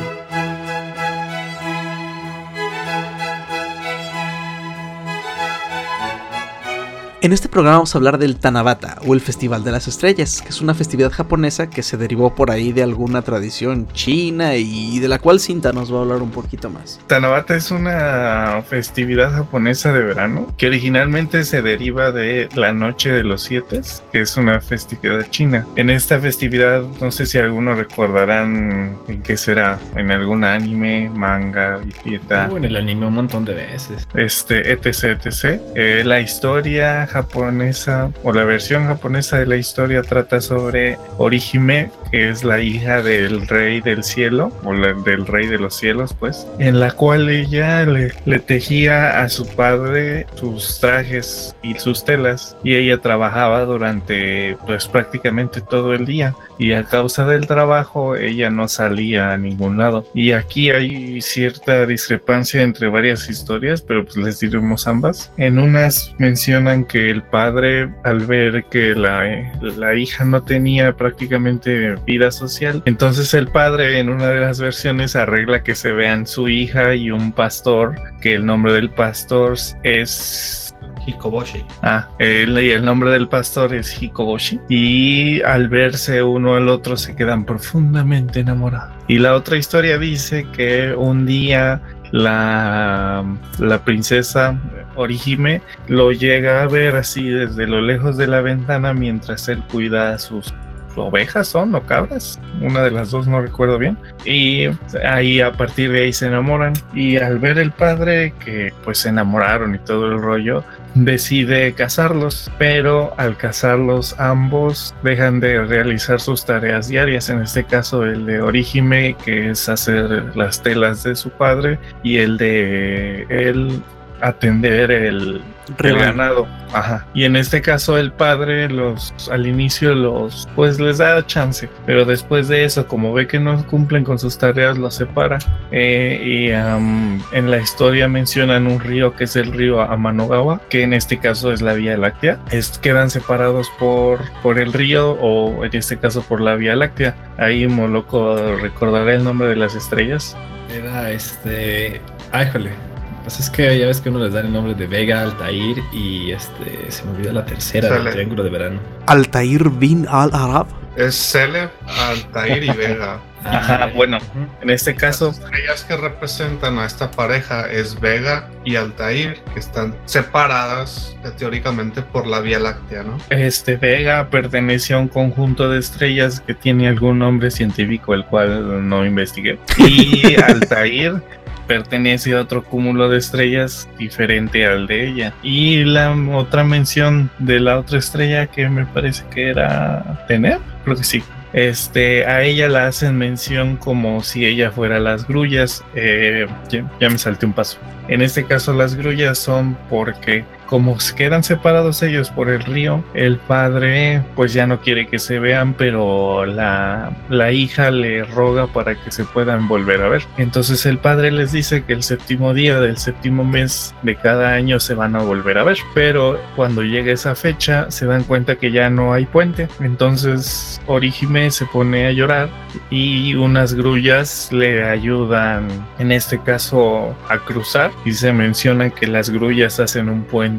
En 7.27 7.33
este 7.33 7.49
programa 7.49 7.79
vamos 7.79 7.93
a 7.93 7.99
hablar 7.99 8.18
del 8.18 8.37
Tanabata 8.37 8.99
o 9.05 9.12
el 9.12 9.20
Festival 9.20 9.64
de 9.64 9.72
las 9.72 9.89
Estrellas, 9.89 10.41
que 10.43 10.51
es 10.51 10.61
una 10.61 10.74
festividad 10.74 11.11
japonesa 11.11 11.68
que 11.68 11.83
se 11.83 11.97
derivó 11.97 12.37
por 12.37 12.53
ahí 12.53 12.70
de 12.70 12.85
alguna 12.85 13.22
tradición 13.22 13.89
china 13.95 14.55
y 14.55 15.01
de 15.01 15.09
la 15.09 15.18
cual 15.18 15.41
Cinta 15.41 15.72
nos 15.72 15.93
va 15.93 15.99
a 15.99 16.03
hablar 16.03 16.22
un 16.22 16.31
poquito 16.31 16.70
más. 16.70 17.01
Tanabata 17.09 17.57
es 17.57 17.72
una 17.72 18.62
festividad 18.68 19.33
japonesa 19.33 19.93
de 19.93 20.05
verano 20.05 20.55
que 20.57 20.68
originalmente 20.68 21.43
se 21.43 21.62
deriva 21.62 22.12
de 22.12 22.49
la 22.55 22.72
Noche 22.72 23.11
de 23.11 23.24
los 23.24 23.43
Siete, 23.43 23.81
que 24.12 24.20
es 24.20 24.37
una 24.37 24.61
festividad 24.61 25.29
china. 25.29 25.66
En 25.74 25.91
esta 25.91 26.20
festividad, 26.20 26.85
no 27.01 27.11
sé 27.11 27.27
si 27.27 27.39
algunos 27.39 27.77
recordarán 27.77 28.99
en 29.09 29.22
qué 29.22 29.37
será, 29.37 29.81
en 29.97 30.12
algún 30.12 30.45
anime, 30.45 31.11
manga, 31.12 31.79
viejita, 31.79 32.47
Hubo 32.49 32.59
en 32.59 32.66
el 32.66 32.77
anime 32.77 33.07
un 33.07 33.14
montón 33.14 33.45
de 33.45 33.55
veces. 33.55 34.07
este, 34.14 34.70
etc, 34.70 35.18
etc. 35.27 35.61
Eh, 35.74 36.03
la 36.05 36.20
historia 36.20 37.09
japonesa 37.16 38.10
o 38.22 38.32
la 38.32 38.44
versión 38.44 38.86
japonesa 38.86 39.38
de 39.38 39.46
la 39.46 39.56
historia 39.56 40.02
trata 40.02 40.40
sobre 40.40 40.98
Orihime, 41.18 41.90
que 42.10 42.28
es 42.30 42.44
la 42.44 42.60
hija 42.60 43.02
del 43.02 43.46
rey 43.48 43.80
del 43.80 44.04
cielo 44.04 44.52
o 44.64 44.72
la- 44.72 44.92
del 44.92 45.26
rey 45.26 45.46
de 45.46 45.58
los 45.58 45.74
cielos, 45.76 46.14
pues, 46.18 46.46
en 46.58 46.78
la 46.80 46.90
cual 46.92 47.28
ella 47.28 47.84
le, 47.84 48.12
le 48.26 48.38
tejía 48.38 49.20
a 49.22 49.28
su 49.28 49.46
padre 49.46 50.26
sus 50.34 50.78
trajes 50.80 51.56
y 51.62 51.74
sus 51.78 52.04
telas 52.04 52.56
y 52.62 52.74
ella 52.76 52.98
trabajaba 52.98 53.64
durante 53.64 54.56
pues 54.66 54.86
prácticamente 54.86 55.60
todo 55.60 55.94
el 55.94 56.06
día 56.06 56.34
y 56.58 56.72
a 56.72 56.84
causa 56.84 57.26
del 57.26 57.46
trabajo 57.46 58.16
ella 58.16 58.50
no 58.50 58.68
salía 58.68 59.32
a 59.32 59.38
ningún 59.38 59.76
lado. 59.78 60.06
Y 60.14 60.32
aquí 60.32 60.70
hay 60.70 61.20
cierta 61.20 61.86
discrepancia 61.86 62.62
entre 62.62 62.88
varias 62.88 63.28
historias 63.28 63.82
pero 63.82 64.04
pues 64.04 64.16
les 64.16 64.40
diremos 64.40 64.86
ambas. 64.86 65.32
En 65.36 65.58
unas 65.58 66.14
mencionan 66.18 66.84
que 66.84 66.95
el 66.97 67.22
padre 67.22 67.90
al 68.05 68.26
ver 68.26 68.64
que 68.70 68.94
la, 68.94 69.24
la 69.61 69.94
hija 69.94 70.24
no 70.24 70.42
tenía 70.42 70.97
prácticamente 70.97 71.97
vida 72.07 72.30
social 72.30 72.82
entonces 72.84 73.34
el 73.34 73.49
padre 73.49 73.99
en 73.99 74.09
una 74.09 74.28
de 74.28 74.40
las 74.40 74.61
versiones 74.61 75.16
arregla 75.16 75.62
que 75.62 75.74
se 75.74 75.92
vean 75.92 76.26
su 76.26 76.49
hija 76.49 76.94
y 76.94 77.11
un 77.11 77.32
pastor 77.32 77.94
que 78.20 78.34
el 78.34 78.47
nombre 78.47 78.72
del 78.72 78.90
pastor 78.90 79.55
es 79.82 80.66
Hikoboshi. 81.07 81.64
Ah, 81.82 82.09
y 82.18 82.70
el 82.70 82.84
nombre 82.84 83.11
del 83.11 83.28
pastor 83.28 83.74
es 83.74 84.03
Hikoboshi. 84.03 84.61
Y 84.68 85.42
al 85.42 85.68
verse 85.68 86.22
uno 86.22 86.55
al 86.55 86.68
otro 86.68 86.97
se 86.97 87.14
quedan 87.14 87.44
profundamente 87.44 88.40
enamorados. 88.40 88.94
Y 89.09 89.18
la 89.18 89.34
otra 89.34 89.57
historia 89.57 89.99
dice 89.99 90.47
que 90.53 90.94
un 90.94 91.26
día 91.26 91.80
la, 92.12 93.24
la 93.59 93.84
princesa 93.84 94.59
Orihime 94.97 95.62
lo 95.88 96.12
llega 96.12 96.62
a 96.62 96.66
ver 96.66 96.97
así 96.97 97.28
desde 97.28 97.66
lo 97.66 97.80
lejos 97.80 98.16
de 98.16 98.26
la 98.26 98.40
ventana 98.40 98.92
mientras 98.92 99.49
él 99.49 99.62
cuida 99.70 100.14
a 100.14 100.18
sus 100.18 100.53
ovejas 100.97 101.49
son 101.49 101.74
o 101.74 101.82
cabras, 101.84 102.40
una 102.61 102.82
de 102.82 102.90
las 102.90 103.11
dos 103.11 103.26
no 103.26 103.40
recuerdo 103.40 103.78
bien. 103.78 103.99
Y 104.24 104.68
ahí 105.07 105.40
a 105.40 105.53
partir 105.53 105.92
de 105.92 106.05
ahí 106.05 106.12
se 106.12 106.26
enamoran. 106.26 106.72
Y 106.94 107.16
al 107.18 107.38
ver 107.38 107.59
el 107.59 107.72
padre 107.72 108.32
que 108.44 108.72
pues 108.84 108.99
se 108.99 109.11
enamoraron 109.11 109.74
y 109.74 109.78
todo 109.78 110.07
el 110.07 110.20
rollo, 110.20 110.64
decide 110.94 111.72
casarlos, 111.74 112.51
pero 112.59 113.12
al 113.18 113.36
casarlos 113.36 114.18
ambos 114.18 114.94
dejan 115.03 115.40
de 115.40 115.62
realizar 115.64 116.20
sus 116.20 116.44
tareas 116.44 116.88
diarias, 116.88 117.28
en 117.28 117.42
este 117.42 117.64
caso 117.64 118.05
el 118.05 118.24
de 118.26 118.40
Orihime 118.40 119.14
que 119.22 119.51
es 119.51 119.68
hacer 119.68 120.34
las 120.34 120.62
telas 120.62 121.03
de 121.03 121.14
su 121.14 121.30
padre 121.30 121.78
y 122.03 122.18
el 122.18 122.38
de 122.38 123.26
él 123.28 123.82
atender 124.20 124.90
el, 124.90 125.42
el 125.82 125.98
ganado. 125.98 126.46
Ajá. 126.72 127.06
Y 127.14 127.24
en 127.24 127.36
este 127.36 127.62
caso 127.62 127.96
el 127.96 128.12
padre 128.12 128.68
los 128.68 129.14
al 129.30 129.46
inicio 129.46 129.94
los 129.94 130.48
pues 130.54 130.80
les 130.80 130.98
da 130.98 131.24
chance, 131.26 131.68
pero 131.86 132.04
después 132.04 132.48
de 132.48 132.64
eso 132.64 132.86
como 132.86 133.12
ve 133.12 133.26
que 133.26 133.38
no 133.38 133.64
cumplen 133.66 134.04
con 134.04 134.18
sus 134.18 134.36
tareas 134.38 134.76
los 134.76 134.94
separa. 134.94 135.38
Eh, 135.70 136.20
y 136.24 137.36
en 137.36 137.50
la 137.50 137.58
historia 137.58 138.08
mencionan 138.08 138.66
un 138.66 138.80
río 138.80 139.14
que 139.14 139.24
es 139.24 139.36
el 139.36 139.52
río 139.52 139.80
Amanogawa, 139.80 140.60
que 140.68 140.82
en 140.82 140.92
este 140.92 141.18
caso 141.18 141.52
es 141.52 141.62
la 141.62 141.74
Vía 141.74 141.96
Láctea. 141.96 142.38
Es, 142.50 142.78
quedan 142.78 143.10
separados 143.10 143.70
por, 143.78 144.20
por 144.42 144.58
el 144.58 144.72
río 144.72 145.12
o 145.12 145.64
en 145.64 145.74
este 145.74 145.96
caso 145.96 146.22
por 146.22 146.40
la 146.40 146.56
Vía 146.56 146.76
Láctea. 146.76 147.14
Ahí 147.38 147.66
Moloco 147.66 148.36
recordará 148.56 149.14
el 149.14 149.24
nombre 149.24 149.48
de 149.48 149.56
las 149.56 149.74
estrellas. 149.74 150.36
Era 150.70 151.10
este. 151.10 152.00
Ay, 152.32 152.48
jole. 152.52 152.86
Pues 153.27 153.41
es 153.41 153.51
que 153.51 153.77
ya 153.77 153.87
ves 153.87 154.01
que 154.01 154.09
uno 154.09 154.20
les 154.20 154.33
da 154.33 154.39
el 154.39 154.53
nombre 154.53 154.72
de 154.72 154.87
Vega, 154.87 155.20
Altair 155.20 155.83
y 155.93 156.31
este. 156.31 156.93
Se 156.93 157.03
me 157.03 157.11
olvidó 157.11 157.33
la 157.33 157.45
tercera 157.45 157.99
del 157.99 158.12
triángulo 158.12 158.45
de 158.45 158.51
verano. 158.51 158.81
Altair 159.09 159.68
bin 159.68 160.07
al-Arab. 160.09 160.68
Es 160.95 161.16
Celeb, 161.16 161.68
Altair 161.89 162.62
y 162.62 162.70
Vega. 162.70 163.20
Ajá, 163.45 163.91
bueno, 163.97 164.18
en 164.61 164.70
este 164.70 164.95
caso 164.95 165.27
Las 165.27 165.41
estrellas 165.41 165.85
que 165.85 165.97
representan 165.97 166.79
a 166.79 166.87
esta 166.87 167.11
pareja 167.11 167.68
es 167.68 168.01
Vega 168.01 168.49
y 168.64 168.77
Altair, 168.77 169.43
que 169.53 169.59
están 169.59 169.97
separadas 170.05 171.16
eh, 171.24 171.31
teóricamente 171.37 172.03
por 172.03 172.29
la 172.29 172.39
Vía 172.39 172.61
Láctea, 172.61 173.03
¿no? 173.03 173.18
Este 173.31 173.77
Vega 173.77 174.31
pertenece 174.31 174.95
a 174.95 174.99
un 174.99 175.09
conjunto 175.09 175.68
de 175.68 175.81
estrellas 175.81 176.41
que 176.41 176.55
tiene 176.55 176.87
algún 176.87 177.18
nombre 177.18 177.51
científico, 177.51 178.14
el 178.14 178.24
cual 178.24 178.89
no 178.89 179.05
investigué. 179.05 179.59
Y 179.79 180.37
Altair 180.41 181.22
pertenece 181.66 182.34
a 182.34 182.40
otro 182.40 182.64
cúmulo 182.64 183.08
de 183.08 183.18
estrellas 183.18 183.88
diferente 183.98 184.66
al 184.66 184.86
de 184.86 185.08
ella. 185.08 185.34
Y 185.42 185.84
la 185.84 186.14
otra 186.32 186.64
mención 186.64 187.30
de 187.38 187.60
la 187.60 187.78
otra 187.78 187.98
estrella 187.98 188.46
que 188.46 188.68
me 188.68 188.86
parece 188.86 189.24
que 189.30 189.50
era 189.50 190.24
Tener, 190.28 190.58
creo 190.84 190.96
que 190.96 191.04
sí. 191.04 191.22
Este, 191.52 192.26
a 192.26 192.42
ella 192.42 192.68
la 192.68 192.86
hacen 192.86 193.16
mención 193.16 193.76
como 193.76 194.22
si 194.22 194.44
ella 194.44 194.70
fuera 194.70 194.98
las 195.00 195.26
grullas. 195.26 195.84
Eh, 195.94 196.46
ya, 196.68 196.90
ya 197.00 197.08
me 197.08 197.18
salté 197.18 197.46
un 197.46 197.52
paso. 197.52 197.78
En 198.08 198.22
este 198.22 198.44
caso 198.44 198.72
las 198.72 198.94
grullas 198.94 199.38
son 199.38 199.76
porque 199.88 200.44
como 200.66 200.98
se 201.00 201.14
quedan 201.14 201.44
separados 201.44 202.02
ellos 202.02 202.30
por 202.30 202.48
el 202.48 202.62
río, 202.62 203.02
el 203.14 203.38
padre 203.38 204.22
pues 204.34 204.52
ya 204.52 204.66
no 204.66 204.80
quiere 204.80 205.06
que 205.06 205.18
se 205.18 205.38
vean, 205.38 205.74
pero 205.74 206.46
la, 206.46 207.12
la 207.28 207.52
hija 207.52 207.90
le 207.90 208.24
roga 208.24 208.66
para 208.66 208.94
que 208.94 209.10
se 209.10 209.24
puedan 209.24 209.68
volver 209.68 210.02
a 210.02 210.08
ver. 210.08 210.22
Entonces 210.36 210.84
el 210.86 210.98
padre 210.98 211.30
les 211.30 211.52
dice 211.52 211.84
que 211.84 211.92
el 211.92 212.02
séptimo 212.02 212.54
día 212.54 212.80
del 212.80 212.98
séptimo 212.98 213.44
mes 213.44 213.94
de 214.02 214.16
cada 214.16 214.52
año 214.52 214.80
se 214.80 214.94
van 214.94 215.16
a 215.16 215.22
volver 215.22 215.58
a 215.58 215.64
ver, 215.64 215.78
pero 215.94 216.38
cuando 216.56 216.82
llega 216.82 217.12
esa 217.12 217.34
fecha 217.34 217.90
se 217.90 218.06
dan 218.06 218.24
cuenta 218.24 218.56
que 218.56 218.72
ya 218.72 218.90
no 218.90 219.12
hay 219.12 219.26
puente. 219.26 219.68
Entonces 219.80 220.80
Orihime 220.86 221.50
se 221.50 221.66
pone 221.66 222.06
a 222.06 222.12
llorar 222.12 222.48
y 222.90 223.34
unas 223.34 223.74
grullas 223.74 224.50
le 224.52 224.84
ayudan, 224.84 225.68
en 225.98 226.12
este 226.12 226.38
caso, 226.40 227.16
a 227.28 227.38
cruzar. 227.38 227.90
Y 228.04 228.12
se 228.12 228.32
menciona 228.32 228.90
que 228.90 229.06
las 229.06 229.30
grullas 229.30 229.80
hacen 229.80 230.08
un 230.08 230.22
puente 230.24 230.55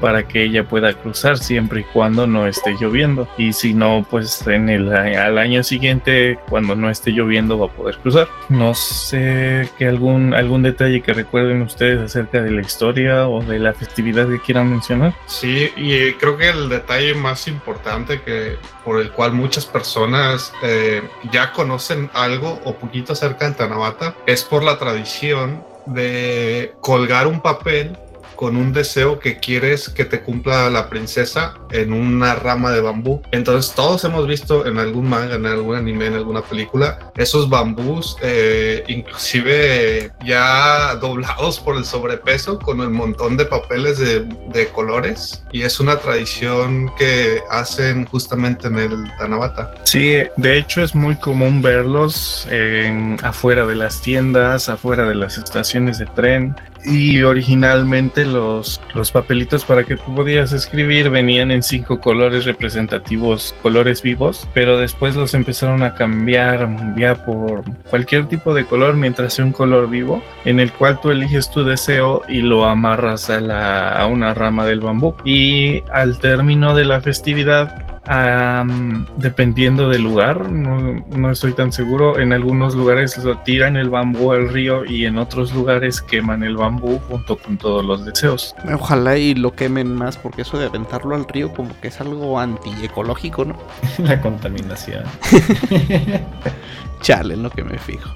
para 0.00 0.26
que 0.26 0.44
ella 0.44 0.68
pueda 0.68 0.94
cruzar 0.94 1.38
siempre 1.38 1.80
y 1.80 1.84
cuando 1.84 2.26
no 2.26 2.46
esté 2.46 2.76
lloviendo. 2.80 3.28
Y 3.36 3.52
si 3.52 3.74
no, 3.74 4.06
pues 4.08 4.46
en 4.46 4.68
el 4.68 4.92
al 4.92 5.38
año 5.38 5.62
siguiente, 5.62 6.38
cuando 6.48 6.74
no 6.74 6.90
esté 6.90 7.10
lloviendo, 7.12 7.58
va 7.58 7.66
a 7.66 7.70
poder 7.70 7.96
cruzar. 7.98 8.28
No 8.48 8.74
sé 8.74 9.68
que 9.78 9.86
algún 9.86 10.34
algún 10.34 10.62
detalle 10.62 11.02
que 11.02 11.12
recuerden 11.12 11.62
ustedes 11.62 12.00
acerca 12.00 12.42
de 12.42 12.50
la 12.50 12.60
historia 12.60 13.28
o 13.28 13.42
de 13.42 13.58
la 13.58 13.72
festividad 13.72 14.28
que 14.28 14.40
quieran 14.40 14.70
mencionar. 14.70 15.14
Sí, 15.26 15.70
y 15.76 16.12
creo 16.14 16.36
que 16.36 16.48
el 16.48 16.68
detalle 16.68 17.14
más 17.14 17.48
importante 17.48 18.20
que 18.22 18.56
por 18.84 19.00
el 19.00 19.10
cual 19.12 19.32
muchas 19.32 19.66
personas 19.66 20.52
eh, 20.62 21.02
ya 21.30 21.52
conocen 21.52 22.10
algo 22.14 22.60
o 22.64 22.74
poquito 22.74 23.12
acerca 23.12 23.44
del 23.44 23.56
Tanabata 23.56 24.14
es 24.26 24.42
por 24.42 24.62
la 24.62 24.78
tradición 24.78 25.62
de 25.86 26.74
colgar 26.80 27.26
un 27.26 27.40
papel 27.40 27.96
con 28.40 28.56
un 28.56 28.72
deseo 28.72 29.18
que 29.18 29.36
quieres 29.36 29.90
que 29.90 30.06
te 30.06 30.22
cumpla 30.22 30.70
la 30.70 30.88
princesa 30.88 31.56
en 31.70 31.92
una 31.92 32.34
rama 32.34 32.70
de 32.70 32.80
bambú. 32.80 33.20
Entonces 33.32 33.74
todos 33.74 34.02
hemos 34.04 34.26
visto 34.26 34.66
en 34.66 34.78
algún 34.78 35.10
manga, 35.10 35.34
en 35.34 35.44
algún 35.44 35.76
anime, 35.76 36.06
en 36.06 36.14
alguna 36.14 36.40
película, 36.40 37.12
esos 37.18 37.50
bambús, 37.50 38.16
eh, 38.22 38.82
inclusive 38.88 40.10
ya 40.24 40.94
doblados 40.94 41.60
por 41.60 41.76
el 41.76 41.84
sobrepeso, 41.84 42.58
con 42.58 42.80
el 42.80 42.88
montón 42.88 43.36
de 43.36 43.44
papeles 43.44 43.98
de, 43.98 44.68
colores. 44.72 45.44
Y 45.52 45.62
es 45.62 45.78
una 45.78 45.98
tradición 45.98 46.90
que 46.96 47.40
hacen 47.50 48.06
justamente 48.06 48.68
en 48.68 48.78
el 48.78 49.10
Tanabata. 49.18 49.74
Sí, 49.84 50.14
de 50.38 50.56
hecho 50.56 50.82
es 50.82 50.94
muy 50.94 51.16
común 51.16 51.60
verlos 51.60 52.46
en, 52.50 53.18
afuera 53.22 53.66
de 53.66 53.74
las 53.74 54.00
tiendas, 54.00 54.70
afuera 54.70 55.06
de 55.06 55.14
las 55.14 55.36
estaciones 55.36 55.98
de 55.98 56.06
tren, 56.06 56.56
Y 56.84 57.22
originalmente 57.22 58.24
los, 58.24 58.80
los 58.94 59.10
papelitos 59.10 59.64
para 59.64 59.84
que 59.84 59.96
tú 59.96 60.14
podías 60.14 60.52
escribir 60.52 61.10
venían 61.10 61.50
en 61.50 61.62
cinco 61.62 62.00
colores 62.00 62.44
representativos, 62.44 63.54
colores 63.62 64.02
vivos, 64.02 64.48
pero 64.54 64.78
después 64.78 65.14
los 65.16 65.34
empezaron 65.34 65.82
a 65.82 65.94
cambiar 65.94 66.68
ya 66.96 67.14
por 67.24 67.64
cualquier 67.90 68.26
tipo 68.26 68.54
de 68.54 68.64
color 68.64 68.96
mientras 68.96 69.34
sea 69.34 69.44
un 69.44 69.52
color 69.52 69.90
vivo, 69.90 70.22
en 70.44 70.60
el 70.60 70.72
cual 70.72 71.00
tú 71.00 71.10
eliges 71.10 71.50
tu 71.50 71.64
deseo 71.64 72.22
y 72.28 72.40
lo 72.40 72.64
amarras 72.64 73.30
a, 73.30 73.40
la, 73.40 73.90
a 73.90 74.06
una 74.06 74.34
rama 74.34 74.64
del 74.64 74.80
bambú. 74.80 75.14
Y 75.24 75.82
al 75.92 76.18
término 76.18 76.74
de 76.74 76.84
la 76.84 77.00
festividad, 77.00 77.99
Am, 78.06 79.06
dependiendo 79.18 79.88
del 79.90 80.02
lugar, 80.02 80.50
no, 80.50 81.04
no 81.10 81.30
estoy 81.30 81.52
tan 81.52 81.70
seguro. 81.72 82.18
En 82.18 82.32
algunos 82.32 82.74
lugares 82.74 83.16
lo 83.18 83.38
tiran 83.38 83.76
el 83.76 83.90
bambú 83.90 84.32
al 84.32 84.48
río 84.48 84.84
y 84.84 85.04
en 85.04 85.18
otros 85.18 85.52
lugares 85.54 86.00
queman 86.00 86.42
el 86.42 86.56
bambú 86.56 86.98
junto 87.08 87.36
con 87.36 87.58
todos 87.58 87.84
los 87.84 88.04
deseos. 88.04 88.54
Ojalá 88.72 89.18
y 89.18 89.34
lo 89.34 89.52
quemen 89.52 89.94
más, 89.94 90.16
porque 90.16 90.42
eso 90.42 90.58
de 90.58 90.66
aventarlo 90.66 91.14
al 91.14 91.28
río 91.28 91.52
como 91.52 91.78
que 91.80 91.88
es 91.88 92.00
algo 92.00 92.38
antiecológico, 92.38 93.44
¿no? 93.44 93.56
La 93.98 94.20
contaminación. 94.20 95.04
Chale, 97.02 97.34
en 97.34 97.42
lo 97.42 97.50
que 97.50 97.64
me 97.64 97.78
fijo. 97.78 98.10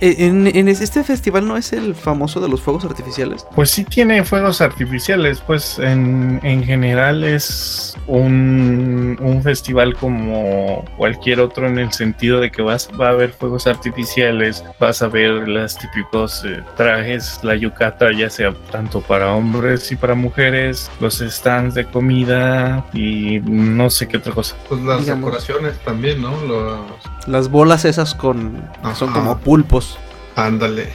Eh, 0.00 0.16
En, 0.26 0.46
en 0.46 0.68
este 0.68 1.02
festival 1.04 1.46
no 1.46 1.56
es 1.56 1.72
el 1.72 1.94
famoso 1.94 2.40
de 2.40 2.48
los 2.48 2.60
fuegos 2.60 2.84
artificiales. 2.84 3.46
Pues 3.54 3.70
sí 3.70 3.84
tiene 3.84 4.24
fuegos 4.24 4.60
artificiales, 4.60 5.40
pues 5.46 5.78
en, 5.78 6.40
en 6.42 6.62
general 6.64 7.24
es 7.24 7.96
un, 8.06 9.16
un 9.20 9.42
festival 9.42 9.94
como 9.96 10.84
cualquier 10.96 11.40
otro 11.40 11.66
en 11.66 11.78
el 11.78 11.92
sentido 11.92 12.40
de 12.40 12.50
que 12.50 12.62
vas, 12.62 12.88
va 13.00 13.08
a 13.08 13.10
haber 13.10 13.30
fuegos 13.32 13.66
artificiales, 13.66 14.64
vas 14.78 15.02
a 15.02 15.08
ver 15.08 15.48
los 15.48 15.76
típicos 15.78 16.44
eh, 16.44 16.62
trajes, 16.76 17.40
la 17.42 17.54
yucata, 17.56 18.12
ya 18.12 18.28
sea 18.30 18.54
tanto 18.70 19.00
para 19.00 19.32
hombres 19.34 19.90
y 19.92 19.96
para 19.96 20.14
mujeres, 20.14 20.90
los 21.00 21.18
stands 21.18 21.74
de 21.74 21.84
comida 21.84 22.84
y 22.92 23.40
no 23.44 23.90
sé 23.90 24.06
qué 24.08 24.18
otra 24.18 24.32
cosa. 24.32 24.56
Pues 24.68 24.80
las 24.82 25.00
Digamos. 25.00 25.24
decoraciones 25.26 25.78
también, 25.84 26.20
¿no? 26.22 26.32
Los... 26.42 26.80
Las 27.26 27.50
bolas 27.50 27.84
esas 27.84 28.14
con... 28.14 28.62
son 28.94 29.12
como 29.12 29.38
pulpos. 29.38 29.98
Ándale. 30.36 30.88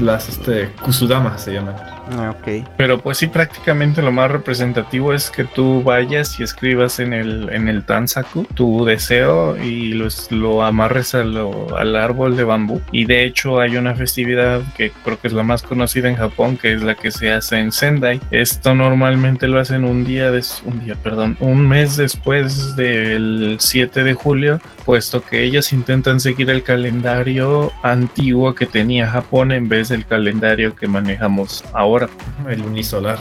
Las 0.00 0.28
este, 0.28 0.70
kusudamas 0.82 1.42
se 1.44 1.52
llaman. 1.52 1.74
Ah, 2.18 2.34
ok. 2.38 2.66
Pero 2.76 2.98
pues 3.00 3.18
sí, 3.18 3.26
prácticamente 3.28 4.02
lo 4.02 4.10
más 4.12 4.30
representativo 4.30 5.12
es 5.14 5.30
que 5.30 5.44
tú 5.44 5.82
vayas 5.82 6.38
y 6.38 6.42
escribas 6.42 6.98
en 6.98 7.12
el, 7.14 7.48
en 7.50 7.68
el 7.68 7.84
Tansaku 7.84 8.44
tu 8.54 8.84
deseo 8.84 9.56
y 9.62 9.92
lo, 9.94 10.08
lo 10.30 10.62
amarres 10.64 11.14
a 11.14 11.24
lo- 11.24 11.76
al 11.76 11.96
árbol 11.96 12.36
de 12.36 12.44
bambú. 12.44 12.80
Y 12.92 13.04
de 13.06 13.24
hecho 13.24 13.60
hay 13.60 13.76
una 13.76 13.94
festividad 13.94 14.60
que 14.76 14.92
creo 15.04 15.18
que 15.20 15.28
es 15.28 15.32
la 15.34 15.42
más 15.44 15.62
conocida 15.62 16.08
en 16.08 16.16
Japón, 16.16 16.56
que 16.58 16.74
es 16.74 16.82
la 16.82 16.94
que 16.94 17.10
se 17.10 17.32
hace 17.32 17.58
en 17.58 17.70
Sendai. 17.72 18.20
Esto 18.30 18.74
normalmente 18.74 19.46
lo 19.48 19.58
hacen 19.60 19.84
un 19.84 20.04
día, 20.04 20.30
des- 20.30 20.62
un 20.64 20.80
día, 20.84 20.94
perdón, 20.96 21.36
un 21.40 21.66
mes 21.68 21.96
después 21.96 22.76
del 22.76 23.56
7 23.60 24.04
de 24.04 24.14
julio, 24.14 24.60
puesto 24.84 25.22
que 25.22 25.42
ellos 25.42 25.72
intentan 25.72 26.20
seguir 26.20 26.50
el 26.50 26.62
calendario 26.62 27.72
antiguo 27.82 28.53
que 28.54 28.66
tenía 28.66 29.08
Japón 29.08 29.52
en 29.52 29.68
vez 29.68 29.88
del 29.88 30.06
calendario 30.06 30.74
que 30.74 30.86
manejamos 30.86 31.64
ahora. 31.72 32.08
El 32.48 32.62
unisolar. 32.62 33.18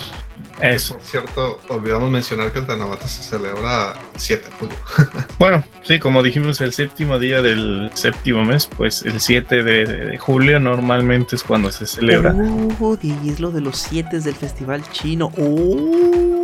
Eso. 0.61 0.95
Por 0.95 1.03
cierto, 1.03 1.59
olvidamos 1.67 2.11
mencionar 2.11 2.51
que 2.51 2.59
el 2.59 2.67
Tanabata 2.67 3.07
se 3.07 3.23
celebra 3.23 3.93
el 4.13 4.19
7 4.19 4.45
de 4.45 4.51
julio. 4.55 4.75
Bueno, 5.39 5.63
sí, 5.81 5.99
como 5.99 6.23
dijimos, 6.23 6.61
el 6.61 6.73
séptimo 6.73 7.19
día 7.19 7.41
del 7.41 7.89
séptimo 7.93 8.45
mes, 8.45 8.69
pues 8.77 9.03
el 9.03 9.19
7 9.19 9.63
de, 9.63 9.85
de 9.85 10.17
julio 10.17 10.59
normalmente 10.59 11.35
es 11.35 11.43
cuando 11.43 11.71
se 11.71 11.85
celebra. 11.85 12.33
Oh, 12.79 12.97
y 13.01 13.29
es 13.29 13.39
lo 13.39 13.51
de 13.51 13.61
los 13.61 13.77
siete 13.77 14.19
del 14.19 14.35
festival 14.35 14.83
chino. 14.91 15.31
Oh. 15.37 16.43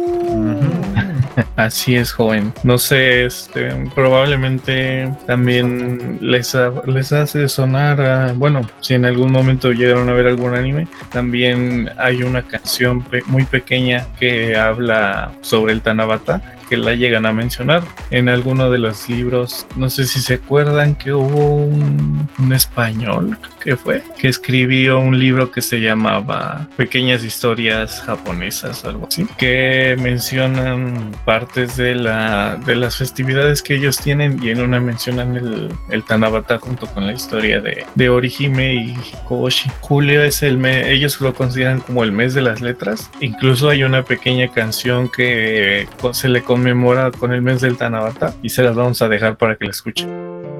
Así 1.55 1.95
es, 1.95 2.11
joven. 2.11 2.53
No 2.63 2.77
sé, 2.77 3.25
este, 3.25 3.69
probablemente 3.95 5.09
también 5.27 6.17
les, 6.21 6.55
ha- 6.55 6.71
les 6.85 7.11
hace 7.11 7.47
sonar 7.49 8.33
bueno, 8.35 8.61
si 8.81 8.93
en 8.95 9.05
algún 9.05 9.31
momento 9.31 9.71
llegaron 9.71 10.09
a 10.09 10.13
ver 10.13 10.27
algún 10.27 10.55
anime, 10.55 10.87
también 11.11 11.89
hay 11.97 12.23
una 12.23 12.41
canción 12.43 13.01
pe- 13.03 13.23
muy 13.27 13.43
pequeña 13.43 14.05
que 14.19 14.55
habla 14.57 15.31
sobre 15.41 15.73
el 15.73 15.81
Tanabata, 15.81 16.41
que 16.69 16.77
la 16.77 16.93
llegan 16.93 17.25
a 17.25 17.33
mencionar 17.33 17.83
en 18.11 18.29
alguno 18.29 18.69
de 18.69 18.77
los 18.77 19.09
libros. 19.09 19.65
No 19.75 19.89
sé 19.89 20.05
si 20.05 20.19
se 20.19 20.35
acuerdan 20.35 20.95
que 20.95 21.11
hubo 21.13 21.55
un, 21.55 22.29
un 22.37 22.53
español 22.53 23.37
que 23.63 23.75
fue, 23.75 24.03
que 24.17 24.27
escribió 24.29 24.99
un 24.99 25.19
libro 25.19 25.51
que 25.51 25.61
se 25.61 25.81
llamaba 25.81 26.67
Pequeñas 26.77 27.23
historias 27.23 28.01
japonesas, 28.01 28.85
algo 28.85 29.07
así, 29.07 29.27
que 29.37 29.97
mencionan 29.99 31.11
partes 31.25 31.75
de, 31.75 31.95
la, 31.95 32.57
de 32.65 32.75
las 32.75 32.97
festividades 32.97 33.61
que 33.61 33.75
ellos 33.75 33.97
tienen 33.97 34.39
y 34.43 34.49
en 34.49 34.61
una 34.61 34.79
mencionan 34.79 35.35
el, 35.35 35.69
el 35.89 36.03
Tanabata 36.03 36.59
junto 36.59 36.85
con 36.87 37.07
la 37.07 37.13
historia 37.13 37.59
de, 37.61 37.85
de 37.95 38.09
Orihime 38.09 38.73
y 38.75 38.91
Hikoboshi. 38.93 39.69
Julio 39.81 40.23
es 40.23 40.43
el 40.43 40.57
mes, 40.57 40.87
ellos 40.87 41.19
lo 41.19 41.33
consideran 41.33 41.79
como 41.79 42.03
el 42.03 42.11
mes 42.11 42.33
de 42.33 42.41
las 42.41 42.61
letras. 42.61 43.09
Incluso 43.21 43.69
hay 43.69 43.83
una 43.83 44.03
pequeña 44.03 44.47
canción 44.49 45.09
que 45.09 45.87
co- 45.99 46.13
se 46.13 46.29
le 46.29 46.43
conmemora 46.59 47.09
con 47.11 47.31
el 47.31 47.41
mes 47.41 47.61
del 47.61 47.77
Tanabata 47.77 48.33
y 48.43 48.49
se 48.49 48.63
las 48.63 48.75
vamos 48.75 49.01
a 49.01 49.07
dejar 49.07 49.37
para 49.37 49.55
que 49.55 49.63
la 49.63 49.71
escuchen. 49.71 50.58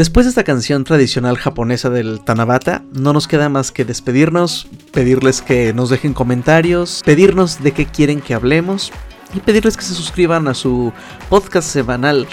Después 0.00 0.24
de 0.24 0.30
esta 0.30 0.44
canción 0.44 0.84
tradicional 0.84 1.36
japonesa 1.36 1.90
del 1.90 2.22
Tanabata, 2.24 2.82
no 2.90 3.12
nos 3.12 3.28
queda 3.28 3.50
más 3.50 3.70
que 3.70 3.84
despedirnos, 3.84 4.66
pedirles 4.92 5.42
que 5.42 5.74
nos 5.74 5.90
dejen 5.90 6.14
comentarios, 6.14 7.02
pedirnos 7.04 7.62
de 7.62 7.72
qué 7.72 7.84
quieren 7.84 8.22
que 8.22 8.32
hablemos 8.32 8.92
y 9.34 9.40
pedirles 9.40 9.76
que 9.76 9.82
se 9.82 9.92
suscriban 9.92 10.48
a 10.48 10.54
su 10.54 10.90
podcast 11.28 11.68
semanal 11.68 12.26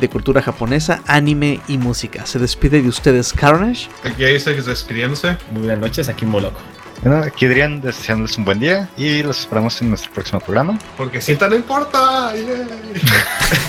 de 0.00 0.08
cultura 0.08 0.42
japonesa, 0.42 1.02
anime 1.08 1.60
y 1.66 1.76
música. 1.76 2.24
Se 2.24 2.38
despide 2.38 2.82
de 2.82 2.88
ustedes 2.88 3.32
Carnage. 3.32 3.88
Aquí 4.04 4.22
hay 4.22 4.36
Isaac 4.36 4.58
despidiéndose. 4.58 5.36
Muy 5.50 5.62
buenas 5.62 5.80
noches, 5.80 6.08
aquí 6.08 6.24
Moloco. 6.24 6.60
Bueno, 7.02 7.24
aquí 7.24 7.46
Adrián 7.46 7.80
deseándoles 7.80 8.38
un 8.38 8.44
buen 8.44 8.60
día 8.60 8.90
y 8.96 9.24
los 9.24 9.40
esperamos 9.40 9.82
en 9.82 9.88
nuestro 9.88 10.12
próximo 10.12 10.38
programa. 10.38 10.78
Porque 10.96 11.20
cinta 11.20 11.48
no 11.48 11.56
importa. 11.56 12.32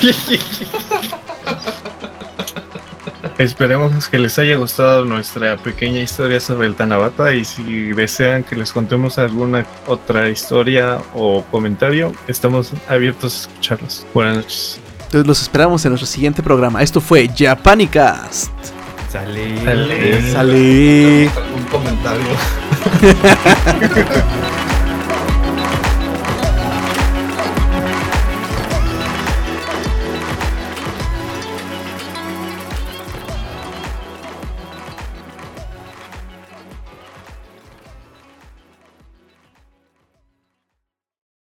yay. 0.02 0.40
Esperemos 3.38 4.08
que 4.08 4.18
les 4.20 4.40
haya 4.40 4.56
gustado 4.56 5.06
nuestra 5.06 5.58
pequeña 5.58 6.02
historia 6.02 6.40
sobre 6.40 6.68
el 6.68 6.76
Tanabata 6.76 7.34
y 7.34 7.44
si 7.44 7.92
desean 7.92 8.44
que 8.44 8.56
les 8.56 8.72
contemos 8.72 9.18
alguna 9.18 9.66
otra 9.88 10.30
historia 10.30 11.00
o 11.14 11.44
comentario, 11.52 12.14
estamos 12.28 12.72
abiertos 12.88 13.34
a 13.34 13.50
escucharlos. 13.50 14.06
Buenas 14.14 14.38
noches. 14.38 14.80
Entonces 15.06 15.28
los 15.28 15.42
esperamos 15.42 15.84
en 15.86 15.92
nuestro 15.92 16.08
siguiente 16.08 16.44
programa. 16.44 16.82
Esto 16.84 17.02
fue 17.02 17.30
Japanicast. 17.36 18.52
Sale. 19.12 19.64
Sale. 19.66 20.32
Sale. 20.32 21.30
Un 21.56 21.64
comentario. 21.72 22.26